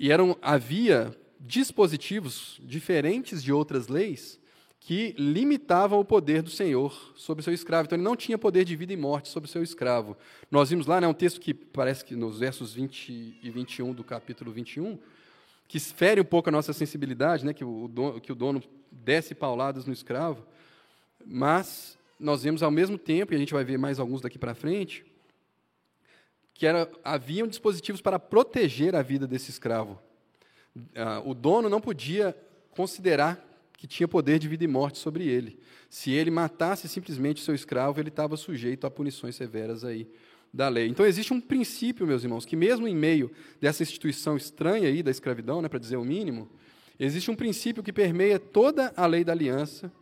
e 0.00 0.10
eram, 0.10 0.36
havia 0.40 1.16
dispositivos 1.40 2.60
diferentes 2.62 3.42
de 3.42 3.52
outras 3.52 3.88
leis 3.88 4.38
que 4.80 5.14
limitavam 5.18 6.00
o 6.00 6.04
poder 6.04 6.40
do 6.40 6.50
Senhor 6.50 7.12
sobre 7.14 7.44
seu 7.44 7.52
escravo. 7.52 7.86
Então, 7.86 7.96
ele 7.96 8.04
não 8.04 8.16
tinha 8.16 8.38
poder 8.38 8.64
de 8.64 8.74
vida 8.74 8.92
e 8.92 8.96
morte 8.96 9.28
sobre 9.28 9.48
o 9.48 9.52
seu 9.52 9.62
escravo. 9.62 10.16
Nós 10.50 10.70
vimos 10.70 10.86
lá 10.86 11.00
né, 11.00 11.06
um 11.06 11.12
texto 11.12 11.40
que 11.40 11.52
parece 11.52 12.04
que 12.04 12.16
nos 12.16 12.38
versos 12.38 12.72
20 12.72 13.38
e 13.42 13.50
21 13.50 13.92
do 13.92 14.02
capítulo 14.02 14.50
21, 14.50 14.98
que 15.66 15.78
fere 15.78 16.20
um 16.20 16.24
pouco 16.24 16.48
a 16.48 16.52
nossa 16.52 16.72
sensibilidade, 16.72 17.44
né, 17.44 17.52
que, 17.52 17.64
o 17.64 17.86
dono, 17.86 18.20
que 18.20 18.32
o 18.32 18.34
dono 18.34 18.62
desce 18.90 19.34
pauladas 19.34 19.84
no 19.84 19.92
escravo, 19.92 20.46
mas 21.26 21.98
nós 22.18 22.42
vemos 22.42 22.62
ao 22.62 22.70
mesmo 22.70 22.96
tempo, 22.96 23.32
e 23.32 23.36
a 23.36 23.38
gente 23.38 23.52
vai 23.52 23.64
ver 23.64 23.78
mais 23.78 24.00
alguns 24.00 24.22
daqui 24.22 24.38
para 24.38 24.54
frente, 24.54 25.04
que 26.58 26.66
era, 26.66 26.90
haviam 27.04 27.46
dispositivos 27.46 28.00
para 28.00 28.18
proteger 28.18 28.96
a 28.96 29.00
vida 29.00 29.28
desse 29.28 29.48
escravo. 29.48 29.96
Ah, 30.96 31.22
o 31.24 31.32
dono 31.32 31.68
não 31.68 31.80
podia 31.80 32.36
considerar 32.72 33.40
que 33.76 33.86
tinha 33.86 34.08
poder 34.08 34.40
de 34.40 34.48
vida 34.48 34.64
e 34.64 34.66
morte 34.66 34.98
sobre 34.98 35.24
ele. 35.28 35.56
Se 35.88 36.10
ele 36.10 36.32
matasse 36.32 36.88
simplesmente 36.88 37.40
seu 37.40 37.54
escravo, 37.54 38.00
ele 38.00 38.08
estava 38.08 38.36
sujeito 38.36 38.88
a 38.88 38.90
punições 38.90 39.36
severas 39.36 39.84
aí 39.84 40.10
da 40.52 40.68
lei. 40.68 40.88
Então 40.88 41.06
existe 41.06 41.32
um 41.32 41.40
princípio, 41.40 42.04
meus 42.08 42.24
irmãos, 42.24 42.44
que 42.44 42.56
mesmo 42.56 42.88
em 42.88 42.96
meio 42.96 43.30
dessa 43.60 43.84
instituição 43.84 44.36
estranha 44.36 44.88
aí 44.88 45.00
da 45.00 45.12
escravidão, 45.12 45.62
né, 45.62 45.68
para 45.68 45.78
dizer 45.78 45.96
o 45.96 46.04
mínimo, 46.04 46.50
existe 46.98 47.30
um 47.30 47.36
princípio 47.36 47.84
que 47.84 47.92
permeia 47.92 48.40
toda 48.40 48.92
a 48.96 49.06
lei 49.06 49.22
da 49.22 49.30
aliança, 49.30 49.92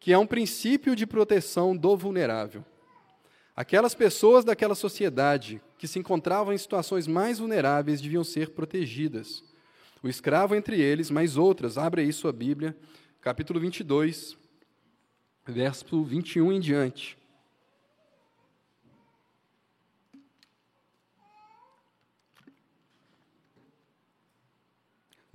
que 0.00 0.14
é 0.14 0.18
um 0.18 0.26
princípio 0.26 0.96
de 0.96 1.06
proteção 1.06 1.76
do 1.76 1.94
vulnerável. 1.94 2.64
Aquelas 3.56 3.94
pessoas 3.94 4.44
daquela 4.44 4.74
sociedade 4.74 5.62
que 5.78 5.86
se 5.86 5.98
encontravam 5.98 6.52
em 6.52 6.58
situações 6.58 7.06
mais 7.06 7.38
vulneráveis 7.38 8.00
deviam 8.00 8.24
ser 8.24 8.50
protegidas. 8.50 9.44
O 10.02 10.08
escravo 10.08 10.56
entre 10.56 10.80
eles, 10.80 11.08
mas 11.08 11.36
outras. 11.36 11.78
Abre 11.78 12.02
aí 12.02 12.12
sua 12.12 12.32
Bíblia, 12.32 12.76
capítulo 13.20 13.60
22, 13.60 14.36
verso 15.46 16.02
21 16.02 16.52
em 16.52 16.60
diante. 16.60 17.16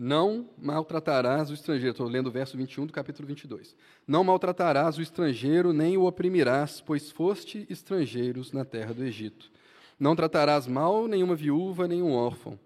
Não 0.01 0.49
maltratarás 0.57 1.49
o 1.49 1.53
estrangeiro. 1.53 1.91
Estou 1.91 2.07
lendo 2.07 2.27
o 2.27 2.31
verso 2.31 2.55
21 2.55 2.85
do 2.85 2.93
capítulo 2.93 3.27
22. 3.27 3.75
Não 4.07 4.23
maltratarás 4.23 4.97
o 4.97 5.01
estrangeiro, 5.01 5.73
nem 5.73 5.97
o 5.97 6.05
oprimirás, 6.05 6.79
pois 6.79 7.11
foste 7.11 7.67
estrangeiros 7.69 8.53
na 8.53 8.63
terra 8.63 8.93
do 8.93 9.03
Egito. 9.03 9.51
Não 9.99 10.15
tratarás 10.15 10.67
mal 10.67 11.05
nenhuma 11.05 11.35
viúva, 11.35 11.85
nem 11.85 12.01
um 12.01 12.13
órfão. 12.13 12.57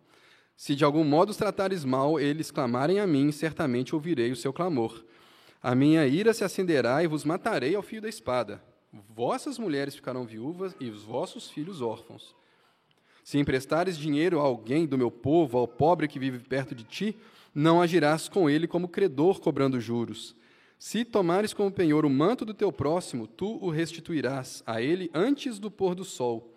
Se 0.55 0.75
de 0.75 0.85
algum 0.85 1.03
modo 1.03 1.31
os 1.31 1.37
tratares 1.37 1.83
mal, 1.83 2.19
eles 2.19 2.51
clamarem 2.51 2.99
a 2.99 3.07
mim, 3.07 3.31
certamente 3.31 3.95
ouvirei 3.95 4.31
o 4.31 4.35
seu 4.35 4.53
clamor. 4.53 5.03
A 5.59 5.73
minha 5.73 6.05
ira 6.05 6.35
se 6.35 6.43
acenderá 6.43 7.03
e 7.03 7.07
vos 7.07 7.25
matarei 7.25 7.73
ao 7.73 7.81
fio 7.81 7.99
da 7.99 8.07
espada. 8.07 8.61
Vossas 9.09 9.57
mulheres 9.57 9.95
ficarão 9.95 10.23
viúvas 10.23 10.75
e 10.79 10.87
os 10.87 11.01
vossos 11.01 11.49
filhos 11.49 11.81
órfãos. 11.81 12.35
Se 13.23 13.37
emprestares 13.37 13.97
dinheiro 13.97 14.39
a 14.39 14.43
alguém 14.43 14.85
do 14.85 14.97
meu 14.97 15.09
povo, 15.09 15.57
ao 15.57 15.67
pobre 15.67 16.07
que 16.07 16.19
vive 16.19 16.39
perto 16.39 16.75
de 16.75 16.83
ti, 16.83 17.17
não 17.55 17.81
agirás 17.81 18.27
com 18.27 18.49
ele 18.49 18.67
como 18.67 18.87
credor 18.87 19.39
cobrando 19.39 19.79
juros. 19.79 20.35
Se 20.77 21.05
tomares 21.05 21.53
como 21.53 21.71
penhor 21.71 22.05
o 22.05 22.09
manto 22.09 22.43
do 22.43 22.53
teu 22.53 22.71
próximo, 22.71 23.25
tu 23.25 23.57
o 23.63 23.69
restituirás 23.69 24.61
a 24.65 24.81
ele 24.81 25.09
antes 25.13 25.57
do 25.57 25.71
pôr 25.71 25.95
do 25.95 26.03
sol. 26.03 26.53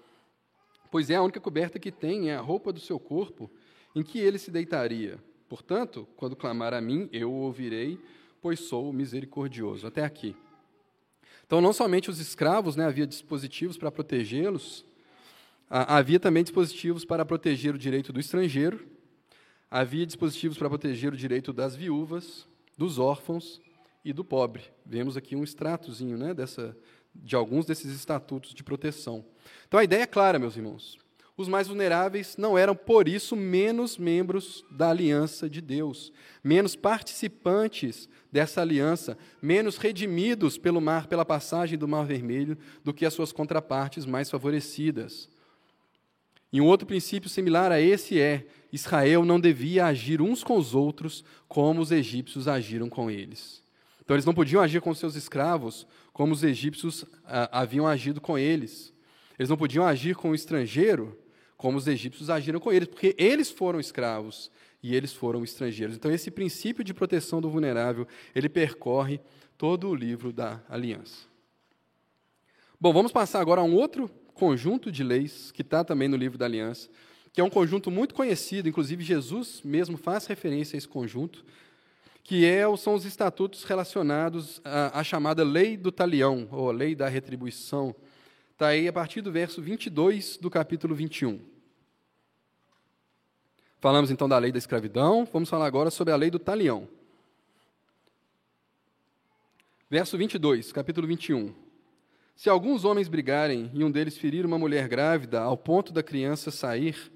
Pois 0.91 1.11
é 1.11 1.15
a 1.15 1.23
única 1.23 1.41
coberta 1.41 1.79
que 1.79 1.93
tem, 1.93 2.31
é 2.31 2.35
a 2.35 2.41
roupa 2.41 2.73
do 2.73 2.81
seu 2.81 2.99
corpo, 2.99 3.49
em 3.95 4.03
que 4.03 4.19
ele 4.19 4.39
se 4.39 4.51
deitaria. 4.51 5.19
Portanto, 5.49 6.09
quando 6.17 6.35
clamar 6.35 6.75
a 6.75 6.81
mim, 6.81 7.09
eu 7.13 7.31
o 7.31 7.43
ouvirei, 7.43 8.01
pois 8.43 8.61
sou 8.61 8.93
misericordioso. 8.93 9.87
Até 9.87 10.05
aqui. 10.05 10.35
Então, 11.47 11.61
não 11.61 11.73
somente 11.73 12.11
os 12.11 12.19
escravos, 12.19 12.75
né, 12.75 12.85
havia 12.85 13.07
dispositivos 13.07 13.79
para 13.79 13.93
protegê-los, 13.93 14.85
Havia 15.69 16.21
também 16.21 16.45
dispositivos 16.45 17.05
para 17.05 17.25
proteger 17.25 17.75
o 17.75 17.79
direito 17.79 18.13
do 18.13 18.21
estrangeiro, 18.21 18.87
havia 19.69 20.07
dispositivos 20.07 20.57
para 20.57 20.69
proteger 20.69 21.13
o 21.13 21.17
direito 21.17 21.53
das 21.53 21.75
viúvas, 21.75 22.47
dos 22.79 22.99
órfãos 22.99 23.61
e 24.05 24.13
do 24.13 24.25
pobre. 24.25 24.63
Vemos 24.85 25.17
aqui 25.17 25.35
um 25.35 25.43
extratozinho 25.43 26.17
né, 26.17 26.33
dessa, 26.33 26.77
de 27.13 27.35
alguns 27.35 27.67
desses 27.67 27.93
estatutos 27.93 28.55
de 28.55 28.63
proteção. 28.63 29.25
Então 29.67 29.81
a 29.81 29.85
ideia 29.85 30.03
é 30.03 30.07
clara, 30.07 30.39
meus 30.39 30.57
irmãos. 30.57 30.99
Os 31.37 31.49
mais 31.49 31.69
vulneráveis 31.69 32.37
não 32.39 32.57
eram, 32.57 32.75
por 32.75 33.07
isso, 33.07 33.37
menos 33.37 33.99
membros 33.99 34.65
da 34.71 34.89
aliança 34.89 35.51
de 35.51 35.61
Deus, 35.61 36.11
menos 36.43 36.75
participantes 36.75 38.09
dessa 38.33 38.63
aliança, 38.63 39.19
menos 39.43 39.77
redimidos 39.77 40.57
pelo 40.57 40.81
mar, 40.81 41.09
pela 41.09 41.27
passagem 41.27 41.77
do 41.77 41.87
Mar 41.87 42.07
Vermelho, 42.07 42.57
do 42.83 42.95
que 42.95 43.05
as 43.05 43.13
suas 43.13 43.33
contrapartes 43.33 44.07
mais 44.07 44.31
favorecidas. 44.31 45.29
E 46.53 46.61
um 46.61 46.67
outro 46.67 46.87
princípio 46.87 47.29
similar 47.29 47.73
a 47.73 47.81
esse 47.81 48.21
é: 48.21 48.47
Israel 48.73 49.25
não 49.25 49.41
devia 49.41 49.87
agir 49.87 50.21
uns 50.21 50.45
com 50.45 50.57
os 50.57 50.75
outros 50.75 51.25
como 51.49 51.81
os 51.81 51.91
egípcios 51.91 52.49
agiram 52.49 52.89
com 52.89 53.11
eles. 53.11 53.63
Então, 54.03 54.15
eles 54.15 54.25
não 54.25 54.35
podiam 54.35 54.63
agir 54.63 54.81
com 54.81 54.95
seus 54.95 55.17
escravos 55.17 55.87
como 56.13 56.33
os 56.33 56.45
egípcios 56.45 57.05
ah, 57.25 57.61
haviam 57.61 57.87
agido 57.87 58.21
com 58.21 58.39
eles. 58.39 58.95
Eles 59.39 59.51
não 59.51 59.57
podiam 59.57 59.85
agir 59.85 60.15
com 60.15 60.31
o 60.31 60.35
estrangeiro 60.35 61.19
como 61.57 61.77
os 61.79 61.87
egípcios 61.87 62.31
agiram 62.31 62.61
com 62.61 62.73
eles, 62.73 62.89
porque 62.89 63.15
eles 63.19 63.51
foram 63.51 63.81
escravos 63.81 64.51
e 64.83 64.95
eles 64.95 65.13
foram 65.13 65.43
estrangeiros. 65.43 65.97
Então, 65.97 66.11
esse 66.11 66.31
princípio 66.31 66.85
de 66.85 66.95
proteção 66.95 67.41
do 67.41 67.51
vulnerável, 67.51 68.07
ele 68.35 68.49
percorre 68.49 69.21
todo 69.59 69.89
o 69.89 69.95
livro 69.95 70.33
da 70.33 70.63
aliança. 70.69 71.27
Bom, 72.79 72.93
vamos 72.93 73.11
passar 73.11 73.41
agora 73.41 73.63
a 73.63 73.65
um 73.65 73.75
outro 73.75 74.11
conjunto 74.37 74.93
de 74.93 75.03
leis 75.03 75.51
que 75.51 75.63
está 75.63 75.83
também 75.83 76.09
no 76.09 76.17
livro 76.17 76.39
da 76.39 76.45
aliança, 76.45 76.89
que 77.33 77.41
é 77.41 77.45
um 77.45 77.51
conjunto 77.51 77.91
muito 77.91 78.15
conhecido, 78.15 78.69
inclusive 78.69 79.03
Jesus 79.03 79.63
mesmo 79.65 79.97
faz 79.97 80.27
referência 80.27 80.77
a 80.77 80.79
esse 80.79 80.87
conjunto, 80.87 81.45
que 82.23 82.45
é, 82.45 82.65
são 82.77 82.95
os 82.95 83.05
estatutos 83.05 83.65
relacionados 83.65 84.61
à, 84.65 85.01
à 85.01 85.05
chamada 85.05 85.43
lei 85.43 85.77
do 85.77 85.91
talião, 85.91 86.49
ou 86.51 86.71
lei 86.71 86.95
da 86.95 87.09
retribuição. 87.09 87.95
Está 88.53 88.69
aí 88.69 88.89
a 88.89 88.93
partir 88.93 89.21
do 89.21 89.33
verso 89.33 89.63
22 89.63 90.37
do 90.37 90.51
capítulo 90.51 90.95
21. 90.95 91.41
Falamos 93.81 94.11
então 94.11 94.29
da 94.29 94.39
lei 94.39 94.51
da 94.51 94.59
escravidão, 94.59 95.27
vamos 95.33 95.49
falar 95.49 95.67
agora 95.67 95.91
sobre 95.91 96.13
a 96.13 96.17
lei 96.17 96.31
do 96.31 96.39
talião. 96.39 96.89
Verso 99.89 100.19
22, 100.19 100.73
capítulo 100.73 101.07
21. 101.07 101.66
Se 102.37 102.51
alguns 102.51 102.85
homens 102.85 103.09
brigarem 103.09 103.71
e 103.73 103.83
um 103.83 103.91
deles 103.91 104.19
ferir 104.19 104.45
uma 104.45 104.59
mulher 104.59 104.89
grávida 104.89 105.41
ao 105.41 105.57
ponto 105.57 105.91
da 105.91 106.03
criança 106.03 106.51
sair, 106.51 107.11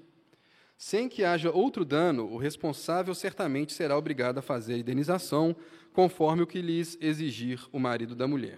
sem 0.75 1.07
que 1.07 1.23
haja 1.23 1.51
outro 1.51 1.85
dano, 1.85 2.25
o 2.25 2.37
responsável 2.37 3.13
certamente 3.13 3.71
será 3.71 3.95
obrigado 3.95 4.39
a 4.39 4.41
fazer 4.41 4.79
indenização, 4.79 5.55
conforme 5.93 6.41
o 6.41 6.47
que 6.47 6.59
lhes 6.59 6.97
exigir 6.99 7.63
o 7.71 7.77
marido 7.77 8.15
da 8.15 8.27
mulher. 8.27 8.57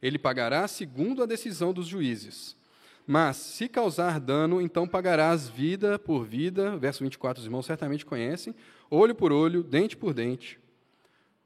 Ele 0.00 0.16
pagará 0.16 0.68
segundo 0.68 1.20
a 1.20 1.26
decisão 1.26 1.72
dos 1.72 1.88
juízes. 1.88 2.56
Mas, 3.04 3.36
se 3.36 3.68
causar 3.68 4.20
dano, 4.20 4.60
então 4.60 4.86
pagarás 4.86 5.48
vida 5.48 5.98
por 5.98 6.24
vida, 6.24 6.76
verso 6.76 7.02
24, 7.02 7.40
os 7.40 7.46
irmãos 7.46 7.66
certamente 7.66 8.06
conhecem, 8.06 8.54
olho 8.88 9.16
por 9.16 9.32
olho, 9.32 9.64
dente 9.64 9.96
por 9.96 10.14
dente, 10.14 10.60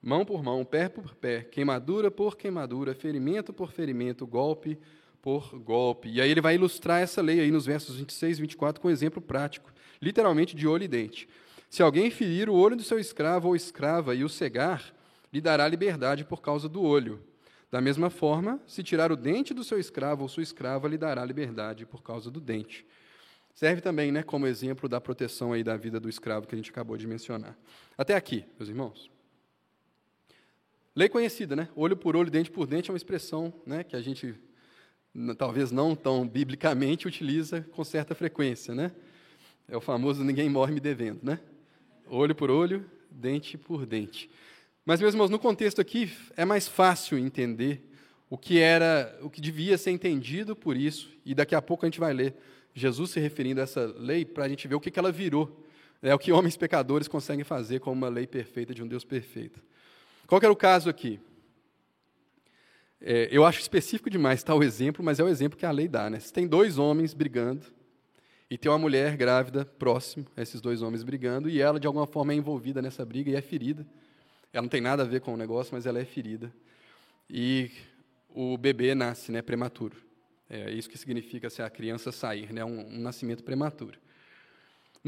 mão 0.03 0.25
por 0.25 0.43
mão, 0.43 0.65
pé 0.65 0.89
por 0.89 1.15
pé, 1.15 1.43
queimadura 1.43 2.11
por 2.11 2.37
queimadura, 2.37 2.95
ferimento 2.95 3.53
por 3.53 3.73
ferimento, 3.73 4.27
golpe 4.27 4.79
por 5.21 5.59
golpe. 5.59 6.09
E 6.09 6.21
aí 6.21 6.31
ele 6.31 6.41
vai 6.41 6.55
ilustrar 6.55 7.03
essa 7.03 7.21
lei 7.21 7.41
aí 7.41 7.51
nos 7.51 7.67
versos 7.67 7.97
26 7.97 8.39
e 8.39 8.41
24 8.43 8.81
com 8.81 8.89
um 8.89 8.91
exemplo 8.91 9.21
prático, 9.21 9.73
literalmente 10.01 10.55
de 10.55 10.67
olho 10.67 10.85
e 10.85 10.89
dente. 10.89 11.29
Se 11.69 11.83
alguém 11.83 12.11
ferir 12.11 12.49
o 12.49 12.55
olho 12.55 12.77
do 12.77 12.83
seu 12.83 12.99
escravo 12.99 13.49
ou 13.49 13.57
escrava 13.57 14.15
e 14.15 14.25
o 14.25 14.29
cegar, 14.29 14.95
lhe 15.33 15.41
dará 15.41 15.69
liberdade 15.69 16.25
por 16.25 16.41
causa 16.41 16.69
do 16.69 16.83
olho. 16.83 17.21
Da 17.71 17.81
mesma 17.81 18.09
forma, 18.09 18.59
se 18.67 18.83
tirar 18.83 19.13
o 19.13 19.17
dente 19.17 19.53
do 19.53 19.63
seu 19.63 19.79
escravo 19.79 20.23
ou 20.23 20.29
sua 20.29 20.43
escrava, 20.43 20.89
lhe 20.89 20.97
dará 20.97 21.23
liberdade 21.25 21.85
por 21.85 22.03
causa 22.03 22.31
do 22.31 22.41
dente. 22.41 22.87
Serve 23.55 23.83
também 23.83 24.11
né, 24.11 24.23
como 24.23 24.47
exemplo 24.47 24.89
da 24.89 25.01
proteção 25.01 25.53
aí 25.53 25.63
da 25.63 25.77
vida 25.77 26.01
do 26.01 26.09
escravo 26.09 26.47
que 26.47 26.55
a 26.55 26.59
gente 26.59 26.71
acabou 26.71 26.97
de 26.97 27.07
mencionar. 27.07 27.59
Até 27.99 28.15
aqui, 28.15 28.47
meus 28.59 28.71
irmãos. 28.71 29.11
Lei 30.99 31.09
conhecida, 31.09 31.55
né? 31.55 31.69
Olho 31.77 31.97
por 31.97 32.17
olho, 32.17 32.29
dente 32.29 32.51
por 32.51 32.67
dente 32.67 32.91
é 32.91 32.93
uma 32.93 32.97
expressão 32.97 33.55
né, 33.65 33.85
que 33.85 33.95
a 33.95 34.01
gente, 34.01 34.35
talvez 35.39 35.71
não 35.71 35.95
tão 35.95 36.27
biblicamente, 36.27 37.07
utiliza 37.07 37.65
com 37.71 37.85
certa 37.85 38.17
frequência, 38.17 38.75
né? 38.75 38.91
É 39.69 39.77
o 39.77 39.81
famoso 39.81 40.25
ninguém 40.25 40.51
morre 40.51 40.73
me 40.73 40.81
devendo, 40.81 41.21
né? 41.23 41.39
Olho 42.09 42.35
por 42.35 42.51
olho, 42.51 42.85
dente 43.09 43.57
por 43.57 43.87
dente. 43.87 44.29
Mas, 44.85 45.01
meus 45.01 45.15
irmãos, 45.15 45.31
no 45.31 45.39
contexto 45.39 45.81
aqui 45.81 46.11
é 46.37 46.45
mais 46.45 46.67
fácil 46.67 47.17
entender 47.17 47.81
o 48.29 48.37
que 48.37 48.59
era, 48.59 49.17
o 49.23 49.31
que 49.31 49.41
devia 49.41 49.79
ser 49.79 49.93
entendido 49.93 50.57
por 50.57 50.77
isso, 50.77 51.13
e 51.25 51.33
daqui 51.33 51.55
a 51.55 51.63
pouco 51.63 51.87
a 51.87 51.89
gente 51.89 52.01
vai 52.01 52.13
ler 52.13 52.35
Jesus 52.75 53.13
se 53.13 53.21
referindo 53.21 53.61
a 53.61 53.63
essa 53.63 53.87
lei 53.97 54.25
para 54.25 54.47
a 54.47 54.49
gente 54.49 54.67
ver 54.67 54.75
o 54.75 54.81
que, 54.81 54.91
que 54.91 54.99
ela 54.99 55.13
virou. 55.13 55.65
É 56.03 56.13
o 56.13 56.19
que 56.19 56.33
homens 56.33 56.57
pecadores 56.57 57.07
conseguem 57.07 57.45
fazer 57.45 57.79
com 57.79 57.93
uma 57.93 58.09
lei 58.09 58.27
perfeita 58.27 58.75
de 58.75 58.83
um 58.83 58.89
Deus 58.89 59.05
perfeito. 59.05 59.63
Qual 60.29 60.39
era 60.43 60.53
o 60.53 60.57
caso 60.57 60.91
aqui? 60.91 61.19
É, 63.01 63.29
eu 63.33 63.47
acho 63.47 63.61
específico 63.61 64.11
demais 64.11 64.43
tal 64.43 64.63
exemplo, 64.63 65.03
mas 65.03 65.19
é 65.19 65.25
o 65.25 65.29
exemplo 65.29 65.59
que 65.59 65.65
a 65.65 65.71
lei 65.71 65.89
dá. 65.89 66.11
Né? 66.11 66.21
Se 66.21 66.31
tem 66.31 66.47
dois 66.47 66.77
homens 66.77 67.15
brigando, 67.15 67.65
e 68.51 68.59
tem 68.59 68.71
uma 68.71 68.77
mulher 68.77 69.17
grávida 69.17 69.65
próximo 69.65 70.27
a 70.37 70.43
esses 70.43 70.61
dois 70.61 70.83
homens 70.83 71.03
brigando, 71.03 71.49
e 71.49 71.63
ela, 71.63 71.81
de 71.81 71.87
alguma 71.87 72.07
forma, 72.07 72.35
é 72.35 72.37
envolvida 72.37 72.83
nessa 72.83 73.07
briga 73.07 73.31
e 73.31 73.37
é 73.37 73.41
ferida. 73.41 73.87
Ela 74.53 74.61
não 74.61 74.69
tem 74.69 74.83
nada 74.83 75.03
a 75.03 75.07
ver 75.07 75.23
com 75.23 75.33
o 75.33 75.37
negócio, 75.37 75.75
mas 75.75 75.87
ela 75.87 75.99
é 75.99 76.05
ferida. 76.05 76.53
E 77.31 77.71
o 78.29 78.59
bebê 78.59 78.95
nasce 78.95 79.33
né, 79.33 79.41
prematuro. 79.41 79.97
É 80.51 80.71
isso 80.71 80.91
que 80.91 80.99
significa 80.99 81.49
se 81.49 81.63
a 81.63 81.71
criança 81.71 82.13
sair, 82.13 82.53
né, 82.53 82.63
um, 82.63 82.81
um 82.81 83.01
nascimento 83.01 83.43
prematuro. 83.43 83.99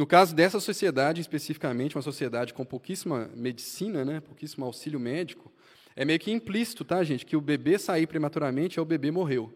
No 0.00 0.06
caso 0.06 0.34
dessa 0.34 0.58
sociedade, 0.58 1.20
especificamente, 1.20 1.94
uma 1.94 2.00
sociedade 2.00 2.54
com 2.54 2.64
pouquíssima 2.64 3.30
medicina, 3.36 4.02
né, 4.02 4.18
pouquíssimo 4.18 4.64
auxílio 4.64 4.98
médico, 4.98 5.52
é 5.94 6.06
meio 6.06 6.18
que 6.18 6.30
implícito, 6.30 6.86
tá, 6.86 7.04
gente, 7.04 7.26
que 7.26 7.36
o 7.36 7.40
bebê 7.42 7.78
sair 7.78 8.06
prematuramente 8.06 8.78
é 8.78 8.82
o 8.82 8.84
bebê 8.86 9.10
morreu. 9.10 9.52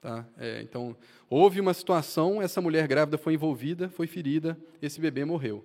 Tá? 0.00 0.24
É, 0.38 0.62
então, 0.62 0.96
houve 1.28 1.58
uma 1.60 1.74
situação, 1.74 2.40
essa 2.40 2.60
mulher 2.60 2.86
grávida 2.86 3.18
foi 3.18 3.34
envolvida, 3.34 3.88
foi 3.88 4.06
ferida, 4.06 4.56
esse 4.80 5.00
bebê 5.00 5.24
morreu. 5.24 5.64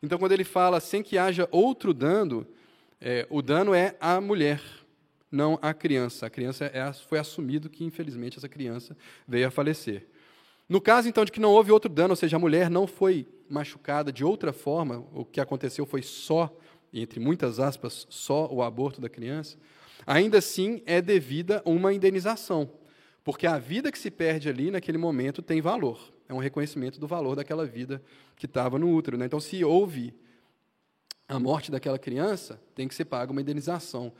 Então, 0.00 0.20
quando 0.20 0.30
ele 0.30 0.44
fala 0.44 0.78
sem 0.78 1.02
que 1.02 1.18
haja 1.18 1.48
outro 1.50 1.92
dano, 1.92 2.46
é, 3.00 3.26
o 3.28 3.42
dano 3.42 3.74
é 3.74 3.96
a 4.00 4.20
mulher, 4.20 4.62
não 5.32 5.58
a 5.60 5.74
criança. 5.74 6.26
A 6.26 6.30
criança 6.30 6.66
é, 6.66 6.92
foi 6.92 7.18
assumido 7.18 7.68
que, 7.68 7.84
infelizmente, 7.84 8.38
essa 8.38 8.48
criança 8.48 8.96
veio 9.26 9.48
a 9.48 9.50
falecer. 9.50 10.06
No 10.68 10.80
caso, 10.80 11.08
então, 11.08 11.24
de 11.24 11.32
que 11.32 11.40
não 11.40 11.50
houve 11.50 11.72
outro 11.72 11.90
dano, 11.90 12.12
ou 12.12 12.16
seja, 12.16 12.36
a 12.36 12.38
mulher 12.38 12.70
não 12.70 12.86
foi 12.86 13.26
machucada 13.48 14.12
de 14.12 14.24
outra 14.24 14.52
forma, 14.52 15.04
o 15.12 15.24
que 15.24 15.40
aconteceu 15.40 15.86
foi 15.86 16.02
só, 16.02 16.54
entre 16.92 17.20
muitas 17.20 17.60
aspas, 17.60 18.06
só 18.08 18.46
o 18.52 18.62
aborto 18.62 19.00
da 19.00 19.08
criança, 19.08 19.56
ainda 20.06 20.38
assim 20.38 20.82
é 20.86 21.00
devida 21.00 21.62
uma 21.64 21.92
indenização, 21.92 22.70
porque 23.22 23.46
a 23.46 23.58
vida 23.58 23.90
que 23.90 23.98
se 23.98 24.10
perde 24.10 24.48
ali 24.48 24.70
naquele 24.70 24.98
momento 24.98 25.42
tem 25.42 25.60
valor, 25.60 26.12
é 26.28 26.34
um 26.34 26.38
reconhecimento 26.38 26.98
do 26.98 27.06
valor 27.06 27.36
daquela 27.36 27.66
vida 27.66 28.02
que 28.36 28.46
estava 28.46 28.78
no 28.78 28.94
útero. 28.94 29.16
Né? 29.16 29.26
Então, 29.26 29.40
se 29.40 29.62
houve 29.64 30.14
a 31.28 31.38
morte 31.38 31.70
daquela 31.70 31.98
criança, 31.98 32.60
tem 32.74 32.88
que 32.88 32.94
ser 32.94 33.04
paga 33.04 33.32
uma 33.32 33.40
indenização 33.40 34.12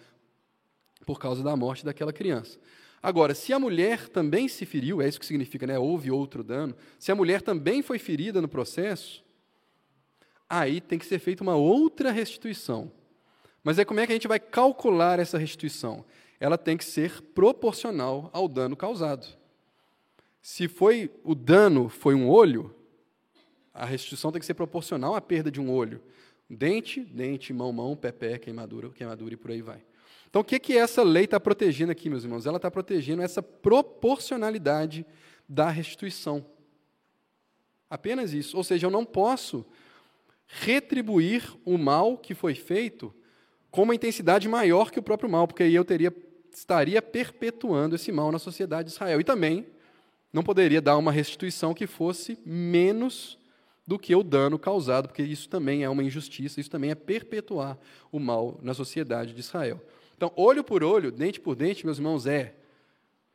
por 1.06 1.18
causa 1.18 1.42
da 1.42 1.56
morte 1.56 1.84
daquela 1.84 2.12
criança. 2.12 2.58
Agora, 3.04 3.34
se 3.34 3.52
a 3.52 3.58
mulher 3.58 4.08
também 4.08 4.48
se 4.48 4.64
feriu, 4.64 5.02
é 5.02 5.06
isso 5.06 5.20
que 5.20 5.26
significa, 5.26 5.66
né? 5.66 5.78
Houve 5.78 6.10
outro 6.10 6.42
dano. 6.42 6.74
Se 6.98 7.12
a 7.12 7.14
mulher 7.14 7.42
também 7.42 7.82
foi 7.82 7.98
ferida 7.98 8.40
no 8.40 8.48
processo, 8.48 9.22
aí 10.48 10.80
tem 10.80 10.98
que 10.98 11.04
ser 11.04 11.18
feita 11.18 11.42
uma 11.42 11.54
outra 11.54 12.10
restituição. 12.10 12.90
Mas 13.62 13.78
é 13.78 13.84
como 13.84 14.00
é 14.00 14.06
que 14.06 14.12
a 14.12 14.14
gente 14.14 14.26
vai 14.26 14.40
calcular 14.40 15.18
essa 15.18 15.36
restituição? 15.36 16.02
Ela 16.40 16.56
tem 16.56 16.78
que 16.78 16.84
ser 16.84 17.20
proporcional 17.20 18.30
ao 18.32 18.48
dano 18.48 18.74
causado. 18.74 19.26
Se 20.40 20.66
foi 20.66 21.10
o 21.22 21.34
dano 21.34 21.90
foi 21.90 22.14
um 22.14 22.26
olho, 22.26 22.74
a 23.74 23.84
restituição 23.84 24.32
tem 24.32 24.40
que 24.40 24.46
ser 24.46 24.54
proporcional 24.54 25.14
à 25.14 25.20
perda 25.20 25.50
de 25.50 25.60
um 25.60 25.70
olho. 25.70 26.00
Dente, 26.48 27.00
dente, 27.00 27.52
mão, 27.52 27.70
mão, 27.70 27.94
pé, 27.94 28.10
pé, 28.10 28.38
queimadura, 28.38 28.88
queimadura 28.88 29.34
e 29.34 29.36
por 29.36 29.50
aí 29.50 29.60
vai. 29.60 29.82
Então, 30.34 30.42
o 30.42 30.44
que, 30.44 30.58
que 30.58 30.76
essa 30.76 31.04
lei 31.04 31.26
está 31.26 31.38
protegendo 31.38 31.92
aqui, 31.92 32.10
meus 32.10 32.24
irmãos? 32.24 32.44
Ela 32.44 32.56
está 32.56 32.68
protegendo 32.68 33.22
essa 33.22 33.40
proporcionalidade 33.40 35.06
da 35.48 35.70
restituição. 35.70 36.44
Apenas 37.88 38.32
isso. 38.32 38.56
Ou 38.56 38.64
seja, 38.64 38.88
eu 38.88 38.90
não 38.90 39.04
posso 39.04 39.64
retribuir 40.44 41.48
o 41.64 41.78
mal 41.78 42.18
que 42.18 42.34
foi 42.34 42.52
feito 42.56 43.14
com 43.70 43.84
uma 43.84 43.94
intensidade 43.94 44.48
maior 44.48 44.90
que 44.90 44.98
o 44.98 45.02
próprio 45.04 45.30
mal, 45.30 45.46
porque 45.46 45.62
aí 45.62 45.72
eu 45.72 45.84
teria, 45.84 46.12
estaria 46.52 47.00
perpetuando 47.00 47.94
esse 47.94 48.10
mal 48.10 48.32
na 48.32 48.40
sociedade 48.40 48.88
de 48.88 48.94
Israel. 48.96 49.20
E 49.20 49.24
também 49.24 49.64
não 50.32 50.42
poderia 50.42 50.82
dar 50.82 50.96
uma 50.96 51.12
restituição 51.12 51.72
que 51.72 51.86
fosse 51.86 52.36
menos 52.44 53.38
do 53.86 53.96
que 53.96 54.12
o 54.16 54.24
dano 54.24 54.58
causado, 54.58 55.06
porque 55.06 55.22
isso 55.22 55.48
também 55.48 55.84
é 55.84 55.88
uma 55.88 56.02
injustiça, 56.02 56.58
isso 56.58 56.70
também 56.70 56.90
é 56.90 56.96
perpetuar 56.96 57.78
o 58.10 58.18
mal 58.18 58.58
na 58.60 58.74
sociedade 58.74 59.32
de 59.32 59.38
Israel. 59.38 59.80
Então, 60.16 60.32
olho 60.36 60.62
por 60.62 60.82
olho, 60.82 61.10
dente 61.10 61.40
por 61.40 61.54
dente, 61.54 61.84
meus 61.84 61.98
irmãos, 61.98 62.26
é 62.26 62.54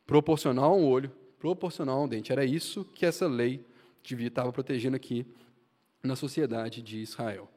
proporcional 0.06 0.74
a 0.74 0.76
um 0.76 0.88
olho, 0.88 1.12
proporcional 1.40 2.00
a 2.00 2.04
um 2.04 2.08
dente. 2.08 2.32
Era 2.32 2.46
isso 2.46 2.84
que 2.84 3.06
essa 3.06 3.28
lei 3.28 3.64
estava 4.12 4.52
protegendo 4.52 4.96
aqui 4.96 5.26
na 6.02 6.16
sociedade 6.16 6.82
de 6.82 7.00
Israel. 7.00 7.48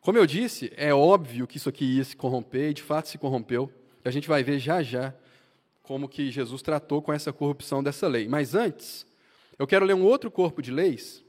Como 0.00 0.18
eu 0.18 0.26
disse, 0.26 0.72
é 0.76 0.92
óbvio 0.92 1.46
que 1.46 1.56
isso 1.56 1.68
aqui 1.68 1.96
ia 1.96 2.04
se 2.04 2.16
corromper, 2.16 2.70
e 2.70 2.74
de 2.74 2.82
fato 2.82 3.08
se 3.08 3.18
corrompeu. 3.18 3.72
A 4.04 4.10
gente 4.10 4.28
vai 4.28 4.42
ver 4.42 4.58
já 4.58 4.82
já 4.82 5.14
como 5.82 6.08
que 6.08 6.30
Jesus 6.30 6.62
tratou 6.62 7.00
com 7.02 7.12
essa 7.12 7.32
corrupção 7.32 7.82
dessa 7.82 8.08
lei. 8.08 8.28
Mas 8.28 8.54
antes, 8.54 9.06
eu 9.58 9.66
quero 9.66 9.84
ler 9.84 9.94
um 9.94 10.04
outro 10.04 10.30
corpo 10.30 10.60
de 10.60 10.70
leis 10.70 11.21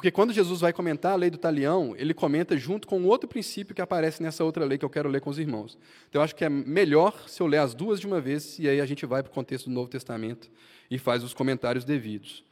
porque 0.00 0.10
quando 0.10 0.32
Jesus 0.32 0.62
vai 0.62 0.72
comentar 0.72 1.12
a 1.12 1.14
lei 1.14 1.28
do 1.28 1.36
talião, 1.36 1.94
ele 1.94 2.14
comenta 2.14 2.56
junto 2.56 2.88
com 2.88 3.04
outro 3.04 3.28
princípio 3.28 3.74
que 3.74 3.82
aparece 3.82 4.22
nessa 4.22 4.42
outra 4.42 4.64
lei 4.64 4.78
que 4.78 4.84
eu 4.86 4.88
quero 4.88 5.10
ler 5.10 5.20
com 5.20 5.28
os 5.28 5.38
irmãos. 5.38 5.76
Então 6.08 6.20
eu 6.20 6.24
acho 6.24 6.34
que 6.34 6.42
é 6.42 6.48
melhor 6.48 7.28
se 7.28 7.42
eu 7.42 7.46
ler 7.46 7.58
as 7.58 7.74
duas 7.74 8.00
de 8.00 8.06
uma 8.06 8.18
vez 8.18 8.58
e 8.58 8.66
aí 8.66 8.80
a 8.80 8.86
gente 8.86 9.04
vai 9.04 9.22
para 9.22 9.30
o 9.30 9.34
contexto 9.34 9.66
do 9.66 9.74
Novo 9.74 9.90
Testamento 9.90 10.50
e 10.90 10.98
faz 10.98 11.22
os 11.22 11.34
comentários 11.34 11.84
devidos. 11.84 12.42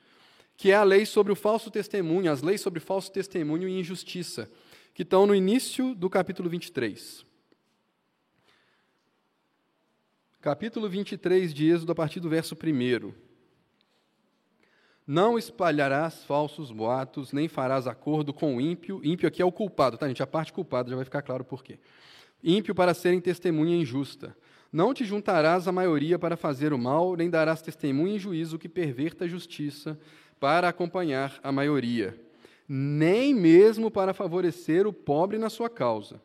Que 0.58 0.72
é 0.72 0.74
a 0.74 0.82
lei 0.82 1.06
sobre 1.06 1.32
o 1.32 1.34
falso 1.34 1.70
testemunho, 1.70 2.30
as 2.30 2.42
leis 2.42 2.61
sobre 2.61 2.80
falso 2.80 3.11
testemunho 3.11 3.66
e 3.66 3.80
injustiça, 3.80 4.50
que 4.92 5.02
estão 5.02 5.26
no 5.26 5.34
início 5.34 5.94
do 5.94 6.11
capítulo 6.11 6.50
23. 6.50 7.24
Capítulo 10.42 10.87
23 10.87 11.54
de 11.54 11.70
Êxodo, 11.70 11.92
a 11.92 11.94
partir 11.94 12.20
do 12.20 12.28
verso 12.28 12.54
1. 12.54 13.28
Não 15.09 15.38
espalharás 15.38 16.23
falsos 16.25 16.71
boatos, 16.71 17.33
nem 17.33 17.49
farás 17.49 17.87
acordo 17.87 18.35
com 18.35 18.59
o 18.59 18.61
ímpio. 18.61 19.01
Ímpio 19.03 19.27
aqui 19.27 19.40
é 19.40 19.44
o 19.44 19.51
culpado, 19.51 19.97
tá, 19.97 20.07
gente? 20.07 20.23
A 20.23 20.27
parte 20.27 20.53
culpada 20.53 20.90
já 20.90 20.97
vai 20.97 21.05
ficar 21.07 21.23
claro 21.23 21.42
por 21.42 21.64
quê. 21.64 21.79
Ímpio 22.44 22.75
para 22.75 22.92
serem 22.92 23.18
testemunha 23.18 23.75
injusta. 23.75 24.37
Não 24.71 24.92
te 24.92 25.07
juntarás 25.07 25.66
à 25.66 25.73
maioria 25.73 26.18
para 26.18 26.37
fazer 26.37 26.75
o 26.75 26.79
mal, 26.79 27.16
nem 27.16 27.31
darás 27.31 27.62
testemunho 27.62 28.16
em 28.16 28.18
juízo 28.18 28.59
que 28.59 28.68
perverta 28.68 29.25
a 29.25 29.29
justiça 29.29 29.99
para 30.38 30.68
acompanhar 30.68 31.40
a 31.42 31.51
maioria, 31.51 32.14
nem 32.68 33.33
mesmo 33.33 33.90
para 33.90 34.12
favorecer 34.12 34.87
o 34.87 34.92
pobre 34.92 35.38
na 35.38 35.49
sua 35.49 35.71
causa. 35.71 36.21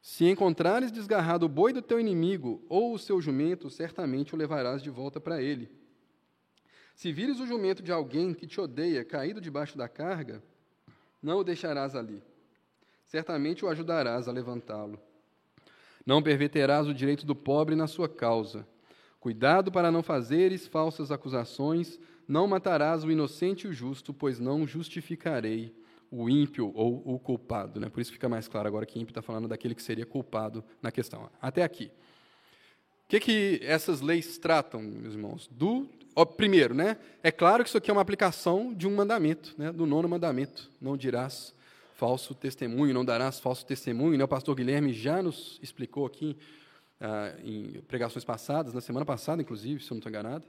Se 0.00 0.24
encontrares 0.24 0.90
desgarrado 0.90 1.44
o 1.44 1.48
boi 1.48 1.74
do 1.74 1.82
teu 1.82 2.00
inimigo 2.00 2.64
ou 2.70 2.94
o 2.94 2.98
seu 2.98 3.20
jumento, 3.20 3.68
certamente 3.68 4.34
o 4.34 4.38
levarás 4.38 4.82
de 4.82 4.88
volta 4.88 5.20
para 5.20 5.42
ele. 5.42 5.81
Se 6.94 7.12
vires 7.12 7.40
o 7.40 7.46
jumento 7.46 7.82
de 7.82 7.90
alguém 7.90 8.34
que 8.34 8.46
te 8.46 8.60
odeia 8.60 9.04
caído 9.04 9.40
debaixo 9.40 9.76
da 9.76 9.88
carga, 9.88 10.42
não 11.22 11.38
o 11.38 11.44
deixarás 11.44 11.94
ali. 11.94 12.22
Certamente 13.06 13.64
o 13.64 13.68
ajudarás 13.68 14.28
a 14.28 14.32
levantá-lo. 14.32 14.98
Não 16.04 16.22
perverterás 16.22 16.86
o 16.86 16.94
direito 16.94 17.24
do 17.24 17.34
pobre 17.34 17.76
na 17.76 17.86
sua 17.86 18.08
causa. 18.08 18.66
Cuidado 19.20 19.70
para 19.70 19.92
não 19.92 20.02
fazeres 20.02 20.66
falsas 20.66 21.12
acusações, 21.12 21.98
não 22.26 22.46
matarás 22.48 23.04
o 23.04 23.10
inocente 23.10 23.66
e 23.66 23.70
o 23.70 23.72
justo, 23.72 24.12
pois 24.12 24.40
não 24.40 24.66
justificarei 24.66 25.74
o 26.10 26.28
ímpio 26.28 26.72
ou 26.74 27.02
o 27.04 27.18
culpado. 27.18 27.78
Né? 27.78 27.88
Por 27.88 28.00
isso 28.00 28.12
fica 28.12 28.28
mais 28.28 28.48
claro 28.48 28.68
agora 28.68 28.84
que 28.84 28.98
ímpio 28.98 29.12
está 29.12 29.22
falando 29.22 29.48
daquele 29.48 29.74
que 29.74 29.82
seria 29.82 30.04
culpado 30.04 30.64
na 30.82 30.90
questão. 30.90 31.30
Até 31.40 31.62
aqui. 31.62 31.86
O 33.04 33.08
que, 33.08 33.20
que 33.20 33.60
essas 33.62 34.00
leis 34.00 34.38
tratam, 34.38 34.82
meus 34.82 35.14
irmãos? 35.14 35.48
Do 35.50 35.88
ó, 36.14 36.24
primeiro, 36.24 36.74
né? 36.74 36.96
É 37.22 37.30
claro 37.30 37.62
que 37.62 37.68
isso 37.68 37.78
aqui 37.78 37.90
é 37.90 37.92
uma 37.92 38.02
aplicação 38.02 38.72
de 38.72 38.86
um 38.86 38.94
mandamento, 38.94 39.54
né? 39.56 39.72
do 39.72 39.86
nono 39.86 40.08
mandamento. 40.08 40.70
Não 40.80 40.96
dirás 40.96 41.54
falso 41.94 42.34
testemunho, 42.34 42.92
não 42.92 43.04
darás 43.04 43.38
falso 43.38 43.64
testemunho. 43.64 44.18
Né? 44.18 44.24
O 44.24 44.28
pastor 44.28 44.54
Guilherme 44.56 44.92
já 44.92 45.22
nos 45.22 45.58
explicou 45.62 46.04
aqui 46.04 46.36
ah, 47.00 47.34
em 47.44 47.80
pregações 47.88 48.24
passadas, 48.24 48.74
na 48.74 48.80
semana 48.80 49.04
passada, 49.04 49.42
inclusive, 49.42 49.82
se 49.82 49.90
eu 49.90 49.94
não 49.94 49.98
estou 49.98 50.10
enganado, 50.10 50.44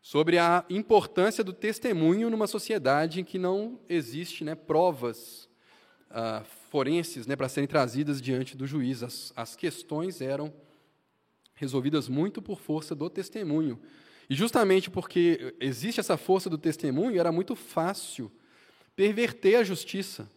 sobre 0.00 0.38
a 0.38 0.64
importância 0.70 1.42
do 1.42 1.52
testemunho 1.52 2.30
numa 2.30 2.46
sociedade 2.46 3.20
em 3.20 3.24
que 3.24 3.38
não 3.38 3.78
existe 3.88 4.44
né, 4.44 4.54
provas 4.54 5.48
ah, 6.10 6.42
forenses 6.70 7.26
né, 7.26 7.34
para 7.34 7.48
serem 7.48 7.66
trazidas 7.66 8.20
diante 8.22 8.56
do 8.56 8.66
juiz. 8.66 9.02
As, 9.02 9.32
as 9.36 9.56
questões 9.56 10.20
eram 10.20 10.52
resolvidas 11.54 12.08
muito 12.08 12.40
por 12.40 12.60
força 12.60 12.94
do 12.94 13.10
testemunho. 13.10 13.80
E 14.28 14.34
justamente 14.34 14.90
porque 14.90 15.54
existe 15.60 16.00
essa 16.00 16.16
força 16.16 16.50
do 16.50 16.58
testemunho, 16.58 17.18
era 17.18 17.30
muito 17.30 17.54
fácil 17.54 18.30
perverter 18.94 19.56
a 19.56 19.64
justiça. 19.64 20.28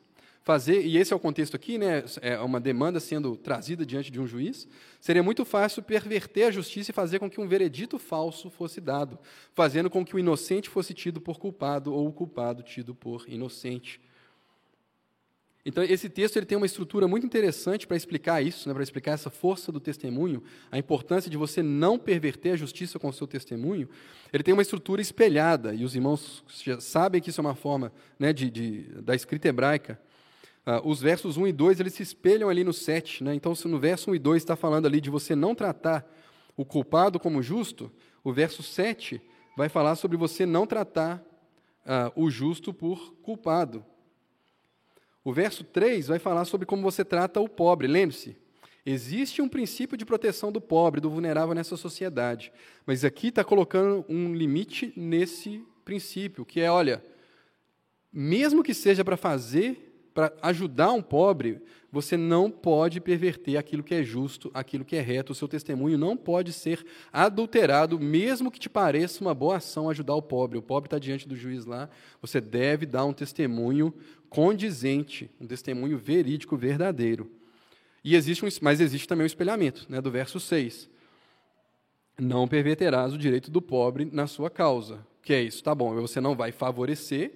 Fazer, 0.42 0.84
e 0.84 0.98
esse 0.98 1.14
é 1.14 1.16
o 1.16 1.20
contexto 1.20 1.56
aqui, 1.56 1.78
né, 1.78 2.04
é 2.22 2.40
uma 2.40 2.60
demanda 2.60 3.00
sendo 3.00 3.36
trazida 3.36 3.86
diante 3.86 4.10
de 4.10 4.20
um 4.20 4.26
juiz, 4.26 4.68
seria 5.00 5.22
muito 5.22 5.46
fácil 5.46 5.84
perverter 5.84 6.48
a 6.48 6.52
justiça 6.52 6.90
e 6.90 6.94
fazer 6.94 7.20
com 7.20 7.30
que 7.30 7.40
um 7.40 7.48
veredito 7.48 8.00
falso 8.00 8.50
fosse 8.50 8.82
dado, 8.82 9.20
fazendo 9.54 9.90
com 9.90 10.04
que 10.04 10.16
o 10.16 10.20
inocente 10.20 10.68
fosse 10.68 10.94
tido 10.94 11.22
por 11.22 11.38
culpado 11.38 11.94
ou 11.94 12.08
o 12.08 12.12
culpado 12.12 12.64
tido 12.64 12.96
por 12.96 13.26
inocente. 13.28 14.02
Então, 15.70 15.84
esse 15.84 16.10
texto 16.10 16.36
ele 16.36 16.48
tem 16.48 16.58
uma 16.58 16.66
estrutura 16.66 17.08
muito 17.08 17.28
interessante 17.28 17.86
para 17.86 17.96
explicar 17.96 18.42
isso, 18.42 18.68
né, 18.68 18.74
para 18.74 18.82
explicar 18.82 19.12
essa 19.12 19.30
força 19.30 19.72
do 19.72 19.80
testemunho, 19.80 20.42
a 20.72 20.80
importância 20.80 21.30
de 21.30 21.38
você 21.38 21.62
não 21.62 22.00
perverter 22.00 22.54
a 22.54 22.56
justiça 22.56 22.98
com 22.98 23.08
o 23.08 23.14
seu 23.14 23.28
testemunho. 23.28 23.88
Ele 24.34 24.42
tem 24.42 24.52
uma 24.52 24.64
estrutura 24.64 25.00
espelhada, 25.00 25.76
e 25.76 25.86
os 25.86 25.94
irmãos 25.94 26.44
sabem 26.80 27.22
que 27.22 27.30
isso 27.30 27.40
é 27.40 27.44
uma 27.44 27.54
forma 27.54 27.94
né, 28.18 28.34
de, 28.34 28.50
de, 28.50 28.82
da 29.04 29.14
escrita 29.14 29.48
hebraica. 29.48 30.02
Uh, 30.66 30.90
os 30.90 31.02
versos 31.02 31.38
1 31.38 31.46
e 31.46 31.54
2 31.54 31.80
eles 31.80 31.94
se 31.94 32.02
espelham 32.02 32.50
ali 32.50 32.64
no 32.64 32.74
7. 32.74 33.24
Né? 33.24 33.36
Então, 33.36 33.54
se 33.54 33.68
no 33.68 33.78
verso 33.78 34.10
1 34.10 34.16
e 34.16 34.20
2 34.20 34.42
está 34.42 34.56
falando 34.56 34.88
ali 34.88 35.00
de 35.00 35.12
você 35.12 35.36
não 35.36 35.54
tratar 35.54 36.04
o 36.58 36.66
culpado 36.66 37.20
como 37.20 37.44
justo, 37.44 37.92
o 38.24 38.34
verso 38.34 38.64
7 38.64 39.22
vai 39.56 39.70
falar 39.70 39.96
sobre 39.98 40.18
você 40.18 40.48
não 40.48 40.66
tratar 40.66 41.24
uh, 41.86 42.12
o 42.16 42.28
justo 42.32 42.74
por 42.74 43.14
culpado. 43.22 43.86
O 45.30 45.32
verso 45.32 45.64
3 45.64 46.08
vai 46.08 46.18
falar 46.18 46.44
sobre 46.46 46.66
como 46.66 46.82
você 46.82 47.06
trata 47.06 47.40
o 47.40 47.48
pobre. 47.48 47.88
Lembre-se, 47.88 48.36
existe 48.84 49.44
um 49.44 49.48
princípio 49.48 49.96
de 49.96 50.04
proteção 50.04 50.52
do 50.52 50.60
pobre, 50.60 51.00
do 51.00 51.08
vulnerável 51.08 51.54
nessa 51.54 51.78
sociedade. 51.78 52.52
Mas 52.84 53.06
aqui 53.06 53.28
está 53.28 53.44
colocando 53.44 54.04
um 54.10 54.34
limite 54.34 54.92
nesse 54.98 55.64
princípio, 55.86 56.44
que 56.44 56.62
é, 56.62 56.72
olha, 56.72 57.06
mesmo 58.12 58.64
que 58.64 58.74
seja 58.74 59.06
para 59.06 59.16
fazer 59.16 59.90
para 60.20 60.34
ajudar 60.42 60.92
um 60.92 61.02
pobre, 61.02 61.62
você 61.90 62.18
não 62.18 62.52
pode 62.52 63.00
perverter 63.00 63.58
aquilo 63.58 63.84
que 63.84 63.96
é 63.96 64.04
justo, 64.04 64.52
aquilo 64.54 64.84
que 64.84 64.98
é 64.98 65.02
reto. 65.02 65.32
O 65.32 65.36
seu 65.36 65.48
testemunho 65.48 65.98
não 65.98 66.18
pode 66.18 66.52
ser 66.52 66.86
adulterado, 67.12 67.98
mesmo 68.00 68.52
que 68.52 68.60
te 68.60 68.70
pareça 68.70 69.22
uma 69.22 69.34
boa 69.34 69.58
ação 69.58 69.90
ajudar 69.90 70.16
o 70.16 70.22
pobre. 70.22 70.58
O 70.58 70.62
pobre 70.62 70.88
está 70.88 71.00
diante 71.00 71.26
do 71.26 71.38
juiz 71.38 71.66
lá, 71.66 71.90
você 72.22 72.42
deve 72.42 72.86
dar 72.86 73.06
um 73.06 73.14
testemunho 73.14 73.94
condizente, 74.30 75.30
um 75.40 75.48
testemunho 75.48 75.98
verídico, 75.98 76.56
verdadeiro. 76.56 77.32
E 78.04 78.16
existe 78.16 78.46
um, 78.46 78.50
mas 78.62 78.80
existe 78.80 79.08
também 79.08 79.24
o 79.24 79.26
um 79.26 79.28
espelhamento, 79.28 79.86
né, 79.90 80.00
do 80.00 80.12
verso 80.12 80.40
6. 80.40 80.90
Não 82.18 82.48
perverterás 82.48 83.14
o 83.14 83.18
direito 83.18 83.50
do 83.50 83.62
pobre 83.62 84.06
na 84.06 84.28
sua 84.28 84.50
causa. 84.50 85.06
Que 85.22 85.34
é 85.34 85.42
isso? 85.42 85.64
Tá 85.64 85.74
bom, 85.76 85.94
você 85.96 86.22
não 86.22 86.36
vai 86.36 86.52
favorecer, 86.52 87.32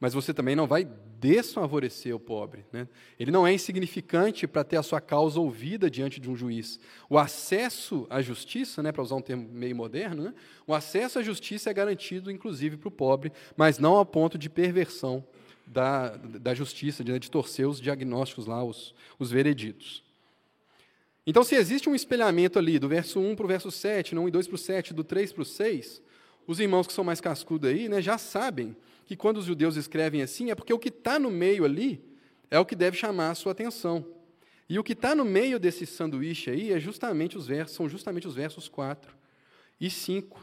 mas 0.00 0.14
você 0.14 0.34
também 0.34 0.56
não 0.56 0.66
vai 0.66 0.88
desfavorecer 1.20 2.14
o 2.14 2.18
pobre. 2.18 2.64
Né? 2.72 2.88
Ele 3.18 3.30
não 3.30 3.46
é 3.46 3.52
insignificante 3.52 4.48
para 4.48 4.64
ter 4.64 4.76
a 4.76 4.82
sua 4.82 5.00
causa 5.00 5.38
ouvida 5.38 5.88
diante 5.88 6.18
de 6.18 6.28
um 6.28 6.34
juiz. 6.34 6.80
O 7.08 7.16
acesso 7.16 8.06
à 8.10 8.20
justiça, 8.20 8.82
né, 8.82 8.90
para 8.90 9.02
usar 9.02 9.14
um 9.14 9.22
termo 9.22 9.48
meio 9.52 9.76
moderno, 9.76 10.24
né, 10.24 10.34
o 10.66 10.74
acesso 10.74 11.20
à 11.20 11.22
justiça 11.22 11.70
é 11.70 11.74
garantido, 11.74 12.30
inclusive, 12.30 12.76
para 12.76 12.88
o 12.88 12.90
pobre, 12.90 13.32
mas 13.56 13.78
não 13.78 14.00
a 14.00 14.04
ponto 14.04 14.36
de 14.36 14.50
perversão 14.50 15.24
da, 15.72 16.16
da 16.16 16.54
justiça, 16.54 17.02
de, 17.02 17.30
torcer 17.30 17.66
os 17.66 17.80
diagnósticos 17.80 18.46
lá, 18.46 18.62
os, 18.62 18.94
os 19.18 19.30
vereditos. 19.30 20.04
Então, 21.26 21.42
se 21.42 21.54
existe 21.54 21.88
um 21.88 21.94
espelhamento 21.94 22.58
ali, 22.58 22.78
do 22.78 22.88
verso 22.88 23.18
1 23.18 23.34
para 23.36 23.44
o 23.44 23.48
verso 23.48 23.70
7, 23.70 24.14
não 24.14 24.24
1 24.24 24.28
e 24.28 24.30
2 24.32 24.46
para 24.48 24.54
o 24.54 24.58
7, 24.58 24.94
do 24.94 25.02
3 25.02 25.32
para 25.32 25.42
o 25.42 25.44
6, 25.44 26.02
os 26.46 26.60
irmãos 26.60 26.86
que 26.86 26.92
são 26.92 27.04
mais 27.04 27.20
cascudos 27.20 27.70
aí 27.70 27.88
né, 27.88 28.02
já 28.02 28.18
sabem 28.18 28.76
que 29.06 29.16
quando 29.16 29.38
os 29.38 29.46
judeus 29.46 29.76
escrevem 29.76 30.22
assim 30.22 30.50
é 30.50 30.54
porque 30.54 30.72
o 30.72 30.78
que 30.78 30.88
está 30.88 31.18
no 31.18 31.30
meio 31.30 31.64
ali 31.64 32.04
é 32.50 32.58
o 32.58 32.66
que 32.66 32.74
deve 32.74 32.96
chamar 32.96 33.30
a 33.30 33.34
sua 33.34 33.52
atenção. 33.52 34.04
E 34.68 34.78
o 34.78 34.84
que 34.84 34.92
está 34.92 35.14
no 35.14 35.24
meio 35.24 35.58
desse 35.58 35.86
sanduíche 35.86 36.50
aí 36.50 36.72
é 36.72 36.80
justamente 36.80 37.36
os 37.36 37.46
versos, 37.46 37.76
são 37.76 37.88
justamente 37.88 38.26
os 38.26 38.34
versos 38.34 38.68
4 38.68 39.14
e 39.80 39.88
5. 39.88 40.40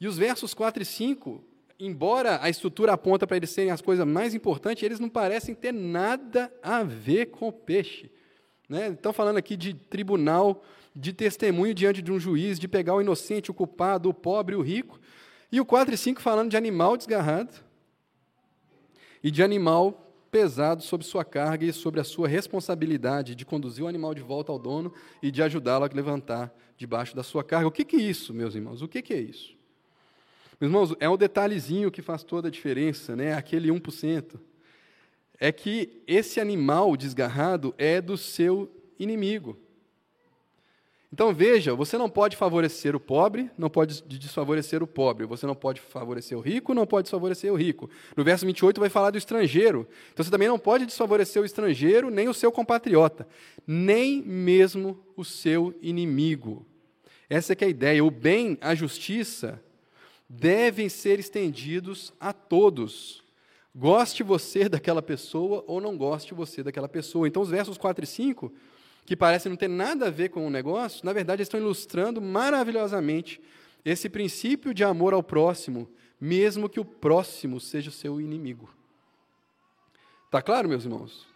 E 0.00 0.08
os 0.08 0.16
versos 0.16 0.54
4 0.54 0.82
e 0.82 0.86
5, 0.86 1.44
embora 1.78 2.38
a 2.42 2.48
estrutura 2.48 2.92
aponta 2.92 3.26
para 3.26 3.36
eles 3.36 3.50
serem 3.50 3.70
as 3.70 3.80
coisas 3.80 4.06
mais 4.06 4.34
importantes, 4.34 4.82
eles 4.82 5.00
não 5.00 5.08
parecem 5.08 5.54
ter 5.54 5.72
nada 5.72 6.52
a 6.62 6.82
ver 6.82 7.26
com 7.26 7.48
o 7.48 7.52
peixe. 7.52 8.10
Né? 8.68 8.88
Estão 8.88 9.12
falando 9.12 9.36
aqui 9.36 9.56
de 9.56 9.74
tribunal, 9.74 10.62
de 10.94 11.12
testemunho 11.12 11.74
diante 11.74 12.00
de 12.00 12.12
um 12.12 12.18
juiz, 12.18 12.58
de 12.58 12.68
pegar 12.68 12.94
o 12.94 13.00
inocente, 13.00 13.50
o 13.50 13.54
culpado, 13.54 14.08
o 14.08 14.14
pobre, 14.14 14.54
o 14.54 14.62
rico. 14.62 15.00
E 15.50 15.60
o 15.60 15.64
4 15.64 15.94
e 15.94 15.98
5 15.98 16.20
falando 16.20 16.50
de 16.50 16.56
animal 16.56 16.96
desgarrado 16.96 17.54
e 19.22 19.30
de 19.30 19.42
animal 19.42 20.00
pesado 20.30 20.82
sobre 20.82 21.06
sua 21.06 21.24
carga 21.24 21.64
e 21.64 21.72
sobre 21.72 22.00
a 22.00 22.04
sua 22.04 22.26
responsabilidade 22.26 23.34
de 23.34 23.44
conduzir 23.44 23.84
o 23.84 23.88
animal 23.88 24.14
de 24.14 24.20
volta 24.20 24.50
ao 24.50 24.58
dono 24.58 24.92
e 25.22 25.30
de 25.30 25.42
ajudá-lo 25.42 25.84
a 25.84 25.90
levantar 25.92 26.52
debaixo 26.76 27.14
da 27.14 27.22
sua 27.22 27.44
carga. 27.44 27.68
O 27.68 27.70
que, 27.70 27.84
que 27.84 27.96
é 27.96 28.00
isso, 28.00 28.34
meus 28.34 28.54
irmãos? 28.54 28.82
O 28.82 28.88
que, 28.88 29.00
que 29.00 29.14
é 29.14 29.20
isso? 29.20 29.56
Meus 30.60 30.70
irmãos, 30.70 30.94
é 31.00 31.08
um 31.08 31.16
detalhezinho 31.16 31.90
que 31.90 32.02
faz 32.02 32.22
toda 32.22 32.48
a 32.48 32.50
diferença, 32.50 33.16
né? 33.16 33.34
aquele 33.34 33.68
1%. 33.68 34.38
É 35.38 35.50
que 35.50 36.02
esse 36.06 36.40
animal 36.40 36.96
desgarrado 36.96 37.74
é 37.76 38.00
do 38.00 38.16
seu 38.16 38.70
inimigo. 38.98 39.58
Então 41.14 41.32
veja, 41.32 41.76
você 41.76 41.96
não 41.96 42.10
pode 42.10 42.36
favorecer 42.36 42.96
o 42.96 42.98
pobre, 42.98 43.48
não 43.56 43.70
pode 43.70 44.02
desfavorecer 44.02 44.82
o 44.82 44.86
pobre. 44.86 45.24
Você 45.26 45.46
não 45.46 45.54
pode 45.54 45.80
favorecer 45.80 46.36
o 46.36 46.40
rico, 46.40 46.74
não 46.74 46.84
pode 46.84 47.04
desfavorecer 47.04 47.52
o 47.52 47.56
rico. 47.56 47.88
No 48.16 48.24
verso 48.24 48.44
28 48.44 48.80
vai 48.80 48.88
falar 48.88 49.12
do 49.12 49.18
estrangeiro. 49.18 49.86
Então 50.12 50.24
você 50.24 50.30
também 50.30 50.48
não 50.48 50.58
pode 50.58 50.86
desfavorecer 50.86 51.40
o 51.40 51.44
estrangeiro, 51.44 52.10
nem 52.10 52.28
o 52.28 52.34
seu 52.34 52.50
compatriota, 52.50 53.28
nem 53.64 54.22
mesmo 54.22 54.98
o 55.16 55.24
seu 55.24 55.72
inimigo. 55.80 56.66
Essa 57.30 57.52
é, 57.52 57.56
é 57.60 57.64
a 57.64 57.68
ideia. 57.68 58.04
O 58.04 58.10
bem, 58.10 58.58
a 58.60 58.74
justiça 58.74 59.62
devem 60.28 60.88
ser 60.88 61.18
estendidos 61.18 62.12
a 62.18 62.32
todos. 62.32 63.22
Goste 63.74 64.22
você 64.22 64.68
daquela 64.68 65.02
pessoa 65.02 65.64
ou 65.66 65.80
não 65.80 65.96
goste 65.96 66.32
você 66.32 66.62
daquela 66.62 66.88
pessoa. 66.88 67.26
Então, 67.26 67.42
os 67.42 67.48
versos 67.48 67.76
4 67.76 68.04
e 68.04 68.06
5, 68.06 68.52
que 69.04 69.16
parecem 69.16 69.50
não 69.50 69.56
ter 69.56 69.68
nada 69.68 70.06
a 70.06 70.10
ver 70.10 70.30
com 70.30 70.46
o 70.46 70.50
negócio, 70.50 71.04
na 71.04 71.12
verdade, 71.12 71.42
estão 71.42 71.58
ilustrando 71.58 72.20
maravilhosamente 72.20 73.40
esse 73.84 74.08
princípio 74.08 74.72
de 74.72 74.82
amor 74.82 75.12
ao 75.12 75.22
próximo, 75.22 75.88
mesmo 76.20 76.68
que 76.68 76.80
o 76.80 76.84
próximo 76.84 77.60
seja 77.60 77.90
o 77.90 77.92
seu 77.92 78.20
inimigo. 78.20 78.68
Está 80.26 80.40
claro, 80.40 80.68
meus 80.68 80.84
irmãos? 80.84 81.26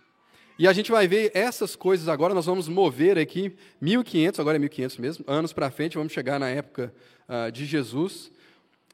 E 0.58 0.66
a 0.66 0.72
gente 0.72 0.90
vai 0.90 1.06
ver 1.06 1.30
essas 1.34 1.76
coisas 1.76 2.08
agora, 2.08 2.34
nós 2.34 2.46
vamos 2.46 2.68
mover 2.68 3.16
aqui 3.16 3.54
1500, 3.80 4.40
agora 4.40 4.56
é 4.56 4.58
1500 4.58 4.96
mesmo, 4.96 5.24
anos 5.28 5.52
para 5.52 5.70
frente, 5.70 5.96
vamos 5.96 6.12
chegar 6.12 6.40
na 6.40 6.48
época 6.48 6.92
uh, 7.28 7.52
de 7.52 7.64
Jesus. 7.64 8.32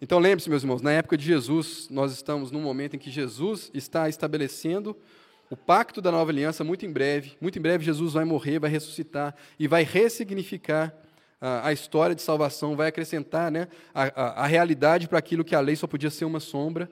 Então 0.05 0.19
lembre-se, 0.19 0.51
meus 0.51 0.63
irmãos, 0.63 0.83
na 0.83 0.93
época 0.93 1.17
de 1.17 1.25
Jesus, 1.25 1.89
nós 1.91 2.13
estamos 2.13 2.51
num 2.51 2.61
momento 2.61 2.95
em 2.95 2.99
que 2.99 3.11
Jesus 3.11 3.71
está 3.73 4.07
estabelecendo 4.07 4.95
o 5.49 5.57
pacto 5.57 6.03
da 6.03 6.13
nova 6.13 6.31
aliança 6.31 6.63
muito 6.63 6.85
em 6.85 6.93
breve. 6.93 7.39
Muito 7.41 7.59
em 7.59 7.63
breve 7.63 7.83
Jesus 7.83 8.13
vai 8.13 8.23
morrer, 8.23 8.59
vai 8.59 8.69
ressuscitar 8.69 9.35
e 9.59 9.67
vai 9.67 9.83
ressignificar 9.83 10.95
uh, 11.41 11.65
a 11.65 11.73
história 11.73 12.15
de 12.15 12.21
salvação, 12.21 12.77
vai 12.77 12.89
acrescentar 12.89 13.51
né, 13.51 13.67
a, 13.95 14.03
a, 14.03 14.43
a 14.43 14.47
realidade 14.47 15.09
para 15.09 15.19
aquilo 15.19 15.43
que 15.43 15.55
a 15.55 15.61
lei 15.61 15.75
só 15.75 15.87
podia 15.87 16.11
ser 16.11 16.27
uma 16.27 16.39
sombra. 16.39 16.91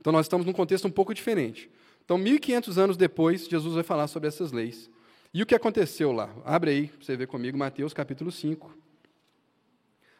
Então 0.00 0.12
nós 0.12 0.26
estamos 0.26 0.44
num 0.44 0.52
contexto 0.52 0.88
um 0.88 0.90
pouco 0.90 1.14
diferente. 1.14 1.70
Então, 2.04 2.18
1500 2.18 2.78
anos 2.78 2.96
depois, 2.96 3.46
Jesus 3.46 3.74
vai 3.76 3.84
falar 3.84 4.08
sobre 4.08 4.26
essas 4.26 4.50
leis. 4.50 4.90
E 5.32 5.40
o 5.40 5.46
que 5.46 5.54
aconteceu 5.54 6.10
lá? 6.10 6.28
Abre 6.44 6.72
aí, 6.72 6.88
para 6.88 7.06
você 7.06 7.16
ver 7.16 7.28
comigo, 7.28 7.56
Mateus 7.56 7.94
capítulo 7.94 8.32
5, 8.32 8.76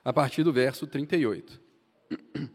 a 0.05 0.13
partir 0.13 0.45
do 0.45 0.53
verso 0.53 0.87
38. 0.87 1.70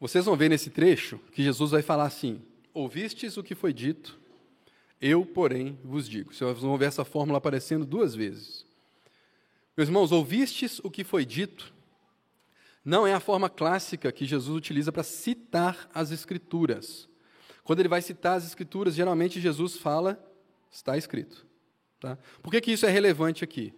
Vocês 0.00 0.24
vão 0.24 0.36
ver 0.36 0.48
nesse 0.48 0.70
trecho 0.70 1.18
que 1.32 1.42
Jesus 1.42 1.72
vai 1.72 1.82
falar 1.82 2.04
assim: 2.04 2.40
Ouvistes 2.72 3.36
o 3.36 3.42
que 3.42 3.54
foi 3.54 3.72
dito, 3.72 4.18
eu, 5.00 5.24
porém, 5.24 5.78
vos 5.84 6.08
digo. 6.08 6.34
Vocês 6.34 6.58
vão 6.58 6.76
ver 6.76 6.86
essa 6.86 7.04
fórmula 7.04 7.38
aparecendo 7.38 7.86
duas 7.86 8.14
vezes. 8.14 8.66
Meus 9.76 9.88
irmãos, 9.88 10.10
ouvistes 10.10 10.80
o 10.82 10.90
que 10.90 11.04
foi 11.04 11.24
dito? 11.24 11.72
Não 12.84 13.06
é 13.06 13.12
a 13.12 13.20
forma 13.20 13.48
clássica 13.48 14.10
que 14.10 14.24
Jesus 14.24 14.56
utiliza 14.56 14.90
para 14.90 15.02
citar 15.02 15.88
as 15.94 16.10
Escrituras. 16.10 17.08
Quando 17.68 17.80
ele 17.80 17.88
vai 17.90 18.00
citar 18.00 18.38
as 18.38 18.46
Escrituras, 18.46 18.94
geralmente 18.94 19.38
Jesus 19.38 19.76
fala, 19.76 20.18
está 20.70 20.96
escrito. 20.96 21.46
Tá? 22.00 22.16
Por 22.42 22.50
que, 22.50 22.62
que 22.62 22.72
isso 22.72 22.86
é 22.86 22.88
relevante 22.88 23.44
aqui? 23.44 23.74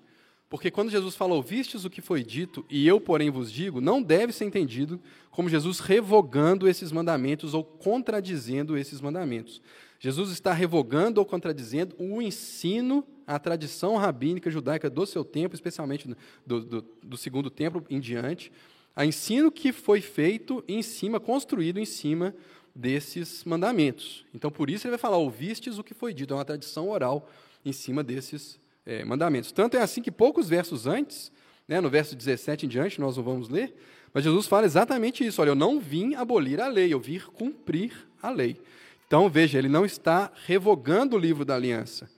Porque 0.48 0.70
quando 0.70 0.92
Jesus 0.92 1.16
fala, 1.16 1.34
ouvistes 1.34 1.84
o 1.84 1.90
que 1.90 2.00
foi 2.00 2.22
dito, 2.22 2.64
e 2.70 2.86
eu, 2.86 3.00
porém, 3.00 3.30
vos 3.30 3.50
digo, 3.50 3.80
não 3.80 4.00
deve 4.00 4.32
ser 4.32 4.44
entendido 4.44 5.00
como 5.32 5.48
Jesus 5.48 5.80
revogando 5.80 6.68
esses 6.68 6.92
mandamentos 6.92 7.52
ou 7.52 7.64
contradizendo 7.64 8.78
esses 8.78 9.00
mandamentos. 9.00 9.60
Jesus 9.98 10.30
está 10.30 10.52
revogando 10.52 11.18
ou 11.18 11.26
contradizendo 11.26 11.96
o 11.98 12.22
ensino, 12.22 13.04
a 13.26 13.40
tradição 13.40 13.96
rabínica 13.96 14.52
judaica 14.52 14.88
do 14.88 15.04
seu 15.04 15.24
tempo, 15.24 15.56
especialmente 15.56 16.08
do, 16.46 16.60
do, 16.60 16.86
do 17.02 17.16
segundo 17.16 17.50
templo 17.50 17.84
em 17.90 17.98
diante, 17.98 18.52
a 18.94 19.04
ensino 19.04 19.50
que 19.50 19.72
foi 19.72 20.00
feito 20.00 20.62
em 20.68 20.80
cima, 20.80 21.18
construído 21.18 21.80
em 21.80 21.84
cima 21.84 22.32
desses 22.74 23.44
mandamentos. 23.44 24.24
Então, 24.34 24.50
por 24.50 24.70
isso 24.70 24.86
ele 24.86 24.92
vai 24.92 24.98
falar, 24.98 25.16
ouvistes 25.16 25.78
o 25.78 25.84
que 25.84 25.94
foi 25.94 26.14
dito, 26.14 26.32
é 26.32 26.36
uma 26.36 26.44
tradição 26.44 26.88
oral 26.88 27.28
em 27.64 27.72
cima 27.72 28.02
desses 28.02 28.58
é, 28.86 29.04
mandamentos. 29.04 29.52
Tanto 29.52 29.76
é 29.76 29.82
assim 29.82 30.02
que 30.02 30.10
poucos 30.10 30.48
versos 30.48 30.86
antes, 30.86 31.30
né, 31.68 31.80
no 31.80 31.90
verso 31.90 32.16
17 32.16 32.66
em 32.66 32.68
diante, 32.68 33.00
nós 33.00 33.16
não 33.16 33.24
vamos 33.24 33.48
ler, 33.48 33.74
mas 34.12 34.24
Jesus 34.24 34.46
fala 34.46 34.66
exatamente 34.66 35.24
isso: 35.24 35.40
olha, 35.40 35.50
eu 35.50 35.54
não 35.54 35.78
vim 35.78 36.14
abolir 36.14 36.60
a 36.60 36.68
lei, 36.68 36.92
eu 36.92 37.00
vim 37.00 37.20
cumprir 37.20 37.92
a 38.22 38.30
lei. 38.30 38.60
Então, 39.06 39.28
veja, 39.28 39.58
ele 39.58 39.68
não 39.68 39.84
está 39.84 40.30
revogando 40.46 41.16
o 41.16 41.18
livro 41.18 41.44
da 41.44 41.54
aliança. 41.54 42.08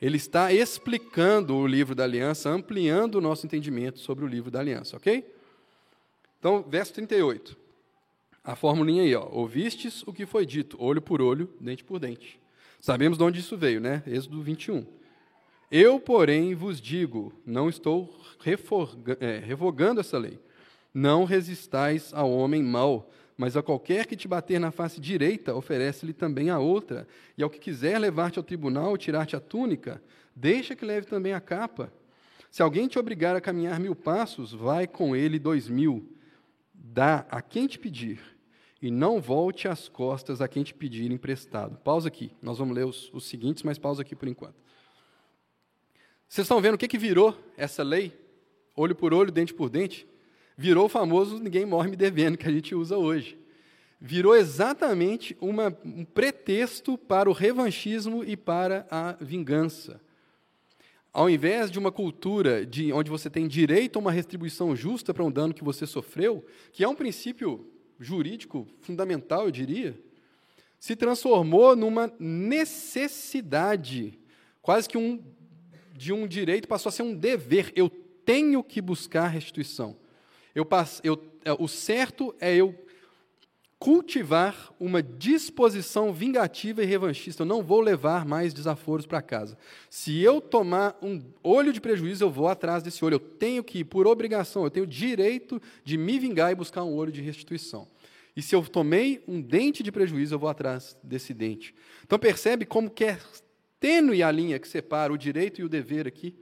Ele 0.00 0.16
está 0.16 0.52
explicando 0.52 1.54
o 1.54 1.66
livro 1.66 1.94
da 1.94 2.04
aliança, 2.04 2.48
ampliando 2.48 3.16
o 3.16 3.20
nosso 3.20 3.46
entendimento 3.46 3.98
sobre 3.98 4.24
o 4.24 4.28
livro 4.28 4.50
da 4.50 4.58
aliança, 4.58 4.96
ok? 4.96 5.24
Então, 6.38 6.64
verso 6.66 6.94
38. 6.94 7.56
A 8.50 8.56
formulinha 8.56 9.04
aí, 9.04 9.14
ó. 9.14 9.28
Ouvistes 9.30 10.02
o 10.08 10.12
que 10.12 10.26
foi 10.26 10.44
dito, 10.44 10.76
olho 10.80 11.00
por 11.00 11.22
olho, 11.22 11.48
dente 11.60 11.84
por 11.84 12.00
dente. 12.00 12.40
Sabemos 12.80 13.16
de 13.16 13.22
onde 13.22 13.38
isso 13.38 13.56
veio, 13.56 13.80
né? 13.80 14.02
Êxodo 14.04 14.42
21. 14.42 14.84
Eu, 15.70 16.00
porém, 16.00 16.52
vos 16.52 16.80
digo, 16.80 17.32
não 17.46 17.68
estou 17.68 18.12
é, 19.20 19.38
revogando 19.38 20.00
essa 20.00 20.18
lei. 20.18 20.36
Não 20.92 21.22
resistais 21.22 22.12
ao 22.12 22.28
homem 22.28 22.60
mau, 22.60 23.08
mas 23.36 23.56
a 23.56 23.62
qualquer 23.62 24.04
que 24.04 24.16
te 24.16 24.26
bater 24.26 24.58
na 24.58 24.72
face 24.72 25.00
direita, 25.00 25.54
oferece-lhe 25.54 26.12
também 26.12 26.50
a 26.50 26.58
outra. 26.58 27.06
E 27.38 27.44
ao 27.44 27.50
que 27.50 27.60
quiser 27.60 28.00
levar-te 28.00 28.40
ao 28.40 28.44
tribunal, 28.44 28.96
tirar-te 28.96 29.36
a 29.36 29.40
túnica, 29.40 30.02
deixa 30.34 30.74
que 30.74 30.84
leve 30.84 31.06
também 31.06 31.34
a 31.34 31.40
capa. 31.40 31.92
Se 32.50 32.62
alguém 32.62 32.88
te 32.88 32.98
obrigar 32.98 33.36
a 33.36 33.40
caminhar 33.40 33.78
mil 33.78 33.94
passos, 33.94 34.52
vai 34.52 34.88
com 34.88 35.14
ele 35.14 35.38
dois 35.38 35.68
mil. 35.68 36.04
Dá 36.74 37.24
a 37.30 37.40
quem 37.40 37.68
te 37.68 37.78
pedir, 37.78 38.18
e 38.80 38.90
não 38.90 39.20
volte 39.20 39.68
as 39.68 39.88
costas 39.88 40.40
a 40.40 40.48
quem 40.48 40.62
te 40.62 40.74
pedir 40.74 41.10
emprestado. 41.10 41.76
Pausa 41.78 42.08
aqui. 42.08 42.32
Nós 42.40 42.58
vamos 42.58 42.74
ler 42.74 42.86
os, 42.86 43.10
os 43.12 43.26
seguintes, 43.26 43.62
mas 43.62 43.78
pausa 43.78 44.02
aqui 44.02 44.16
por 44.16 44.28
enquanto. 44.28 44.56
Vocês 46.28 46.44
estão 46.44 46.60
vendo 46.60 46.74
o 46.74 46.78
que, 46.78 46.88
que 46.88 46.98
virou 46.98 47.36
essa 47.56 47.82
lei? 47.82 48.18
Olho 48.76 48.94
por 48.94 49.12
olho, 49.12 49.32
dente 49.32 49.52
por 49.52 49.68
dente? 49.68 50.06
virou 50.60 50.84
o 50.84 50.88
famoso 50.90 51.38
ninguém 51.38 51.64
morre 51.64 51.88
me 51.88 51.96
devendo, 51.96 52.36
que 52.36 52.46
a 52.46 52.52
gente 52.52 52.74
usa 52.74 52.98
hoje. 52.98 53.38
Virou 53.98 54.36
exatamente 54.36 55.34
uma, 55.40 55.74
um 55.82 56.04
pretexto 56.04 56.98
para 56.98 57.30
o 57.30 57.32
revanchismo 57.32 58.22
e 58.22 58.36
para 58.36 58.86
a 58.90 59.12
vingança. 59.12 59.98
Ao 61.14 61.30
invés 61.30 61.70
de 61.70 61.78
uma 61.78 61.90
cultura 61.90 62.64
de 62.66 62.92
onde 62.92 63.10
você 63.10 63.30
tem 63.30 63.48
direito 63.48 63.98
a 63.98 64.00
uma 64.00 64.12
retribuição 64.12 64.76
justa 64.76 65.14
para 65.14 65.24
um 65.24 65.30
dano 65.30 65.54
que 65.54 65.64
você 65.64 65.86
sofreu, 65.86 66.44
que 66.72 66.84
é 66.84 66.88
um 66.88 66.94
princípio 66.94 67.66
jurídico 68.00 68.66
fundamental, 68.80 69.44
eu 69.44 69.50
diria, 69.50 70.00
se 70.78 70.96
transformou 70.96 71.76
numa 71.76 72.10
necessidade, 72.18 74.18
quase 74.62 74.88
que 74.88 74.98
um 74.98 75.22
de 75.92 76.14
um 76.14 76.26
direito 76.26 76.66
passou 76.66 76.88
a 76.88 76.92
ser 76.92 77.02
um 77.02 77.14
dever. 77.14 77.70
Eu 77.76 77.90
tenho 78.24 78.64
que 78.64 78.80
buscar 78.80 79.26
restituição. 79.26 79.98
Eu, 80.54 80.66
eu, 81.04 81.22
é, 81.44 81.52
o 81.52 81.68
certo 81.68 82.34
é 82.40 82.56
eu 82.56 82.74
cultivar 83.80 84.70
uma 84.78 85.02
disposição 85.02 86.12
vingativa 86.12 86.82
e 86.82 86.86
revanchista. 86.86 87.42
Eu 87.42 87.46
não 87.46 87.62
vou 87.62 87.80
levar 87.80 88.26
mais 88.26 88.52
desaforos 88.52 89.06
para 89.06 89.22
casa. 89.22 89.56
Se 89.88 90.20
eu 90.20 90.38
tomar 90.38 90.98
um 91.00 91.22
olho 91.42 91.72
de 91.72 91.80
prejuízo, 91.80 92.22
eu 92.22 92.30
vou 92.30 92.46
atrás 92.46 92.82
desse 92.82 93.02
olho. 93.02 93.14
Eu 93.14 93.18
tenho 93.18 93.64
que, 93.64 93.82
por 93.82 94.06
obrigação, 94.06 94.64
eu 94.64 94.70
tenho 94.70 94.86
direito 94.86 95.60
de 95.82 95.96
me 95.96 96.18
vingar 96.18 96.52
e 96.52 96.54
buscar 96.54 96.84
um 96.84 96.94
olho 96.94 97.10
de 97.10 97.22
restituição. 97.22 97.88
E 98.36 98.42
se 98.42 98.54
eu 98.54 98.62
tomei 98.62 99.24
um 99.26 99.40
dente 99.40 99.82
de 99.82 99.90
prejuízo, 99.90 100.34
eu 100.34 100.38
vou 100.38 100.50
atrás 100.50 100.94
desse 101.02 101.32
dente. 101.32 101.74
Então 102.04 102.18
percebe 102.18 102.66
como 102.66 102.90
que 102.90 103.06
é 103.06 103.18
tênue 103.80 104.22
a 104.22 104.30
linha 104.30 104.58
que 104.58 104.68
separa 104.68 105.10
o 105.10 105.16
direito 105.16 105.58
e 105.58 105.64
o 105.64 105.70
dever 105.70 106.06
aqui. 106.06 106.36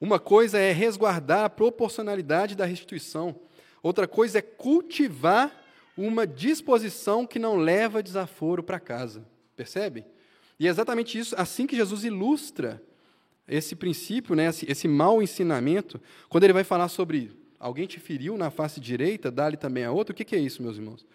Uma 0.00 0.18
coisa 0.18 0.58
é 0.58 0.72
resguardar 0.72 1.44
a 1.44 1.50
proporcionalidade 1.50 2.54
da 2.54 2.64
restituição, 2.64 3.38
outra 3.82 4.08
coisa 4.08 4.38
é 4.38 4.42
cultivar 4.42 5.65
uma 5.96 6.26
disposição 6.26 7.26
que 7.26 7.38
não 7.38 7.56
leva 7.56 8.02
desaforo 8.02 8.62
para 8.62 8.78
casa. 8.78 9.26
Percebe? 9.56 10.04
E 10.58 10.66
é 10.66 10.70
exatamente 10.70 11.18
isso, 11.18 11.34
assim 11.38 11.66
que 11.66 11.76
Jesus 11.76 12.04
ilustra 12.04 12.82
esse 13.48 13.76
princípio, 13.76 14.34
né, 14.34 14.46
esse, 14.46 14.70
esse 14.70 14.88
mau 14.88 15.22
ensinamento, 15.22 16.00
quando 16.28 16.44
ele 16.44 16.52
vai 16.52 16.64
falar 16.64 16.88
sobre 16.88 17.30
alguém 17.58 17.86
te 17.86 18.00
feriu 18.00 18.36
na 18.36 18.50
face 18.50 18.80
direita, 18.80 19.30
dá-lhe 19.30 19.56
também 19.56 19.84
a 19.84 19.92
outra. 19.92 20.12
O 20.12 20.16
que, 20.16 20.24
que 20.24 20.36
é 20.36 20.38
isso, 20.38 20.62
meus 20.62 20.76
irmãos? 20.76 21.06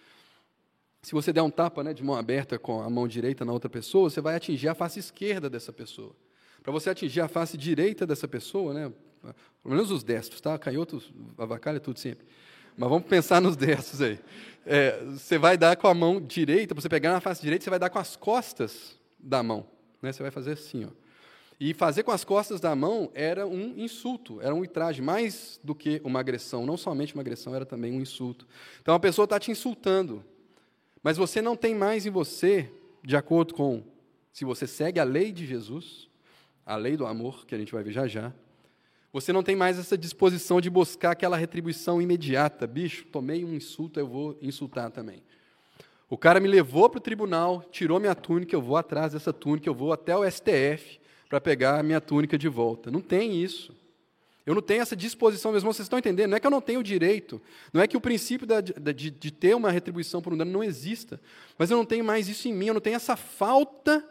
Se 1.01 1.13
você 1.13 1.34
der 1.34 1.41
um 1.41 1.49
tapa 1.49 1.84
né, 1.84 1.93
de 1.93 2.03
mão 2.03 2.15
aberta 2.15 2.59
com 2.59 2.82
a 2.82 2.89
mão 2.89 3.07
direita 3.07 3.43
na 3.43 3.51
outra 3.51 3.69
pessoa, 3.69 4.09
você 4.09 4.21
vai 4.21 4.36
atingir 4.36 4.67
a 4.67 4.75
face 4.75 4.99
esquerda 4.99 5.49
dessa 5.49 5.73
pessoa. 5.73 6.15
Para 6.61 6.71
você 6.71 6.91
atingir 6.91 7.21
a 7.21 7.27
face 7.27 7.57
direita 7.57 8.05
dessa 8.05 8.27
pessoa, 8.27 8.73
né? 8.73 8.91
pelo 9.63 9.75
menos 9.75 9.91
os 9.91 10.03
destros, 10.03 10.41
tá? 10.41 10.57
Canhotos, 10.57 11.11
avacalha 11.38 11.79
tudo 11.79 11.99
sempre. 11.99 12.25
Mas 12.77 12.89
vamos 12.89 13.07
pensar 13.07 13.41
nos 13.41 13.55
destros 13.57 14.01
aí. 14.01 14.19
É, 14.66 15.03
você 15.05 15.38
vai 15.38 15.57
dar 15.57 15.76
com 15.76 15.88
a 15.88 15.93
mão 15.93 16.22
direita, 16.22 16.76
para 16.76 16.82
você 16.82 16.89
pegar 16.89 17.12
na 17.12 17.20
face 17.20 17.41
direita, 17.41 17.64
você 17.64 17.70
vai 17.70 17.80
dar 17.80 17.89
com 17.89 17.99
as 17.99 18.16
costas 18.16 18.95
da 19.20 19.41
mão. 19.41 19.66
Né? 20.01 20.12
Você 20.12 20.22
vai 20.22 20.32
fazer 20.32 20.51
assim. 20.51 20.86
Ó. 20.86 20.89
E 21.59 21.76
fazer 21.76 22.01
com 22.01 22.12
as 22.12 22.24
costas 22.24 22.59
da 22.59 22.76
mão 22.76 23.12
era 23.14 23.45
um 23.45 23.76
insulto, 23.78 24.41
era 24.41 24.53
um 24.53 24.59
ultraje, 24.59 24.99
mais 24.99 25.59
do 25.64 25.76
que 25.76 26.01
uma 26.03 26.20
agressão. 26.20 26.66
Não 26.66 26.76
somente 26.76 27.14
uma 27.14 27.22
agressão, 27.22 27.53
era 27.53 27.66
também 27.66 27.93
um 27.93 28.01
insulto. 28.01 28.47
Então 28.82 28.95
a 28.95 28.99
pessoa 28.99 29.26
está 29.26 29.39
te 29.39 29.51
insultando, 29.51 30.26
mas 31.03 31.18
você 31.18 31.39
não 31.39 31.55
tem 31.55 31.76
mais 31.76 32.07
em 32.07 32.09
você, 32.09 32.68
de 33.03 33.16
acordo 33.16 33.53
com 33.53 33.84
se 34.34 34.43
você 34.43 34.66
segue 34.66 34.99
a 34.99 35.03
lei 35.03 35.32
de 35.32 35.45
Jesus, 35.45 36.09
a 36.66 36.76
lei 36.76 36.97
do 36.97 37.05
amor, 37.05 37.45
que 37.45 37.53
a 37.53 37.57
gente 37.59 37.72
vai 37.72 37.84
ver 37.84 37.91
já 37.91 38.07
já, 38.07 38.34
Você 39.14 39.34
não 39.34 39.43
tem 39.43 39.55
mais 39.55 39.78
essa 39.78 39.97
disposição 39.97 40.62
de 40.62 40.70
buscar 40.70 41.12
aquela 41.12 41.36
retribuição 41.36 42.01
imediata. 42.01 42.66
Bicho, 42.66 43.05
tomei 43.12 43.43
um 43.43 43.53
insulto, 43.53 43.99
eu 43.99 44.07
vou 44.07 44.38
insultar 44.41 44.89
também. 44.89 45.22
O 46.09 46.18
cara 46.18 46.39
me 46.39 46.47
levou 46.47 46.89
para 46.89 46.97
o 46.97 47.01
tribunal, 47.01 47.64
tirou 47.72 47.99
minha 47.99 48.16
túnica, 48.16 48.55
eu 48.55 48.62
vou 48.62 48.78
atrás 48.78 49.14
dessa 49.14 49.34
túnica, 49.34 49.68
eu 49.68 49.74
vou 49.74 49.91
até 49.91 50.16
o 50.16 50.30
STF 50.30 50.99
para 51.30 51.41
pegar 51.41 51.80
a 51.80 51.84
minha 51.84 51.99
túnica 51.99 52.38
de 52.38 52.47
volta. 52.47 52.89
Não 52.89 53.01
tem 53.01 53.41
isso. 53.41 53.76
Eu 54.45 54.55
não 54.55 54.62
tenho 54.62 54.82
essa 54.82 54.95
disposição 54.95 55.51
mesmo. 55.51 55.72
Vocês 55.72 55.86
estão 55.86 55.99
entendendo? 55.99 56.32
Não 56.32 56.38
é 56.38 56.39
que 56.39 56.47
eu 56.47 56.51
não 56.51 56.62
tenho 56.62 56.80
o 56.80 56.84
direito, 56.84 57.41
não 57.72 57.82
é 57.82 57.88
que 57.88 57.95
o 57.95 58.01
princípio 58.01 58.47
da, 58.47 58.59
de, 58.59 59.09
de, 59.09 59.32
ter 59.32 59.55
uma 59.55 59.72
retribuição 59.72 60.22
por 60.22 60.34
um 60.34 60.38
dano 60.38 60.51
não 60.51 60.64
exista, 60.64 61.22
mas 61.57 61.70
eu 61.70 61.78
não 61.78 61.86
tenho 61.86 62.03
mais 62.03 62.28
isso 62.28 62.47
em 62.47 62.53
mim, 62.53 62.68
eu 62.68 62.74
não 62.74 62.82
tenho 62.82 62.95
essa 62.95 63.16
falta 63.16 64.03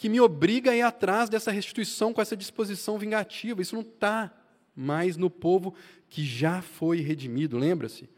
que 0.00 0.08
me 0.08 0.18
obriga 0.18 0.70
a 0.70 0.74
ir 0.74 0.80
atrás 0.80 1.28
dessa 1.28 1.50
restituição 1.50 2.10
com 2.14 2.22
essa 2.22 2.34
disposição 2.34 2.96
vingativa. 2.96 3.60
Isso 3.60 3.74
não 3.74 3.82
está 3.82 4.32
mais 4.74 5.18
no 5.18 5.28
povo 5.28 5.74
que 6.08 6.24
já 6.24 6.62
foi 6.62 7.02
redimido, 7.02 7.58
lembra-se? 7.58 8.08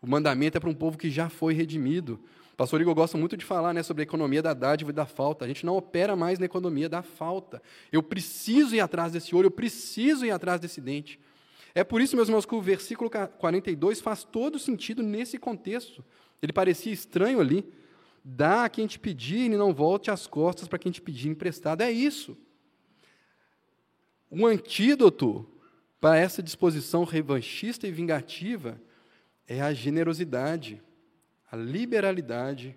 O 0.00 0.06
mandamento 0.06 0.56
é 0.56 0.60
para 0.60 0.70
um 0.70 0.74
povo 0.74 0.96
que 0.96 1.10
já 1.10 1.28
foi 1.28 1.52
redimido. 1.52 2.18
O 2.54 2.56
pastor 2.56 2.80
Igor 2.80 2.94
gosta 2.94 3.18
muito 3.18 3.36
de 3.36 3.44
falar 3.44 3.74
né, 3.74 3.82
sobre 3.82 4.00
a 4.00 4.04
economia 4.04 4.40
da 4.40 4.54
dádiva 4.54 4.90
e 4.90 4.94
da 4.94 5.04
falta. 5.04 5.44
A 5.44 5.48
gente 5.48 5.66
não 5.66 5.76
opera 5.76 6.16
mais 6.16 6.38
na 6.38 6.46
economia 6.46 6.88
da 6.88 7.02
falta. 7.02 7.60
Eu 7.92 8.02
preciso 8.02 8.74
ir 8.74 8.80
atrás 8.80 9.12
desse 9.12 9.36
olho, 9.36 9.48
eu 9.48 9.50
preciso 9.50 10.24
ir 10.24 10.30
atrás 10.30 10.58
desse 10.58 10.80
dente. 10.80 11.20
É 11.74 11.84
por 11.84 12.00
isso, 12.00 12.16
meus 12.16 12.28
irmãos, 12.28 12.46
que 12.46 12.54
o 12.54 12.62
versículo 12.62 13.10
42 13.10 14.00
faz 14.00 14.24
todo 14.24 14.58
sentido 14.58 15.02
nesse 15.02 15.36
contexto. 15.36 16.02
Ele 16.40 16.54
parecia 16.54 16.94
estranho 16.94 17.40
ali. 17.40 17.70
Dá 18.28 18.64
a 18.64 18.68
quem 18.68 18.88
te 18.88 18.98
pedir 18.98 19.52
e 19.52 19.56
não 19.56 19.72
volte 19.72 20.10
as 20.10 20.26
costas 20.26 20.66
para 20.66 20.80
quem 20.80 20.90
te 20.90 21.00
pedir 21.00 21.28
emprestado. 21.28 21.82
É 21.82 21.92
isso. 21.92 22.36
Um 24.28 24.44
antídoto 24.44 25.48
para 26.00 26.16
essa 26.18 26.42
disposição 26.42 27.04
revanchista 27.04 27.86
e 27.86 27.92
vingativa 27.92 28.82
é 29.46 29.62
a 29.62 29.72
generosidade, 29.72 30.82
a 31.48 31.54
liberalidade 31.54 32.76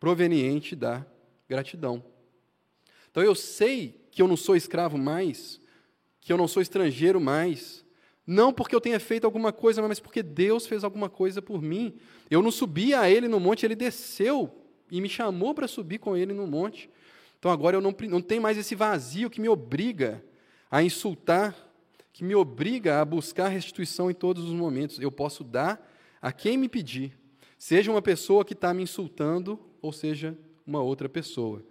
proveniente 0.00 0.74
da 0.74 1.04
gratidão. 1.46 2.02
Então 3.10 3.22
eu 3.22 3.34
sei 3.34 4.08
que 4.10 4.22
eu 4.22 4.26
não 4.26 4.38
sou 4.38 4.56
escravo 4.56 4.96
mais, 4.96 5.60
que 6.18 6.32
eu 6.32 6.38
não 6.38 6.48
sou 6.48 6.62
estrangeiro 6.62 7.20
mais, 7.20 7.84
não 8.26 8.54
porque 8.54 8.74
eu 8.74 8.80
tenha 8.80 8.98
feito 8.98 9.26
alguma 9.26 9.52
coisa, 9.52 9.86
mas 9.86 10.00
porque 10.00 10.22
Deus 10.22 10.66
fez 10.66 10.82
alguma 10.82 11.10
coisa 11.10 11.42
por 11.42 11.60
mim. 11.60 11.98
Eu 12.30 12.40
não 12.40 12.50
subi 12.50 12.94
a 12.94 13.10
Ele 13.10 13.28
no 13.28 13.38
monte, 13.38 13.66
Ele 13.66 13.76
desceu 13.76 14.57
e 14.90 15.00
me 15.00 15.08
chamou 15.08 15.54
para 15.54 15.68
subir 15.68 15.98
com 15.98 16.16
ele 16.16 16.32
no 16.32 16.46
monte. 16.46 16.90
Então 17.38 17.50
agora 17.50 17.76
eu 17.76 17.80
não, 17.80 17.94
não 18.08 18.20
tenho 18.20 18.42
mais 18.42 18.58
esse 18.58 18.74
vazio 18.74 19.30
que 19.30 19.40
me 19.40 19.48
obriga 19.48 20.22
a 20.70 20.82
insultar, 20.82 21.54
que 22.12 22.24
me 22.24 22.34
obriga 22.34 23.00
a 23.00 23.04
buscar 23.04 23.48
restituição 23.48 24.10
em 24.10 24.14
todos 24.14 24.44
os 24.44 24.52
momentos. 24.52 24.98
Eu 24.98 25.12
posso 25.12 25.44
dar 25.44 25.80
a 26.20 26.32
quem 26.32 26.56
me 26.56 26.68
pedir, 26.68 27.16
seja 27.56 27.90
uma 27.90 28.02
pessoa 28.02 28.44
que 28.44 28.54
está 28.54 28.74
me 28.74 28.82
insultando, 28.82 29.58
ou 29.80 29.92
seja 29.92 30.36
uma 30.66 30.82
outra 30.82 31.08
pessoa. 31.08 31.62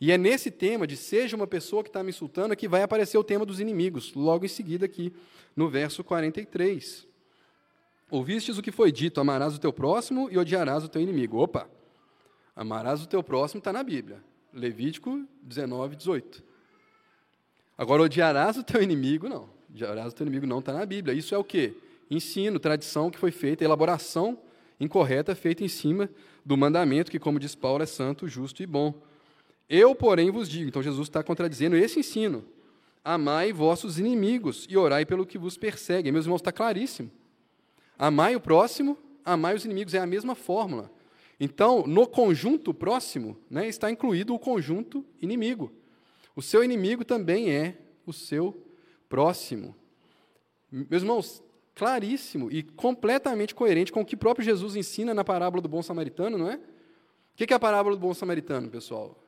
E 0.00 0.10
é 0.12 0.16
nesse 0.16 0.50
tema 0.50 0.86
de 0.86 0.96
seja 0.96 1.36
uma 1.36 1.46
pessoa 1.46 1.82
que 1.82 1.90
está 1.90 2.02
me 2.02 2.10
insultando 2.10 2.56
que 2.56 2.68
vai 2.68 2.82
aparecer 2.82 3.18
o 3.18 3.24
tema 3.24 3.44
dos 3.44 3.60
inimigos, 3.60 4.14
logo 4.14 4.44
em 4.46 4.48
seguida 4.48 4.86
aqui, 4.86 5.12
no 5.54 5.68
verso 5.68 6.02
43. 6.02 7.06
Ouvistes 8.10 8.56
o 8.56 8.62
que 8.62 8.72
foi 8.72 8.90
dito: 8.90 9.20
amarás 9.20 9.54
o 9.54 9.60
teu 9.60 9.72
próximo 9.72 10.28
e 10.30 10.38
odiarás 10.38 10.84
o 10.84 10.88
teu 10.88 11.02
inimigo. 11.02 11.36
Opa! 11.36 11.68
Amarás 12.60 13.02
o 13.02 13.06
teu 13.06 13.22
próximo 13.22 13.56
está 13.56 13.72
na 13.72 13.82
Bíblia. 13.82 14.22
Levítico 14.52 15.26
19, 15.42 15.96
18. 15.96 16.44
Agora, 17.78 18.02
odiarás 18.02 18.58
o 18.58 18.62
teu 18.62 18.82
inimigo, 18.82 19.30
não. 19.30 19.48
Odiarás 19.70 20.12
o 20.12 20.14
teu 20.14 20.26
inimigo 20.26 20.46
não 20.46 20.58
está 20.58 20.74
na 20.74 20.84
Bíblia. 20.84 21.16
Isso 21.16 21.34
é 21.34 21.38
o 21.38 21.42
quê? 21.42 21.72
Ensino, 22.10 22.60
tradição 22.60 23.10
que 23.10 23.18
foi 23.18 23.30
feita, 23.30 23.64
elaboração 23.64 24.38
incorreta 24.78 25.34
feita 25.34 25.64
em 25.64 25.68
cima 25.68 26.10
do 26.44 26.54
mandamento 26.54 27.10
que, 27.10 27.18
como 27.18 27.40
diz 27.40 27.54
Paulo, 27.54 27.82
é 27.82 27.86
santo, 27.86 28.28
justo 28.28 28.62
e 28.62 28.66
bom. 28.66 28.92
Eu, 29.66 29.94
porém, 29.94 30.30
vos 30.30 30.46
digo. 30.46 30.68
Então, 30.68 30.82
Jesus 30.82 31.08
está 31.08 31.22
contradizendo 31.22 31.76
esse 31.76 32.00
ensino. 32.00 32.44
Amai 33.02 33.54
vossos 33.54 33.98
inimigos 33.98 34.66
e 34.68 34.76
orai 34.76 35.06
pelo 35.06 35.24
que 35.24 35.38
vos 35.38 35.56
persegue. 35.56 36.12
Meus 36.12 36.26
irmãos, 36.26 36.42
está 36.42 36.52
claríssimo. 36.52 37.10
Amai 37.98 38.36
o 38.36 38.40
próximo, 38.40 38.98
amai 39.24 39.54
os 39.54 39.64
inimigos. 39.64 39.94
É 39.94 39.98
a 39.98 40.06
mesma 40.06 40.34
fórmula. 40.34 40.99
Então, 41.42 41.86
no 41.86 42.06
conjunto 42.06 42.74
próximo, 42.74 43.34
né, 43.48 43.66
está 43.66 43.90
incluído 43.90 44.34
o 44.34 44.38
conjunto 44.38 45.02
inimigo. 45.22 45.72
O 46.36 46.42
seu 46.42 46.62
inimigo 46.62 47.02
também 47.02 47.50
é 47.50 47.78
o 48.04 48.12
seu 48.12 48.62
próximo. 49.08 49.74
Meus 50.70 51.02
irmãos, 51.02 51.42
claríssimo 51.74 52.52
e 52.52 52.62
completamente 52.62 53.54
coerente 53.54 53.90
com 53.90 54.02
o 54.02 54.04
que 54.04 54.18
próprio 54.18 54.44
Jesus 54.44 54.76
ensina 54.76 55.14
na 55.14 55.24
parábola 55.24 55.62
do 55.62 55.68
bom 55.68 55.82
samaritano, 55.82 56.36
não 56.36 56.50
é? 56.50 56.56
O 56.56 57.36
que 57.36 57.50
é 57.54 57.56
a 57.56 57.60
parábola 57.60 57.96
do 57.96 58.00
bom 58.02 58.12
samaritano, 58.12 58.68
pessoal? 58.68 59.18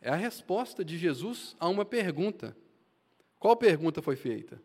É 0.00 0.08
a 0.08 0.16
resposta 0.16 0.82
de 0.82 0.96
Jesus 0.96 1.54
a 1.60 1.68
uma 1.68 1.84
pergunta. 1.84 2.56
Qual 3.38 3.54
pergunta 3.56 4.00
foi 4.00 4.16
feita? 4.16 4.60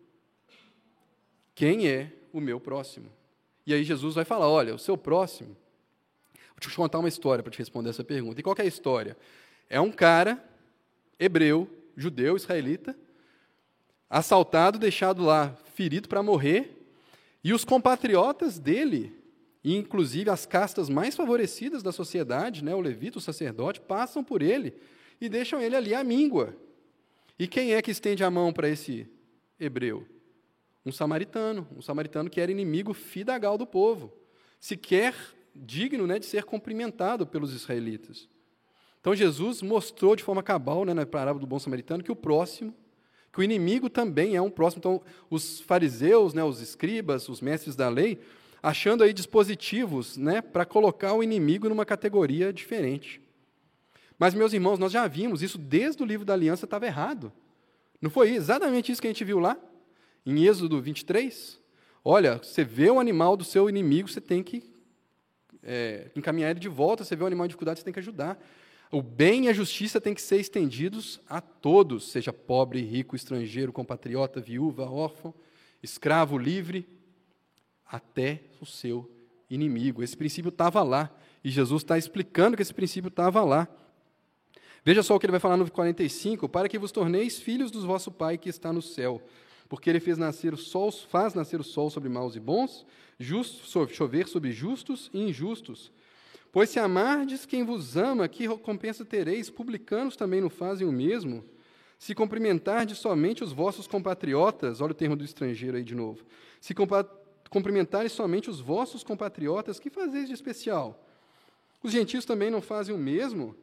Quem 1.53 1.89
é 1.89 2.13
o 2.31 2.39
meu 2.39 2.61
próximo? 2.61 3.11
E 3.65 3.73
aí 3.73 3.83
Jesus 3.83 4.15
vai 4.15 4.23
falar: 4.23 4.47
olha, 4.47 4.73
o 4.73 4.79
seu 4.79 4.97
próximo 4.97 5.55
Vou 6.59 6.71
te 6.71 6.75
contar 6.75 6.99
uma 6.99 7.07
história 7.07 7.43
para 7.43 7.51
te 7.51 7.59
responder 7.59 7.91
essa 7.91 8.03
pergunta. 8.03 8.39
E 8.39 8.43
qual 8.43 8.55
é 8.57 8.63
a 8.63 8.65
história? 8.65 9.15
É 9.69 9.79
um 9.79 9.91
cara 9.91 10.43
hebreu, 11.19 11.69
judeu, 11.95 12.35
israelita, 12.35 12.97
assaltado, 14.09 14.79
deixado 14.79 15.23
lá, 15.23 15.55
ferido 15.75 16.07
para 16.07 16.23
morrer, 16.23 16.73
e 17.43 17.53
os 17.53 17.63
compatriotas 17.63 18.57
dele, 18.57 19.15
inclusive 19.63 20.29
as 20.29 20.45
castas 20.45 20.89
mais 20.89 21.15
favorecidas 21.15 21.83
da 21.83 21.91
sociedade, 21.91 22.63
né, 22.63 22.73
o 22.73 22.81
levita, 22.81 23.19
o 23.19 23.21
sacerdote, 23.21 23.79
passam 23.79 24.23
por 24.23 24.41
ele 24.41 24.73
e 25.21 25.29
deixam 25.29 25.61
ele 25.61 25.75
ali 25.75 25.93
à 25.93 26.03
míngua. 26.03 26.55
E 27.37 27.47
quem 27.47 27.73
é 27.73 27.81
que 27.81 27.91
estende 27.91 28.23
a 28.23 28.31
mão 28.31 28.51
para 28.51 28.67
esse 28.67 29.07
hebreu? 29.59 30.07
Um 30.85 30.91
samaritano, 30.91 31.67
um 31.75 31.81
samaritano 31.81 32.29
que 32.29 32.41
era 32.41 32.51
inimigo 32.51 32.93
fidagal 32.93 33.57
do 33.57 33.67
povo. 33.67 34.11
Sequer 34.59 35.13
digno 35.65 36.07
né, 36.07 36.19
de 36.19 36.25
ser 36.25 36.43
cumprimentado 36.43 37.25
pelos 37.25 37.53
israelitas. 37.53 38.27
Então 38.99 39.15
Jesus 39.15 39.61
mostrou 39.61 40.15
de 40.15 40.23
forma 40.23 40.43
cabal, 40.43 40.83
né, 40.85 40.93
na 40.93 41.05
parábola 41.05 41.39
do 41.39 41.47
bom 41.47 41.59
samaritano, 41.59 42.03
que 42.03 42.11
o 42.11 42.15
próximo, 42.15 42.73
que 43.31 43.39
o 43.39 43.43
inimigo 43.43 43.89
também 43.89 44.35
é 44.35 44.41
um 44.41 44.49
próximo. 44.49 44.79
Então, 44.79 45.01
os 45.29 45.61
fariseus, 45.61 46.33
né, 46.33 46.43
os 46.43 46.59
escribas, 46.59 47.29
os 47.29 47.39
mestres 47.39 47.75
da 47.75 47.87
lei, 47.87 48.19
achando 48.61 49.03
aí 49.03 49.13
dispositivos 49.13 50.17
né, 50.17 50.41
para 50.41 50.65
colocar 50.65 51.13
o 51.13 51.21
inimigo 51.21 51.69
numa 51.69 51.85
categoria 51.85 52.51
diferente. 52.51 53.21
Mas, 54.17 54.33
meus 54.33 54.53
irmãos, 54.53 54.79
nós 54.79 54.91
já 54.91 55.07
vimos 55.07 55.43
isso 55.43 55.57
desde 55.57 56.01
o 56.01 56.05
livro 56.05 56.25
da 56.25 56.33
aliança 56.33 56.65
estava 56.65 56.87
errado. 56.87 57.31
Não 58.01 58.09
foi 58.09 58.31
exatamente 58.31 58.91
isso 58.91 59.01
que 59.01 59.07
a 59.07 59.11
gente 59.11 59.23
viu 59.23 59.39
lá? 59.39 59.57
Em 60.25 60.45
Êxodo 60.45 60.81
23? 60.81 61.59
Olha, 62.03 62.37
você 62.37 62.63
vê 62.63 62.89
o 62.89 62.99
animal 62.99 63.37
do 63.37 63.43
seu 63.43 63.69
inimigo, 63.69 64.09
você 64.09 64.19
tem 64.19 64.41
que 64.41 64.63
é, 65.67 66.09
encaminhar 66.15 66.49
ele 66.49 66.59
de 66.61 66.69
volta, 66.69 67.03
você 67.03 67.15
vê 67.15 67.23
um 67.23 67.27
animal 67.27 67.45
em 67.45 67.49
dificuldade, 67.49 67.79
você 67.79 67.83
tem 67.83 67.93
que 67.93 67.99
ajudar. 67.99 68.41
O 68.89 69.01
bem 69.01 69.45
e 69.45 69.49
a 69.49 69.53
justiça 69.53 69.99
têm 69.99 70.13
que 70.13 70.21
ser 70.21 70.39
estendidos 70.39 71.19
a 71.27 71.41
todos, 71.41 72.09
seja 72.09 72.31
pobre, 72.31 72.81
rico, 72.81 73.17
estrangeiro, 73.17 73.73
compatriota, 73.73 74.39
viúva, 74.39 74.89
órfão, 74.89 75.33
escravo, 75.83 76.37
livre, 76.37 76.87
até 77.85 78.43
o 78.61 78.65
seu 78.65 79.11
inimigo. 79.49 80.01
Esse 80.01 80.15
princípio 80.15 80.49
estava 80.49 80.81
lá, 80.83 81.13
e 81.43 81.49
Jesus 81.49 81.83
está 81.83 81.97
explicando 81.97 82.55
que 82.55 82.63
esse 82.63 82.73
princípio 82.73 83.09
estava 83.09 83.43
lá. 83.43 83.67
Veja 84.85 85.03
só 85.03 85.15
o 85.15 85.19
que 85.19 85.25
ele 85.25 85.31
vai 85.31 85.39
falar 85.39 85.57
no 85.57 85.69
45: 85.69 86.47
para 86.47 86.69
que 86.69 86.79
vos 86.79 86.93
torneis 86.93 87.37
filhos 87.39 87.71
do 87.71 87.85
vosso 87.85 88.09
Pai 88.09 88.37
que 88.37 88.47
está 88.47 88.71
no 88.71 88.81
céu, 88.81 89.21
porque 89.67 89.89
ele 89.89 89.99
fez 89.99 90.17
nascer 90.17 90.53
o 90.53 90.57
sol, 90.57 90.91
faz 90.91 91.33
nascer 91.33 91.59
o 91.59 91.63
sol 91.63 91.89
sobre 91.89 92.09
maus 92.09 92.35
e 92.35 92.39
bons, 92.39 92.85
chover 93.89 94.27
sobre 94.27 94.51
justos 94.51 95.09
e 95.13 95.19
injustos. 95.19 95.91
Pois 96.51 96.69
se 96.69 96.79
amardes 96.79 97.45
quem 97.45 97.63
vos 97.63 97.97
ama, 97.97 98.27
que 98.27 98.47
recompensa 98.47 99.03
tereis? 99.03 99.49
Publicanos 99.49 100.15
também 100.15 100.41
não 100.41 100.49
fazem 100.49 100.87
o 100.87 100.91
mesmo. 100.91 101.43
Se 101.99 102.15
cumprimentardes 102.15 102.97
somente 102.97 103.43
os 103.43 103.51
vossos 103.51 103.87
compatriotas, 103.87 104.81
olha 104.81 104.91
o 104.91 104.95
termo 104.95 105.15
do 105.15 105.25
estrangeiro 105.25 105.77
aí 105.77 105.83
de 105.83 105.95
novo. 105.95 106.23
Se 106.61 106.73
cumprimentardes 107.49 108.11
somente 108.11 108.49
os 108.49 108.59
vossos 108.59 109.03
compatriotas, 109.03 109.79
que 109.79 109.89
fazeis 109.89 110.27
de 110.27 110.33
especial? 110.33 111.03
Os 111.83 111.91
gentios 111.91 112.25
também 112.25 112.49
não 112.49 112.61
fazem 112.61 112.95
o 112.95 112.97
mesmo? 112.97 113.55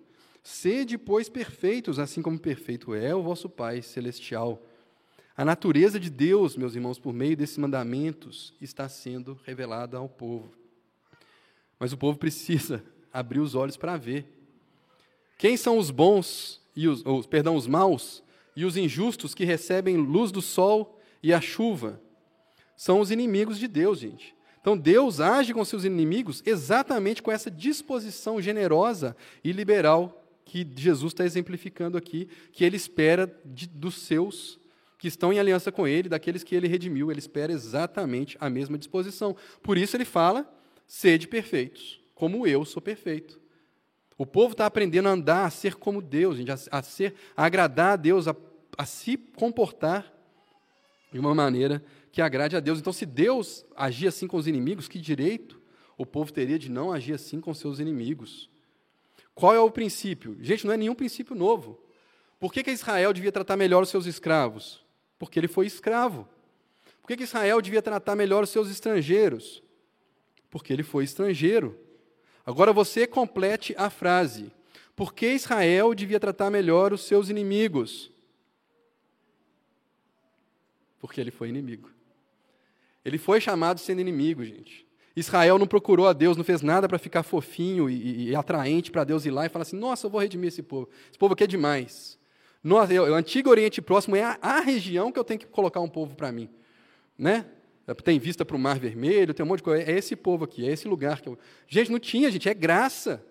Sede, 0.43 0.99
pois, 0.99 1.29
perfeitos, 1.29 1.99
assim 1.99 2.21
como 2.21 2.39
perfeito 2.39 2.95
é 2.95 3.15
o 3.15 3.23
vosso 3.23 3.49
Pai 3.49 3.81
celestial. 3.83 4.63
A 5.37 5.45
natureza 5.45 5.99
de 5.99 6.11
Deus, 6.11 6.57
meus 6.57 6.77
irmãos, 6.77 6.99
por 6.99 7.13
meio 7.13 7.37
desses 7.37 7.59
mandamentos, 7.59 8.55
está 8.61 8.89
sendo 8.89 9.39
revelada 9.45 9.97
ao 9.97 10.09
povo. 10.09 10.53
Mas 11.79 11.93
o 11.93 11.97
povo 11.97 12.17
precisa 12.17 12.85
abrir 13.13 13.41
os 13.41 13.57
olhos 13.57 13.77
para 13.77 13.97
ver. 13.97 14.27
Quem 15.37 15.57
são 15.57 15.77
os 15.77 15.91
bons 15.91 16.63
e 16.77 16.87
os, 16.87 17.05
ou, 17.05 17.23
perdão, 17.25 17.57
os 17.57 17.67
maus 17.67 18.23
e 18.55 18.65
os 18.65 18.77
injustos 18.77 19.35
que 19.35 19.45
recebem 19.45 19.97
luz 19.97 20.31
do 20.31 20.41
sol 20.41 21.01
e 21.21 21.33
a 21.33 21.41
chuva 21.41 22.01
são 22.77 23.01
os 23.01 23.11
inimigos 23.11 23.59
de 23.59 23.67
Deus, 23.67 23.99
gente. 23.99 24.37
Então 24.61 24.79
Deus 24.79 25.21
age 25.21 25.53
com 25.53 25.65
seus 25.65 25.85
inimigos 25.85 26.43
exatamente 26.47 27.23
com 27.23 27.33
essa 27.33 27.51
disposição 27.51 28.41
generosa 28.41 29.17
e 29.43 29.51
liberal 29.51 30.25
que 30.45 30.67
Jesus 30.77 31.13
está 31.13 31.25
exemplificando 31.25 31.99
aqui, 31.99 32.29
que 32.53 32.65
ele 32.65 32.77
espera 32.77 33.27
de, 33.45 33.67
dos 33.67 33.97
seus 33.97 34.61
que 35.05 35.09
estão 35.09 35.35
em 35.35 35.39
aliança 35.39 35.71
com 35.71 35.87
ele, 35.87 36.09
daqueles 36.09 36.43
que 36.43 36.55
ele 36.55 36.67
redimiu, 36.67 37.11
ele 37.11 37.19
espera 37.19 37.53
exatamente 37.53 38.39
a 38.41 38.49
mesma 38.49 38.79
disposição. 38.79 39.37
Por 39.63 39.77
isso 39.77 39.95
ele 39.95 40.07
fala: 40.07 40.51
sede 40.87 41.29
perfeitos, 41.29 42.01
como 42.15 42.47
eu 42.47 42.65
sou 42.65 42.81
perfeito. 42.81 43.39
O 44.17 44.25
povo 44.25 44.53
está 44.53 44.65
aprendendo 44.65 45.11
a 45.11 45.13
andar, 45.13 45.45
a 45.45 45.51
ser 45.51 45.75
como 45.75 46.01
Deus, 46.01 46.39
a, 46.71 46.79
a, 46.79 46.83
ser, 46.83 47.15
a 47.37 47.45
agradar 47.45 47.93
a 47.93 47.97
Deus, 47.97 48.27
a, 48.27 48.35
a 48.79 48.87
se 48.87 49.19
comportar 49.19 50.11
de 51.13 51.19
uma 51.19 51.35
maneira 51.35 51.85
que 52.11 52.23
agrade 52.23 52.57
a 52.57 52.61
Deus. 52.61 52.79
Então, 52.79 52.93
se 52.93 53.05
Deus 53.05 53.63
agir 53.77 54.09
assim 54.09 54.27
com 54.27 54.39
os 54.39 54.47
inimigos, 54.47 54.89
que 54.89 54.99
direito 54.99 55.61
o 55.99 56.07
povo 56.07 56.33
teria 56.33 56.59
de 56.59 56.71
não 56.71 56.91
agir 56.91 57.13
assim 57.13 57.43
com 57.43 57.53
seus 57.53 57.79
inimigos? 57.79 58.49
Qual 59.35 59.55
é 59.55 59.61
o 59.61 59.71
princípio? 59.71 60.35
Gente, 60.41 60.67
não 60.67 60.73
é 60.73 60.79
nenhum 60.79 60.95
princípio 60.95 61.37
novo. 61.37 61.79
Por 62.41 62.51
que, 62.51 62.63
que 62.63 62.71
Israel 62.71 63.13
devia 63.13 63.31
tratar 63.31 63.55
melhor 63.55 63.83
os 63.83 63.91
seus 63.91 64.07
escravos? 64.07 64.83
Porque 65.19 65.39
ele 65.39 65.49
foi 65.49 65.67
escravo. 65.67 66.29
Por 67.01 67.09
que, 67.09 67.17
que 67.19 67.25
Israel 67.25 67.61
devia 67.61 67.83
tratar 67.83 68.17
melhor 68.17 68.45
os 68.45 68.51
seus 68.51 68.71
estrangeiros? 68.71 69.63
Porque 70.51 70.73
ele 70.73 70.83
foi 70.83 71.05
estrangeiro. 71.05 71.79
Agora 72.47 72.73
você 72.73 73.07
complete 73.07 73.75
a 73.77 73.91
frase. 73.91 74.51
Por 74.97 75.13
que 75.13 75.27
Israel 75.33 75.95
devia 75.95 76.21
tratar 76.21 76.51
melhor 76.51 76.93
os 76.93 77.03
seus 77.03 77.29
inimigos? 77.29 78.11
Porque 80.99 81.21
ele 81.21 81.31
foi 81.31 81.49
inimigo. 81.49 81.91
Ele 83.05 83.19
foi 83.19 83.41
chamado 83.41 83.79
sendo 83.81 84.01
inimigo, 84.01 84.45
gente. 84.45 84.87
Israel 85.17 85.59
não 85.59 85.67
procurou 85.67 86.09
a 86.09 86.13
Deus, 86.13 86.37
não 86.37 86.45
fez 86.45 86.63
nada 86.63 86.89
para 86.89 86.99
ficar 86.99 87.23
fofinho 87.23 87.89
e, 87.89 87.95
e, 87.95 88.29
e 88.31 88.37
atraente 88.37 88.91
para 88.91 89.05
Deus 89.05 89.25
ir 89.27 89.31
lá 89.31 89.47
e 89.47 89.49
falar 89.49 89.63
assim: 89.63 89.77
nossa, 89.77 90.07
eu 90.07 90.11
vou 90.11 90.21
redimir 90.21 90.49
esse 90.49 90.63
povo. 90.63 90.89
Esse 91.09 91.19
povo 91.19 91.35
aqui 91.35 91.45
é 91.45 91.47
demais. 91.47 92.19
Eu, 92.91 93.05
o 93.05 93.15
Antigo 93.15 93.51
Oriente 93.51 93.83
Próximo 93.83 94.17
é 94.17 94.23
a, 94.23 94.39
a 94.41 94.61
região 94.61 95.13
que 95.13 95.19
eu 95.19 95.25
tenho 95.25 95.39
que 95.39 95.47
colocar 95.47 95.81
um 95.81 95.89
povo 95.89 96.17
para 96.17 96.33
mim. 96.33 96.49
Né? 97.19 97.45
Tem 98.03 98.19
vista 98.19 98.45
para 98.45 98.57
o 98.57 98.59
Mar 98.59 98.79
Vermelho, 98.79 99.35
tem 99.35 99.45
um 99.45 99.49
monte 99.49 99.59
de 99.59 99.65
coisa. 99.65 99.91
É 99.91 99.99
esse 99.99 100.17
povo 100.17 100.45
aqui, 100.45 100.67
é 100.67 100.73
esse 100.73 100.89
lugar 100.89 101.21
que 101.21 101.29
eu. 101.29 101.39
Gente, 101.69 101.93
não 101.93 101.99
tinha, 101.99 102.31
gente, 102.31 102.49
é 102.49 102.55
graça. 102.55 103.23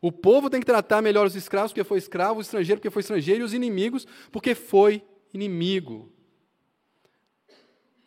O 0.00 0.12
povo 0.12 0.48
tem 0.48 0.60
que 0.60 0.66
tratar 0.66 1.02
melhor 1.02 1.26
os 1.26 1.34
escravos 1.34 1.72
porque 1.72 1.82
foi 1.82 1.98
escravo, 1.98 2.38
o 2.38 2.42
estrangeiro 2.42 2.80
porque 2.80 2.90
foi 2.90 3.00
estrangeiro, 3.00 3.40
e 3.40 3.44
os 3.44 3.52
inimigos 3.52 4.06
porque 4.30 4.54
foi 4.54 5.02
inimigo. 5.34 6.12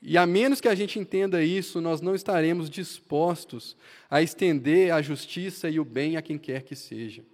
E 0.02 0.18
a 0.18 0.26
menos 0.26 0.62
que 0.62 0.70
a 0.70 0.76
gente 0.76 0.98
entenda 0.98 1.44
isso, 1.44 1.82
nós 1.82 2.00
não 2.00 2.16
estaremos 2.16 2.70
dispostos 2.70 3.76
a 4.10 4.22
estender 4.22 4.94
a 4.94 5.02
justiça 5.02 5.70
e 5.70 5.78
o 5.78 5.84
bem 5.84 6.16
a 6.16 6.22
quem 6.22 6.38
quer 6.38 6.64
que 6.64 6.76
seja. 6.76 7.26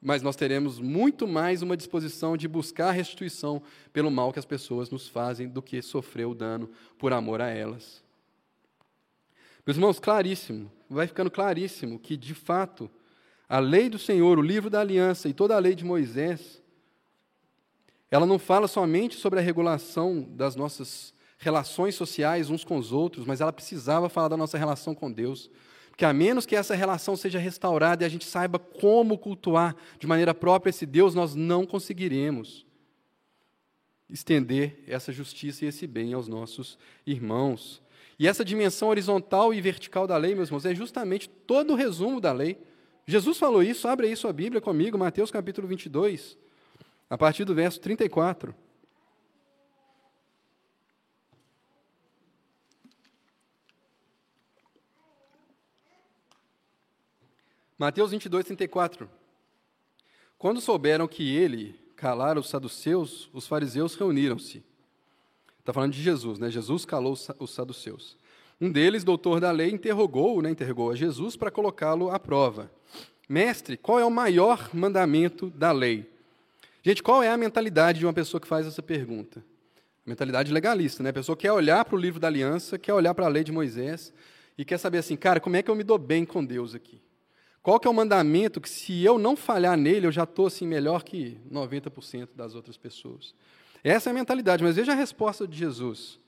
Mas 0.00 0.22
nós 0.22 0.36
teremos 0.36 0.78
muito 0.78 1.26
mais 1.26 1.60
uma 1.60 1.76
disposição 1.76 2.36
de 2.36 2.46
buscar 2.46 2.92
restituição 2.92 3.62
pelo 3.92 4.10
mal 4.10 4.32
que 4.32 4.38
as 4.38 4.44
pessoas 4.44 4.90
nos 4.90 5.08
fazem 5.08 5.48
do 5.48 5.60
que 5.60 5.82
sofrer 5.82 6.26
o 6.26 6.34
dano 6.34 6.70
por 6.98 7.12
amor 7.12 7.40
a 7.40 7.48
elas. 7.48 8.02
Meus 9.66 9.76
irmãos, 9.76 9.98
claríssimo, 9.98 10.70
vai 10.88 11.06
ficando 11.06 11.30
claríssimo 11.30 11.98
que, 11.98 12.16
de 12.16 12.32
fato, 12.32 12.88
a 13.48 13.58
lei 13.58 13.88
do 13.88 13.98
Senhor, 13.98 14.38
o 14.38 14.42
livro 14.42 14.70
da 14.70 14.80
aliança 14.80 15.28
e 15.28 15.34
toda 15.34 15.56
a 15.56 15.58
lei 15.58 15.74
de 15.74 15.84
Moisés, 15.84 16.62
ela 18.10 18.24
não 18.24 18.38
fala 18.38 18.68
somente 18.68 19.16
sobre 19.16 19.38
a 19.38 19.42
regulação 19.42 20.22
das 20.30 20.54
nossas 20.54 21.12
relações 21.38 21.94
sociais 21.94 22.50
uns 22.50 22.64
com 22.64 22.78
os 22.78 22.92
outros, 22.92 23.26
mas 23.26 23.40
ela 23.40 23.52
precisava 23.52 24.08
falar 24.08 24.28
da 24.28 24.36
nossa 24.36 24.56
relação 24.56 24.94
com 24.94 25.10
Deus. 25.10 25.50
Porque 25.98 26.04
a 26.04 26.12
menos 26.12 26.46
que 26.46 26.54
essa 26.54 26.76
relação 26.76 27.16
seja 27.16 27.40
restaurada 27.40 28.04
e 28.04 28.06
a 28.06 28.08
gente 28.08 28.24
saiba 28.24 28.56
como 28.56 29.18
cultuar 29.18 29.74
de 29.98 30.06
maneira 30.06 30.32
própria 30.32 30.70
esse 30.70 30.86
Deus, 30.86 31.12
nós 31.12 31.34
não 31.34 31.66
conseguiremos 31.66 32.64
estender 34.08 34.84
essa 34.86 35.12
justiça 35.12 35.64
e 35.64 35.68
esse 35.68 35.88
bem 35.88 36.12
aos 36.12 36.28
nossos 36.28 36.78
irmãos. 37.04 37.82
E 38.16 38.28
essa 38.28 38.44
dimensão 38.44 38.90
horizontal 38.90 39.52
e 39.52 39.60
vertical 39.60 40.06
da 40.06 40.16
lei, 40.16 40.36
meus 40.36 40.50
irmãos, 40.50 40.66
é 40.66 40.72
justamente 40.72 41.28
todo 41.28 41.72
o 41.72 41.76
resumo 41.76 42.20
da 42.20 42.32
lei. 42.32 42.62
Jesus 43.04 43.36
falou 43.36 43.60
isso, 43.60 43.88
abre 43.88 44.06
aí 44.06 44.14
sua 44.14 44.32
Bíblia 44.32 44.60
comigo, 44.60 44.96
Mateus 44.96 45.32
capítulo 45.32 45.66
22, 45.66 46.38
a 47.10 47.18
partir 47.18 47.44
do 47.44 47.56
verso 47.56 47.80
34. 47.80 48.54
Mateus 57.78 58.10
22, 58.10 58.44
34. 58.44 59.08
Quando 60.36 60.60
souberam 60.60 61.06
que 61.06 61.36
ele 61.36 61.78
calara 61.94 62.40
os 62.40 62.48
saduceus, 62.48 63.30
os 63.32 63.46
fariseus 63.46 63.94
reuniram-se. 63.94 64.64
Está 65.60 65.72
falando 65.72 65.92
de 65.92 66.02
Jesus, 66.02 66.40
né? 66.40 66.50
Jesus 66.50 66.84
calou 66.84 67.16
os 67.38 67.50
saduceus. 67.54 68.16
Um 68.60 68.68
deles, 68.68 69.04
doutor 69.04 69.38
da 69.38 69.52
lei, 69.52 69.70
interrogou, 69.70 70.42
né, 70.42 70.50
interrogou 70.50 70.90
a 70.90 70.96
Jesus 70.96 71.36
para 71.36 71.52
colocá-lo 71.52 72.10
à 72.10 72.18
prova. 72.18 72.68
Mestre, 73.28 73.76
qual 73.76 74.00
é 74.00 74.04
o 74.04 74.10
maior 74.10 74.70
mandamento 74.74 75.48
da 75.50 75.70
lei? 75.70 76.10
Gente, 76.82 77.00
qual 77.00 77.22
é 77.22 77.30
a 77.30 77.36
mentalidade 77.36 78.00
de 78.00 78.06
uma 78.06 78.12
pessoa 78.12 78.40
que 78.40 78.48
faz 78.48 78.66
essa 78.66 78.82
pergunta? 78.82 79.44
Mentalidade 80.04 80.52
legalista, 80.52 81.00
né? 81.04 81.10
A 81.10 81.12
pessoa 81.12 81.36
quer 81.36 81.52
olhar 81.52 81.84
para 81.84 81.94
o 81.94 81.98
livro 81.98 82.18
da 82.18 82.26
aliança, 82.26 82.76
quer 82.76 82.94
olhar 82.94 83.14
para 83.14 83.26
a 83.26 83.28
lei 83.28 83.44
de 83.44 83.52
Moisés 83.52 84.12
e 84.56 84.64
quer 84.64 84.78
saber 84.78 84.98
assim, 84.98 85.14
cara, 85.14 85.38
como 85.38 85.54
é 85.54 85.62
que 85.62 85.70
eu 85.70 85.76
me 85.76 85.84
dou 85.84 85.98
bem 85.98 86.24
com 86.24 86.44
Deus 86.44 86.74
aqui? 86.74 87.00
Qual 87.68 87.78
que 87.78 87.86
é 87.86 87.90
o 87.90 87.92
mandamento 87.92 88.62
que, 88.62 88.70
se 88.70 89.04
eu 89.04 89.18
não 89.18 89.36
falhar 89.36 89.76
nele, 89.76 90.06
eu 90.06 90.10
já 90.10 90.22
estou 90.22 90.46
assim, 90.46 90.66
melhor 90.66 91.04
que 91.04 91.36
90% 91.52 92.30
das 92.34 92.54
outras 92.54 92.78
pessoas? 92.78 93.34
Essa 93.84 94.08
é 94.08 94.10
a 94.10 94.14
mentalidade, 94.14 94.64
mas 94.64 94.76
veja 94.76 94.92
a 94.92 94.94
resposta 94.94 95.46
de 95.46 95.58
Jesus. 95.58 96.18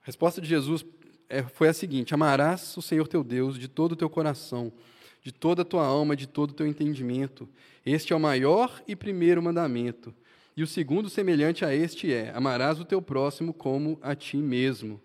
A 0.00 0.06
resposta 0.06 0.40
de 0.40 0.48
Jesus 0.48 0.86
é, 1.28 1.42
foi 1.42 1.66
a 1.66 1.72
seguinte: 1.72 2.14
Amarás 2.14 2.76
o 2.76 2.80
Senhor 2.80 3.08
teu 3.08 3.24
Deus 3.24 3.58
de 3.58 3.66
todo 3.66 3.90
o 3.90 3.96
teu 3.96 4.08
coração, 4.08 4.72
de 5.20 5.32
toda 5.32 5.62
a 5.62 5.64
tua 5.64 5.84
alma, 5.84 6.14
de 6.14 6.28
todo 6.28 6.50
o 6.50 6.54
teu 6.54 6.68
entendimento. 6.68 7.48
Este 7.84 8.12
é 8.12 8.16
o 8.16 8.20
maior 8.20 8.80
e 8.86 8.94
primeiro 8.94 9.42
mandamento. 9.42 10.14
E 10.56 10.62
o 10.62 10.66
segundo, 10.68 11.10
semelhante 11.10 11.64
a 11.64 11.74
este, 11.74 12.12
é: 12.12 12.30
Amarás 12.32 12.78
o 12.78 12.84
teu 12.84 13.02
próximo 13.02 13.52
como 13.52 13.98
a 14.00 14.14
ti 14.14 14.36
mesmo. 14.36 15.00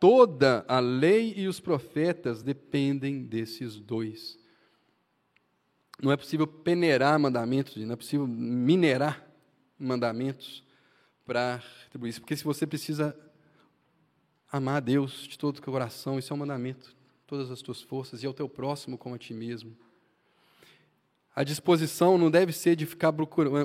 Toda 0.00 0.64
a 0.68 0.80
lei 0.80 1.34
e 1.36 1.48
os 1.48 1.60
profetas 1.60 2.42
dependem 2.42 3.22
desses 3.22 3.76
dois. 3.76 4.38
Não 6.02 6.10
é 6.10 6.16
possível 6.16 6.46
peneirar 6.46 7.18
mandamentos, 7.18 7.76
não 7.76 7.92
é 7.92 7.96
possível 7.96 8.26
minerar 8.26 9.26
mandamentos 9.78 10.64
para 11.24 11.62
atribuir 11.86 12.10
isso, 12.10 12.20
porque 12.20 12.36
se 12.36 12.44
você 12.44 12.66
precisa 12.66 13.16
amar 14.50 14.76
a 14.76 14.80
Deus 14.80 15.26
de 15.26 15.38
todo 15.38 15.58
o 15.58 15.62
coração, 15.62 16.18
isso 16.18 16.32
é 16.32 16.36
um 16.36 16.38
mandamento, 16.38 16.94
todas 17.26 17.50
as 17.50 17.62
tuas 17.62 17.80
forças, 17.80 18.22
e 18.22 18.26
ao 18.26 18.34
teu 18.34 18.48
próximo 18.48 18.98
como 18.98 19.14
a 19.14 19.18
ti 19.18 19.32
mesmo. 19.32 19.76
A 21.34 21.42
disposição 21.42 22.16
não 22.16 22.30
deve 22.30 22.52
ser 22.52 22.76
de 22.76 22.86
ficar 22.86 23.12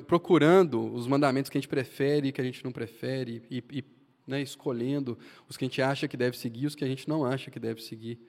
procurando 0.07 0.91
os 0.93 1.05
mandamentos 1.05 1.49
que 1.49 1.57
a 1.57 1.61
gente 1.61 1.69
prefere 1.69 2.29
e 2.29 2.31
que 2.31 2.41
a 2.41 2.43
gente 2.43 2.63
não 2.63 2.71
prefere, 2.71 3.43
e, 3.51 3.63
e 3.71 3.81
né, 4.29 4.41
escolhendo 4.41 5.17
os 5.47 5.57
que 5.57 5.65
a 5.65 5.67
gente 5.67 5.81
acha 5.81 6.07
que 6.07 6.15
deve 6.15 6.37
seguir, 6.37 6.67
os 6.67 6.75
que 6.75 6.83
a 6.83 6.87
gente 6.87 7.09
não 7.09 7.25
acha 7.25 7.49
que 7.49 7.59
deve 7.59 7.81
seguir. 7.81 8.19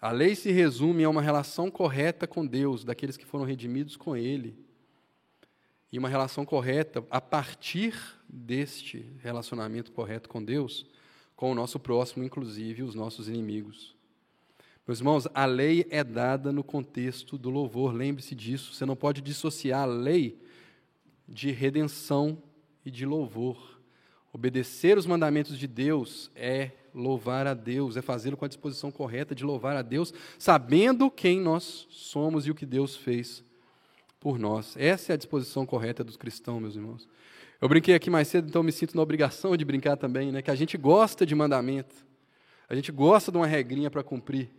A 0.00 0.10
lei 0.10 0.34
se 0.34 0.50
resume 0.50 1.04
a 1.04 1.08
uma 1.08 1.22
relação 1.22 1.70
correta 1.70 2.26
com 2.26 2.44
Deus, 2.44 2.84
daqueles 2.84 3.16
que 3.16 3.24
foram 3.24 3.44
redimidos 3.44 3.96
com 3.96 4.16
Ele. 4.16 4.58
E 5.90 5.98
uma 5.98 6.08
relação 6.08 6.44
correta 6.44 7.04
a 7.10 7.20
partir 7.20 7.94
deste 8.28 9.08
relacionamento 9.20 9.92
correto 9.92 10.28
com 10.28 10.44
Deus, 10.44 10.84
com 11.34 11.52
o 11.52 11.54
nosso 11.54 11.78
próximo, 11.78 12.24
inclusive 12.24 12.82
os 12.82 12.94
nossos 12.94 13.28
inimigos. 13.28 13.94
Meus 14.86 14.98
irmãos, 14.98 15.26
a 15.34 15.44
lei 15.46 15.86
é 15.90 16.04
dada 16.04 16.52
no 16.52 16.62
contexto 16.62 17.38
do 17.38 17.50
louvor, 17.50 17.92
lembre-se 17.92 18.34
disso. 18.34 18.74
Você 18.74 18.84
não 18.84 18.94
pode 18.94 19.20
dissociar 19.20 19.82
a 19.82 19.86
lei 19.86 20.40
de 21.28 21.50
redenção 21.50 22.42
e 22.84 22.90
de 22.90 23.04
louvor. 23.04 23.75
Obedecer 24.32 24.98
os 24.98 25.06
mandamentos 25.06 25.58
de 25.58 25.66
Deus 25.66 26.30
é 26.34 26.72
louvar 26.94 27.46
a 27.46 27.54
Deus, 27.54 27.96
é 27.96 28.02
fazê-lo 28.02 28.36
com 28.36 28.44
a 28.44 28.48
disposição 28.48 28.90
correta 28.90 29.34
de 29.34 29.44
louvar 29.44 29.76
a 29.76 29.82
Deus, 29.82 30.12
sabendo 30.38 31.10
quem 31.10 31.40
nós 31.40 31.86
somos 31.90 32.46
e 32.46 32.50
o 32.50 32.54
que 32.54 32.64
Deus 32.64 32.96
fez 32.96 33.44
por 34.18 34.38
nós. 34.38 34.74
Essa 34.78 35.12
é 35.12 35.14
a 35.14 35.16
disposição 35.16 35.66
correta 35.66 36.02
dos 36.02 36.16
cristãos, 36.16 36.60
meus 36.60 36.74
irmãos. 36.74 37.08
Eu 37.60 37.68
brinquei 37.68 37.94
aqui 37.94 38.10
mais 38.10 38.28
cedo, 38.28 38.48
então 38.48 38.62
me 38.62 38.72
sinto 38.72 38.96
na 38.96 39.02
obrigação 39.02 39.56
de 39.56 39.64
brincar 39.64 39.96
também, 39.96 40.32
né? 40.32 40.42
Que 40.42 40.50
a 40.50 40.54
gente 40.54 40.76
gosta 40.76 41.24
de 41.24 41.34
mandamento, 41.34 41.94
a 42.68 42.74
gente 42.74 42.90
gosta 42.92 43.30
de 43.30 43.38
uma 43.38 43.46
regrinha 43.46 43.90
para 43.90 44.02
cumprir. 44.02 44.50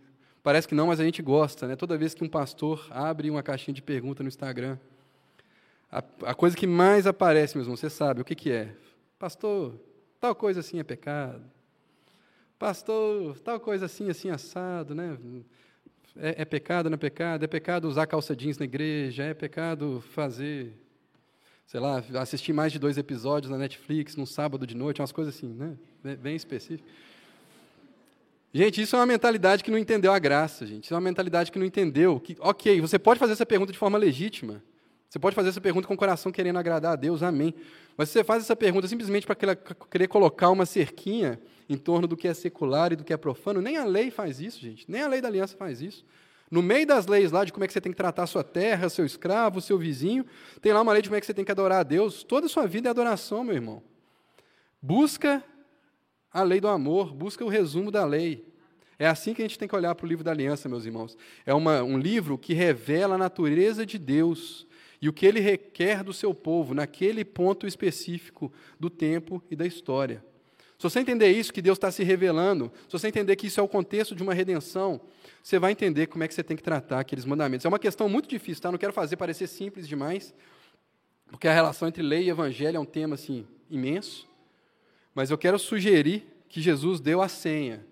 Parece 0.41 0.67
que 0.67 0.73
não, 0.73 0.87
mas 0.87 0.99
a 0.99 1.03
gente 1.03 1.21
gosta, 1.21 1.67
né? 1.67 1.75
Toda 1.75 1.97
vez 1.97 2.13
que 2.13 2.23
um 2.23 2.29
pastor 2.29 2.87
abre 2.89 3.29
uma 3.29 3.43
caixinha 3.43 3.73
de 3.73 3.81
pergunta 3.81 4.23
no 4.23 4.29
Instagram, 4.29 4.77
a, 5.91 6.03
a 6.23 6.33
coisa 6.33 6.55
que 6.55 6.65
mais 6.65 7.05
aparece, 7.05 7.55
meus 7.55 7.67
irmãos, 7.67 7.79
você 7.79 7.89
sabe 7.89 8.21
o 8.21 8.25
que, 8.25 8.35
que 8.35 8.51
é? 8.51 8.73
Pastor, 9.19 9.73
tal 10.19 10.35
coisa 10.35 10.59
assim 10.59 10.79
é 10.79 10.83
pecado. 10.83 11.43
Pastor, 12.59 13.37
tal 13.39 13.59
coisa 13.59 13.85
assim, 13.85 14.09
assim, 14.09 14.29
assado, 14.29 14.95
né? 14.95 15.17
É, 16.15 16.41
é 16.41 16.45
pecado, 16.45 16.89
não 16.89 16.95
é 16.95 16.97
pecado? 16.97 17.43
É 17.43 17.47
pecado 17.47 17.87
usar 17.87 18.07
calça 18.07 18.35
jeans 18.35 18.57
na 18.57 18.65
igreja? 18.65 19.23
É 19.23 19.33
pecado 19.33 20.03
fazer, 20.13 20.73
sei 21.65 21.79
lá, 21.79 22.03
assistir 22.19 22.53
mais 22.53 22.71
de 22.71 22.79
dois 22.79 22.97
episódios 22.97 23.51
na 23.51 23.57
Netflix 23.57 24.15
num 24.15 24.25
sábado 24.25 24.65
de 24.65 24.75
noite? 24.75 25.01
Umas 25.01 25.11
coisas 25.11 25.35
assim, 25.35 25.53
né? 25.53 25.77
Bem 26.15 26.35
específicas. 26.35 26.89
Gente, 28.53 28.81
isso 28.81 28.95
é 28.95 28.99
uma 28.99 29.05
mentalidade 29.05 29.63
que 29.63 29.69
não 29.69 29.77
entendeu 29.77 30.11
a 30.11 30.17
graça, 30.17 30.65
gente. 30.65 30.85
Isso 30.85 30.93
é 30.93 30.97
uma 30.97 31.01
mentalidade 31.01 31.51
que 31.51 31.59
não 31.59 31.65
entendeu 31.65 32.19
que, 32.19 32.35
ok, 32.39 32.81
você 32.81 32.97
pode 32.97 33.19
fazer 33.19 33.33
essa 33.33 33.45
pergunta 33.45 33.71
de 33.71 33.77
forma 33.77 33.97
legítima. 33.97 34.63
Você 35.09 35.19
pode 35.19 35.35
fazer 35.35 35.49
essa 35.49 35.61
pergunta 35.61 35.87
com 35.87 35.93
o 35.93 35.97
coração 35.97 36.31
querendo 36.31 36.59
agradar 36.59 36.93
a 36.93 36.95
Deus, 36.95 37.23
amém. 37.23 37.53
Mas 37.95 38.09
se 38.09 38.13
você 38.13 38.23
faz 38.23 38.43
essa 38.43 38.55
pergunta 38.55 38.87
simplesmente 38.87 39.25
para 39.25 39.35
querer 39.89 40.07
colocar 40.07 40.49
uma 40.49 40.65
cerquinha 40.65 41.39
em 41.69 41.77
torno 41.77 42.07
do 42.07 42.17
que 42.17 42.27
é 42.27 42.33
secular 42.33 42.91
e 42.91 42.95
do 42.95 43.03
que 43.03 43.13
é 43.13 43.17
profano, 43.17 43.61
nem 43.61 43.77
a 43.77 43.85
lei 43.85 44.11
faz 44.11 44.39
isso, 44.39 44.59
gente. 44.59 44.89
Nem 44.89 45.01
a 45.01 45.07
lei 45.07 45.21
da 45.21 45.27
aliança 45.27 45.55
faz 45.55 45.81
isso. 45.81 46.05
No 46.51 46.61
meio 46.61 46.85
das 46.85 47.07
leis 47.07 47.31
lá 47.31 47.43
de 47.43 47.51
como 47.51 47.63
é 47.63 47.67
que 47.67 47.73
você 47.73 47.81
tem 47.81 47.91
que 47.91 47.97
tratar 47.97 48.23
a 48.23 48.27
sua 48.27 48.43
terra, 48.43 48.89
seu 48.89 49.05
escravo, 49.05 49.61
seu 49.61 49.77
vizinho, 49.77 50.25
tem 50.61 50.71
lá 50.71 50.81
uma 50.81 50.93
lei 50.93 51.01
de 51.01 51.09
como 51.09 51.17
é 51.17 51.19
que 51.19 51.25
você 51.25 51.33
tem 51.33 51.43
que 51.43 51.51
adorar 51.51 51.79
a 51.79 51.83
Deus. 51.83 52.23
Toda 52.23 52.45
a 52.45 52.49
sua 52.49 52.67
vida 52.67 52.89
é 52.89 52.91
adoração, 52.91 53.43
meu 53.43 53.55
irmão. 53.55 53.81
Busca 54.81 55.43
a 56.31 56.43
lei 56.43 56.59
do 56.61 56.67
amor, 56.67 57.13
busca 57.13 57.43
o 57.43 57.49
resumo 57.49 57.91
da 57.91 58.05
lei. 58.05 58.45
É 58.99 59.07
assim 59.07 59.33
que 59.33 59.41
a 59.41 59.45
gente 59.45 59.57
tem 59.57 59.67
que 59.67 59.75
olhar 59.75 59.95
para 59.95 60.05
o 60.05 60.09
livro 60.09 60.23
da 60.23 60.31
aliança, 60.31 60.67
meus 60.67 60.85
irmãos. 60.85 61.17
É 61.45 61.53
uma, 61.53 61.83
um 61.83 61.97
livro 61.97 62.37
que 62.37 62.53
revela 62.53 63.15
a 63.15 63.17
natureza 63.17 63.85
de 63.85 63.97
Deus 63.97 64.66
e 65.01 65.07
o 65.07 65.13
que 65.13 65.25
ele 65.25 65.39
requer 65.39 66.03
do 66.03 66.13
seu 66.13 66.33
povo 66.33 66.73
naquele 66.73 67.23
ponto 67.23 67.67
específico 67.67 68.51
do 68.79 68.89
tempo 68.89 69.43
e 69.49 69.55
da 69.55 69.65
história. 69.65 70.23
Se 70.77 70.83
você 70.83 70.99
entender 70.99 71.31
isso, 71.31 71.51
que 71.51 71.61
Deus 71.61 71.77
está 71.77 71.91
se 71.91 72.03
revelando, 72.03 72.71
se 72.87 72.93
você 72.93 73.07
entender 73.07 73.35
que 73.35 73.47
isso 73.47 73.59
é 73.59 73.63
o 73.63 73.67
contexto 73.67 74.15
de 74.15 74.21
uma 74.21 74.33
redenção, 74.33 75.01
você 75.41 75.57
vai 75.57 75.71
entender 75.71 76.05
como 76.07 76.23
é 76.23 76.27
que 76.27 76.33
você 76.33 76.43
tem 76.43 76.55
que 76.55 76.61
tratar 76.61 76.99
aqueles 76.99 77.25
mandamentos. 77.25 77.65
É 77.65 77.69
uma 77.69 77.79
questão 77.79 78.07
muito 78.07 78.29
difícil, 78.29 78.61
tá? 78.61 78.71
Não 78.71 78.77
quero 78.77 78.93
fazer 78.93 79.17
parecer 79.17 79.47
simples 79.47 79.87
demais, 79.87 80.35
porque 81.29 81.47
a 81.47 81.53
relação 81.53 81.87
entre 81.87 82.03
lei 82.03 82.25
e 82.25 82.29
evangelho 82.29 82.77
é 82.77 82.79
um 82.79 82.85
tema 82.85 83.15
assim 83.15 83.47
imenso. 83.69 84.27
Mas 85.15 85.31
eu 85.31 85.37
quero 85.37 85.57
sugerir 85.57 86.27
que 86.47 86.61
Jesus 86.61 86.99
deu 86.99 87.23
a 87.23 87.27
senha. 87.27 87.83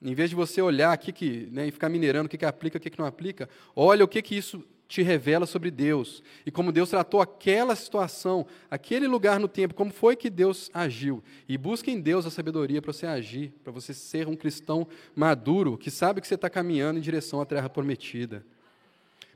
Em 0.00 0.14
vez 0.14 0.30
de 0.30 0.36
você 0.36 0.62
olhar 0.62 0.92
aqui 0.92 1.12
que, 1.12 1.48
né, 1.52 1.66
e 1.66 1.70
ficar 1.70 1.88
minerando 1.88 2.26
o 2.26 2.28
que, 2.28 2.38
que 2.38 2.46
aplica, 2.46 2.78
o 2.78 2.80
que, 2.80 2.90
que 2.90 2.98
não 2.98 3.06
aplica, 3.06 3.48
olha 3.76 4.04
o 4.04 4.08
que, 4.08 4.22
que 4.22 4.36
isso 4.36 4.64
te 4.86 5.02
revela 5.02 5.46
sobre 5.46 5.70
Deus 5.70 6.22
e 6.44 6.50
como 6.50 6.70
Deus 6.70 6.90
tratou 6.90 7.20
aquela 7.20 7.74
situação, 7.74 8.46
aquele 8.70 9.06
lugar 9.06 9.40
no 9.40 9.48
tempo, 9.48 9.74
como 9.74 9.90
foi 9.90 10.14
que 10.14 10.28
Deus 10.28 10.70
agiu. 10.74 11.22
E 11.48 11.56
busque 11.56 11.90
em 11.90 12.00
Deus 12.00 12.26
a 12.26 12.30
sabedoria 12.30 12.82
para 12.82 12.92
você 12.92 13.06
agir, 13.06 13.52
para 13.62 13.72
você 13.72 13.94
ser 13.94 14.28
um 14.28 14.36
cristão 14.36 14.86
maduro, 15.14 15.78
que 15.78 15.90
sabe 15.90 16.20
que 16.20 16.28
você 16.28 16.34
está 16.34 16.50
caminhando 16.50 16.98
em 16.98 17.02
direção 17.02 17.40
à 17.40 17.46
terra 17.46 17.68
prometida. 17.68 18.44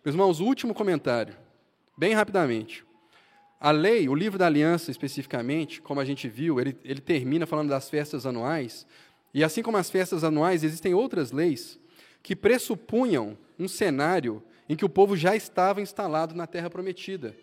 Meus 0.05 0.15
irmãos, 0.15 0.41
último 0.41 0.75
comentário, 0.75 1.35
bem 1.97 2.15
rapidamente. 2.15 2.85
A 3.61 3.73
lei, 3.73 4.09
o 4.09 4.15
livro 4.15 4.39
da 4.39 4.47
aliança 4.47 4.91
especificamente, 4.91 5.83
como 5.83 5.99
a 5.99 6.05
gente 6.05 6.29
viu, 6.29 6.61
ele, 6.61 6.77
ele 6.85 7.01
termina 7.01 7.47
falando 7.47 7.71
das 7.71 7.91
festas 7.91 8.25
anuais, 8.25 8.87
e 9.35 9.43
assim 9.43 9.63
como 9.63 9.77
as 9.77 9.91
festas 9.91 10.23
anuais, 10.23 10.63
existem 10.63 10.95
outras 10.95 11.33
leis 11.33 11.79
que 12.23 12.37
pressupunham 12.37 13.37
um 13.59 13.67
cenário 13.67 14.43
em 14.69 14.77
que 14.77 14.85
o 14.85 14.89
povo 14.89 15.17
já 15.17 15.35
estava 15.35 15.81
instalado 15.81 16.35
na 16.35 16.47
terra 16.47 16.69
prometida. 16.69 17.35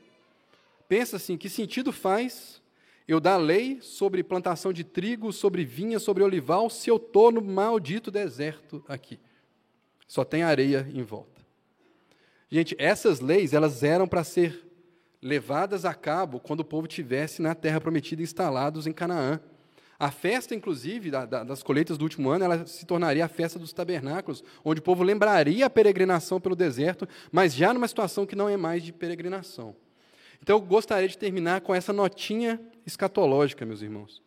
Pensa 0.88 1.18
assim: 1.18 1.38
que 1.38 1.50
sentido 1.50 1.92
faz 1.92 2.62
eu 3.08 3.20
dar 3.20 3.38
lei 3.38 3.80
sobre 3.82 4.24
plantação 4.24 4.74
de 4.74 4.84
trigo, 4.84 5.32
sobre 5.32 5.64
vinha, 5.64 6.00
sobre 6.00 6.24
olival, 6.24 6.70
se 6.70 6.90
eu 6.90 6.98
estou 6.98 7.32
no 7.32 7.42
maldito 7.42 8.10
deserto 8.10 8.84
aqui? 8.88 9.20
Só 10.08 10.24
tem 10.24 10.44
areia 10.44 10.88
em 10.94 11.04
volta. 11.04 11.42
Gente, 12.50 12.76
essas 12.78 13.20
leis 13.20 13.54
elas 13.54 13.84
eram 13.84 14.08
para 14.08 14.24
ser 14.24 14.66
levadas 15.22 15.86
a 15.86 15.94
cabo 15.94 16.40
quando 16.40 16.60
o 16.60 16.66
povo 16.66 16.88
tivesse 16.88 17.42
na 17.42 17.56
terra 17.56 17.82
prometida 17.82 18.22
instalados 18.22 18.86
em 18.86 18.94
Canaã. 18.94 19.40
A 19.98 20.12
festa, 20.12 20.54
inclusive, 20.54 21.10
da, 21.10 21.26
da, 21.26 21.44
das 21.44 21.64
colheitas 21.64 21.98
do 21.98 22.04
último 22.04 22.30
ano, 22.30 22.44
ela 22.44 22.68
se 22.68 22.86
tornaria 22.86 23.24
a 23.24 23.30
festa 23.30 23.58
dos 23.58 23.72
tabernáculos, 23.72 24.44
onde 24.64 24.80
o 24.80 24.84
povo 24.84 25.04
lembraria 25.04 25.66
a 25.66 25.70
peregrinação 25.70 26.40
pelo 26.40 26.56
deserto, 26.56 27.08
mas 27.32 27.54
já 27.54 27.74
numa 27.74 27.88
situação 27.88 28.26
que 28.26 28.36
não 28.36 28.50
é 28.50 28.58
mais 28.58 28.84
de 28.84 28.92
peregrinação. 28.92 29.76
Então, 30.42 30.58
eu 30.58 30.62
gostaria 30.62 31.08
de 31.08 31.18
terminar 31.18 31.62
com 31.62 31.74
essa 31.74 31.94
notinha 31.94 32.60
escatológica, 32.86 33.66
meus 33.66 33.82
irmãos. 33.82 34.22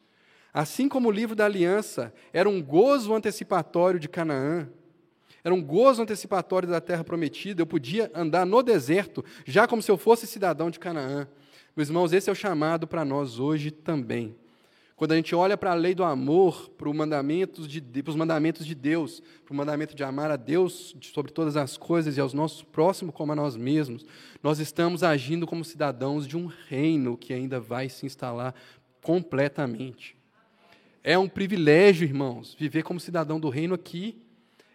Assim 0.52 0.88
como 0.88 1.08
o 1.08 1.12
livro 1.12 1.36
da 1.36 1.44
aliança 1.44 2.12
era 2.32 2.48
um 2.48 2.62
gozo 2.62 3.14
antecipatório 3.14 4.00
de 4.00 4.08
Canaã, 4.08 4.68
era 5.44 5.54
um 5.54 5.62
gozo 5.62 6.02
antecipatório 6.02 6.68
da 6.68 6.80
terra 6.80 7.04
prometida, 7.04 7.62
eu 7.62 7.66
podia 7.66 8.10
andar 8.14 8.44
no 8.44 8.62
deserto, 8.62 9.24
já 9.46 9.68
como 9.68 9.82
se 9.82 9.90
eu 9.90 9.96
fosse 9.98 10.26
cidadão 10.26 10.70
de 10.70 10.78
Canaã. 10.78 11.28
Meus 11.76 11.88
irmãos, 11.88 12.12
esse 12.12 12.28
é 12.28 12.32
o 12.32 12.36
chamado 12.36 12.86
para 12.88 13.04
nós 13.04 13.38
hoje 13.38 13.70
também. 13.70 14.34
Quando 14.98 15.12
a 15.12 15.14
gente 15.14 15.32
olha 15.32 15.56
para 15.56 15.70
a 15.70 15.74
lei 15.74 15.94
do 15.94 16.02
amor, 16.02 16.70
para, 16.70 16.90
para 16.90 16.90
os 16.90 16.96
mandamentos 18.16 18.66
de 18.66 18.74
Deus, 18.74 19.22
para 19.44 19.52
o 19.52 19.56
mandamento 19.56 19.94
de 19.94 20.02
amar 20.02 20.28
a 20.28 20.34
Deus 20.34 20.96
sobre 21.00 21.30
todas 21.30 21.56
as 21.56 21.76
coisas 21.76 22.16
e 22.16 22.20
aos 22.20 22.34
nossos 22.34 22.64
próximos 22.64 23.14
como 23.14 23.30
a 23.30 23.36
nós 23.36 23.56
mesmos, 23.56 24.04
nós 24.42 24.58
estamos 24.58 25.04
agindo 25.04 25.46
como 25.46 25.64
cidadãos 25.64 26.26
de 26.26 26.36
um 26.36 26.50
reino 26.66 27.16
que 27.16 27.32
ainda 27.32 27.60
vai 27.60 27.88
se 27.88 28.06
instalar 28.06 28.52
completamente. 29.00 30.16
É 31.04 31.16
um 31.16 31.28
privilégio, 31.28 32.04
irmãos, 32.04 32.56
viver 32.58 32.82
como 32.82 32.98
cidadão 32.98 33.38
do 33.38 33.48
reino 33.48 33.76
aqui. 33.76 34.20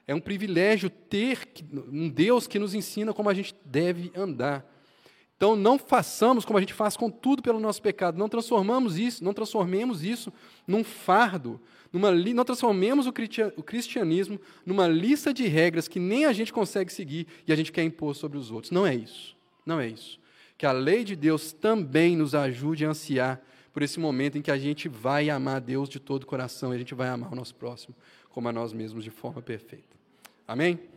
É 0.08 0.16
um 0.16 0.22
privilégio 0.22 0.90
ter 0.90 1.50
um 1.92 2.08
Deus 2.08 2.48
que 2.48 2.58
nos 2.58 2.74
ensina 2.74 3.14
como 3.14 3.30
a 3.30 3.34
gente 3.34 3.54
deve 3.66 4.10
andar. 4.16 4.73
Então 5.44 5.58
não 5.58 5.78
façamos 5.78 6.46
como 6.46 6.58
a 6.58 6.62
gente 6.62 6.74
faz 6.74 6.96
com 6.96 7.10
tudo 7.10 7.44
pelo 7.44 7.60
nosso 7.60 7.82
pecado, 7.82 8.18
não 8.18 8.30
transformamos 8.30 8.98
isso, 8.98 9.22
não 9.22 9.34
transformemos 9.34 10.02
isso 10.02 10.32
num 10.66 10.86
fardo, 10.86 11.60
numa 11.92 12.14
não 12.14 12.46
transformemos 12.46 13.08
o 13.08 13.12
cristianismo 13.12 14.40
numa 14.66 14.88
lista 14.88 15.34
de 15.34 15.46
regras 15.46 15.90
que 15.90 16.00
nem 16.00 16.24
a 16.24 16.32
gente 16.32 16.54
consegue 16.54 16.94
seguir 16.94 17.28
e 17.46 17.52
a 17.52 17.58
gente 17.58 17.74
quer 17.74 17.84
impor 17.84 18.16
sobre 18.16 18.38
os 18.38 18.52
outros. 18.52 18.72
Não 18.72 18.88
é 18.88 18.96
isso. 18.96 19.36
Não 19.66 19.82
é 19.82 19.90
isso. 19.90 20.18
Que 20.58 20.66
a 20.66 20.72
lei 20.72 21.04
de 21.04 21.14
Deus 21.14 21.52
também 21.52 22.16
nos 22.16 22.34
ajude 22.34 22.86
a 22.86 22.92
ansiar 22.92 23.42
por 23.74 23.84
esse 23.84 24.00
momento 24.00 24.38
em 24.38 24.42
que 24.42 24.50
a 24.50 24.58
gente 24.58 24.88
vai 24.88 25.30
amar 25.30 25.60
Deus 25.60 25.90
de 25.90 26.00
todo 26.00 26.24
o 26.24 26.26
coração 26.26 26.72
e 26.72 26.78
a 26.78 26.80
gente 26.80 26.96
vai 26.96 27.10
amar 27.10 27.34
o 27.34 27.36
nosso 27.36 27.56
próximo 27.56 27.94
como 28.30 28.48
a 28.48 28.54
nós 28.54 28.72
mesmos 28.72 29.04
de 29.04 29.12
forma 29.12 29.42
perfeita. 29.42 29.94
Amém? 30.48 30.93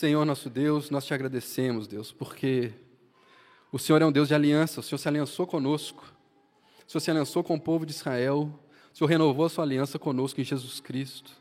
Senhor 0.00 0.24
nosso 0.24 0.48
Deus, 0.48 0.88
nós 0.88 1.04
te 1.04 1.12
agradecemos, 1.12 1.86
Deus, 1.86 2.10
porque 2.10 2.72
o 3.70 3.78
Senhor 3.78 4.00
é 4.00 4.06
um 4.06 4.10
Deus 4.10 4.28
de 4.28 4.34
aliança, 4.34 4.80
o 4.80 4.82
Senhor 4.82 4.96
se 4.96 5.06
aliançou 5.06 5.46
conosco, 5.46 6.02
o 6.86 6.90
Senhor 6.90 7.00
se 7.02 7.10
aliançou 7.10 7.44
com 7.44 7.54
o 7.56 7.60
povo 7.60 7.84
de 7.84 7.92
Israel, 7.92 8.50
o 8.94 8.96
Senhor 8.96 9.08
renovou 9.08 9.44
a 9.44 9.50
sua 9.50 9.62
aliança 9.62 9.98
conosco 9.98 10.40
em 10.40 10.44
Jesus 10.44 10.80
Cristo, 10.80 11.32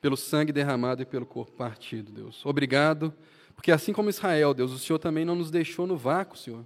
pelo 0.00 0.16
sangue 0.16 0.52
derramado 0.52 1.02
e 1.02 1.04
pelo 1.04 1.26
corpo 1.26 1.52
partido, 1.52 2.10
Deus. 2.10 2.46
Obrigado, 2.46 3.12
porque 3.54 3.70
assim 3.70 3.92
como 3.92 4.08
Israel, 4.08 4.54
Deus, 4.54 4.72
o 4.72 4.78
Senhor 4.78 4.98
também 4.98 5.26
não 5.26 5.34
nos 5.34 5.50
deixou 5.50 5.86
no 5.86 5.98
vácuo, 5.98 6.38
Senhor. 6.38 6.64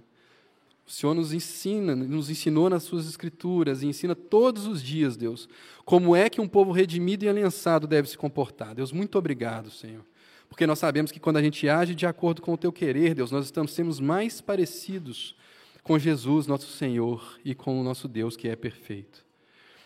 O 0.87 0.91
Senhor 0.91 1.13
nos 1.13 1.33
ensina, 1.33 1.93
nos 1.93 2.29
ensinou 2.29 2.69
nas 2.69 2.83
suas 2.83 3.05
escrituras 3.05 3.83
e 3.83 3.87
ensina 3.87 4.15
todos 4.15 4.65
os 4.65 4.81
dias, 4.81 5.17
Deus, 5.17 5.49
como 5.83 6.15
é 6.15 6.29
que 6.29 6.39
um 6.39 6.47
povo 6.47 6.71
redimido 6.71 7.25
e 7.25 7.27
aliançado 7.27 7.85
deve 7.85 8.07
se 8.07 8.17
comportar. 8.17 8.73
Deus, 8.73 8.93
muito 8.93 9.17
obrigado, 9.17 9.69
Senhor. 9.69 10.05
Porque 10.49 10.65
nós 10.67 10.79
sabemos 10.79 11.11
que 11.11 11.19
quando 11.19 11.37
a 11.37 11.41
gente 11.41 11.67
age 11.67 11.93
de 11.95 12.05
acordo 12.05 12.41
com 12.41 12.53
o 12.53 12.57
teu 12.57 12.71
querer, 12.71 13.13
Deus, 13.13 13.31
nós 13.31 13.45
estamos 13.45 13.73
sendo 13.73 14.01
mais 14.01 14.41
parecidos 14.41 15.35
com 15.83 15.99
Jesus, 15.99 16.47
nosso 16.47 16.67
Senhor, 16.67 17.37
e 17.45 17.53
com 17.53 17.79
o 17.79 17.83
nosso 17.83 18.07
Deus 18.07 18.35
que 18.35 18.47
é 18.47 18.55
perfeito. 18.55 19.23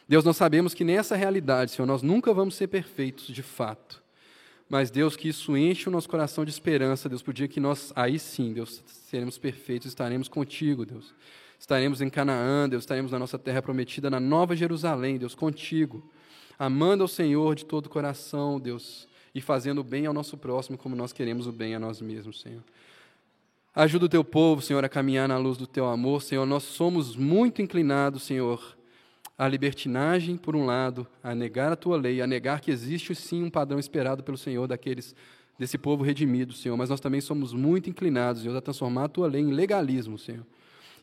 Deus, 0.08 0.24
nós 0.24 0.38
sabemos 0.38 0.74
que 0.74 0.84
nessa 0.84 1.16
realidade, 1.16 1.72
Senhor, 1.72 1.86
nós 1.86 2.02
nunca 2.02 2.34
vamos 2.34 2.56
ser 2.56 2.68
perfeitos 2.68 3.28
de 3.28 3.44
fato. 3.44 4.02
Mas, 4.70 4.90
Deus, 4.92 5.18
que 5.18 5.28
isso 5.28 5.58
enche 5.58 5.90
o 5.90 5.92
nosso 5.92 6.08
coração 6.08 6.46
de 6.46 6.52
esperança, 6.52 7.10
Deus, 7.10 7.22
por 7.22 7.34
dia 7.34 7.48
que 7.48 7.60
nós, 7.60 7.92
aí 7.96 8.18
sim, 8.18 8.54
Deus, 8.54 8.84
seremos 8.86 9.38
perfeitos, 9.38 9.88
estaremos 9.88 10.28
contigo, 10.28 10.86
Deus. 10.86 11.14
Estaremos 11.60 12.00
em 12.00 12.10
Canaã, 12.10 12.70
Deus, 12.70 12.84
estaremos 12.84 13.12
na 13.12 13.20
nossa 13.20 13.38
terra 13.38 13.62
prometida, 13.62 14.10
na 14.10 14.20
Nova 14.20 14.56
Jerusalém, 14.56 15.18
Deus, 15.18 15.36
contigo. 15.36 16.10
Amando 16.58 17.04
ao 17.04 17.08
Senhor 17.08 17.56
de 17.56 17.66
todo 17.66 17.88
o 17.88 17.90
coração, 17.90 18.60
Deus 18.60 19.09
e 19.34 19.42
fazendo 19.42 19.80
o 19.80 19.84
bem 19.84 20.06
ao 20.06 20.14
nosso 20.14 20.38
próximo 20.38 20.78
como 20.78 20.96
nós 20.96 21.14
queremos 21.14 21.48
o 21.48 21.52
bem 21.52 21.76
a 21.76 21.80
nós 21.80 22.02
mesmos, 22.02 22.42
Senhor. 22.42 22.64
Ajuda 23.76 24.06
o 24.06 24.10
teu 24.10 24.24
povo, 24.24 24.62
Senhor, 24.62 24.84
a 24.84 24.90
caminhar 24.90 25.28
na 25.28 25.38
luz 25.38 25.58
do 25.58 25.68
teu 25.68 25.86
amor, 25.88 26.22
Senhor. 26.22 26.46
Nós 26.46 26.64
somos 26.64 27.16
muito 27.16 27.62
inclinados, 27.62 28.24
Senhor, 28.24 28.78
à 29.38 29.48
libertinagem, 29.48 30.36
por 30.36 30.56
um 30.56 30.66
lado, 30.66 31.08
a 31.24 31.36
negar 31.36 31.72
a 31.72 31.76
tua 31.76 31.96
lei, 31.96 32.22
a 32.22 32.28
negar 32.28 32.62
que 32.62 32.72
existe 32.72 33.14
sim 33.14 33.44
um 33.44 33.50
padrão 33.50 33.80
esperado 33.80 34.24
pelo 34.24 34.38
Senhor 34.38 34.68
daqueles 34.68 35.16
desse 35.60 35.78
povo 35.78 36.04
redimido, 36.04 36.54
Senhor, 36.54 36.78
mas 36.78 36.90
nós 36.90 37.02
também 37.02 37.20
somos 37.20 37.54
muito 37.54 37.90
inclinados, 37.90 38.44
Deus, 38.44 38.56
a 38.56 38.62
transformar 38.62 39.06
a 39.06 39.10
tua 39.10 39.28
lei 39.28 39.42
em 39.42 39.52
legalismo, 39.52 40.18
Senhor. 40.18 40.46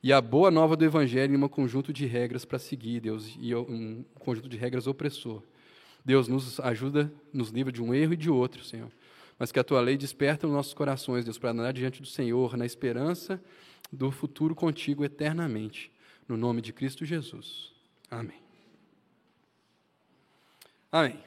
E 0.02 0.12
a 0.12 0.20
boa 0.20 0.50
nova 0.50 0.74
do 0.76 0.84
Evangelho 0.84 1.34
em 1.34 1.42
um 1.42 1.48
conjunto 1.48 1.92
de 1.92 2.06
regras 2.06 2.44
para 2.44 2.58
seguir, 2.58 3.00
Deus, 3.00 3.36
e 3.38 3.54
um 3.54 4.02
conjunto 4.18 4.48
de 4.48 4.56
regras 4.56 4.86
opressor. 4.86 5.42
Deus, 6.06 6.28
nos 6.28 6.60
ajuda, 6.60 7.12
nos 7.32 7.50
livra 7.50 7.72
de 7.72 7.82
um 7.82 7.92
erro 7.92 8.12
e 8.12 8.16
de 8.16 8.30
outro, 8.30 8.62
Senhor. 8.62 8.92
Mas 9.36 9.50
que 9.50 9.58
a 9.58 9.64
tua 9.64 9.80
lei 9.80 9.96
desperta 9.96 10.46
nos 10.46 10.54
nossos 10.54 10.72
corações, 10.72 11.24
Deus, 11.24 11.36
para 11.36 11.50
andar 11.50 11.72
diante 11.72 12.00
do 12.00 12.06
Senhor, 12.06 12.56
na 12.56 12.64
esperança 12.64 13.42
do 13.92 14.12
futuro 14.12 14.54
contigo 14.54 15.04
eternamente. 15.04 15.90
No 16.28 16.36
nome 16.36 16.62
de 16.62 16.72
Cristo 16.72 17.04
Jesus. 17.04 17.72
Amém. 18.08 18.40
Amém. 20.92 21.18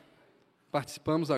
Participamos 0.72 1.30
agora. 1.30 1.38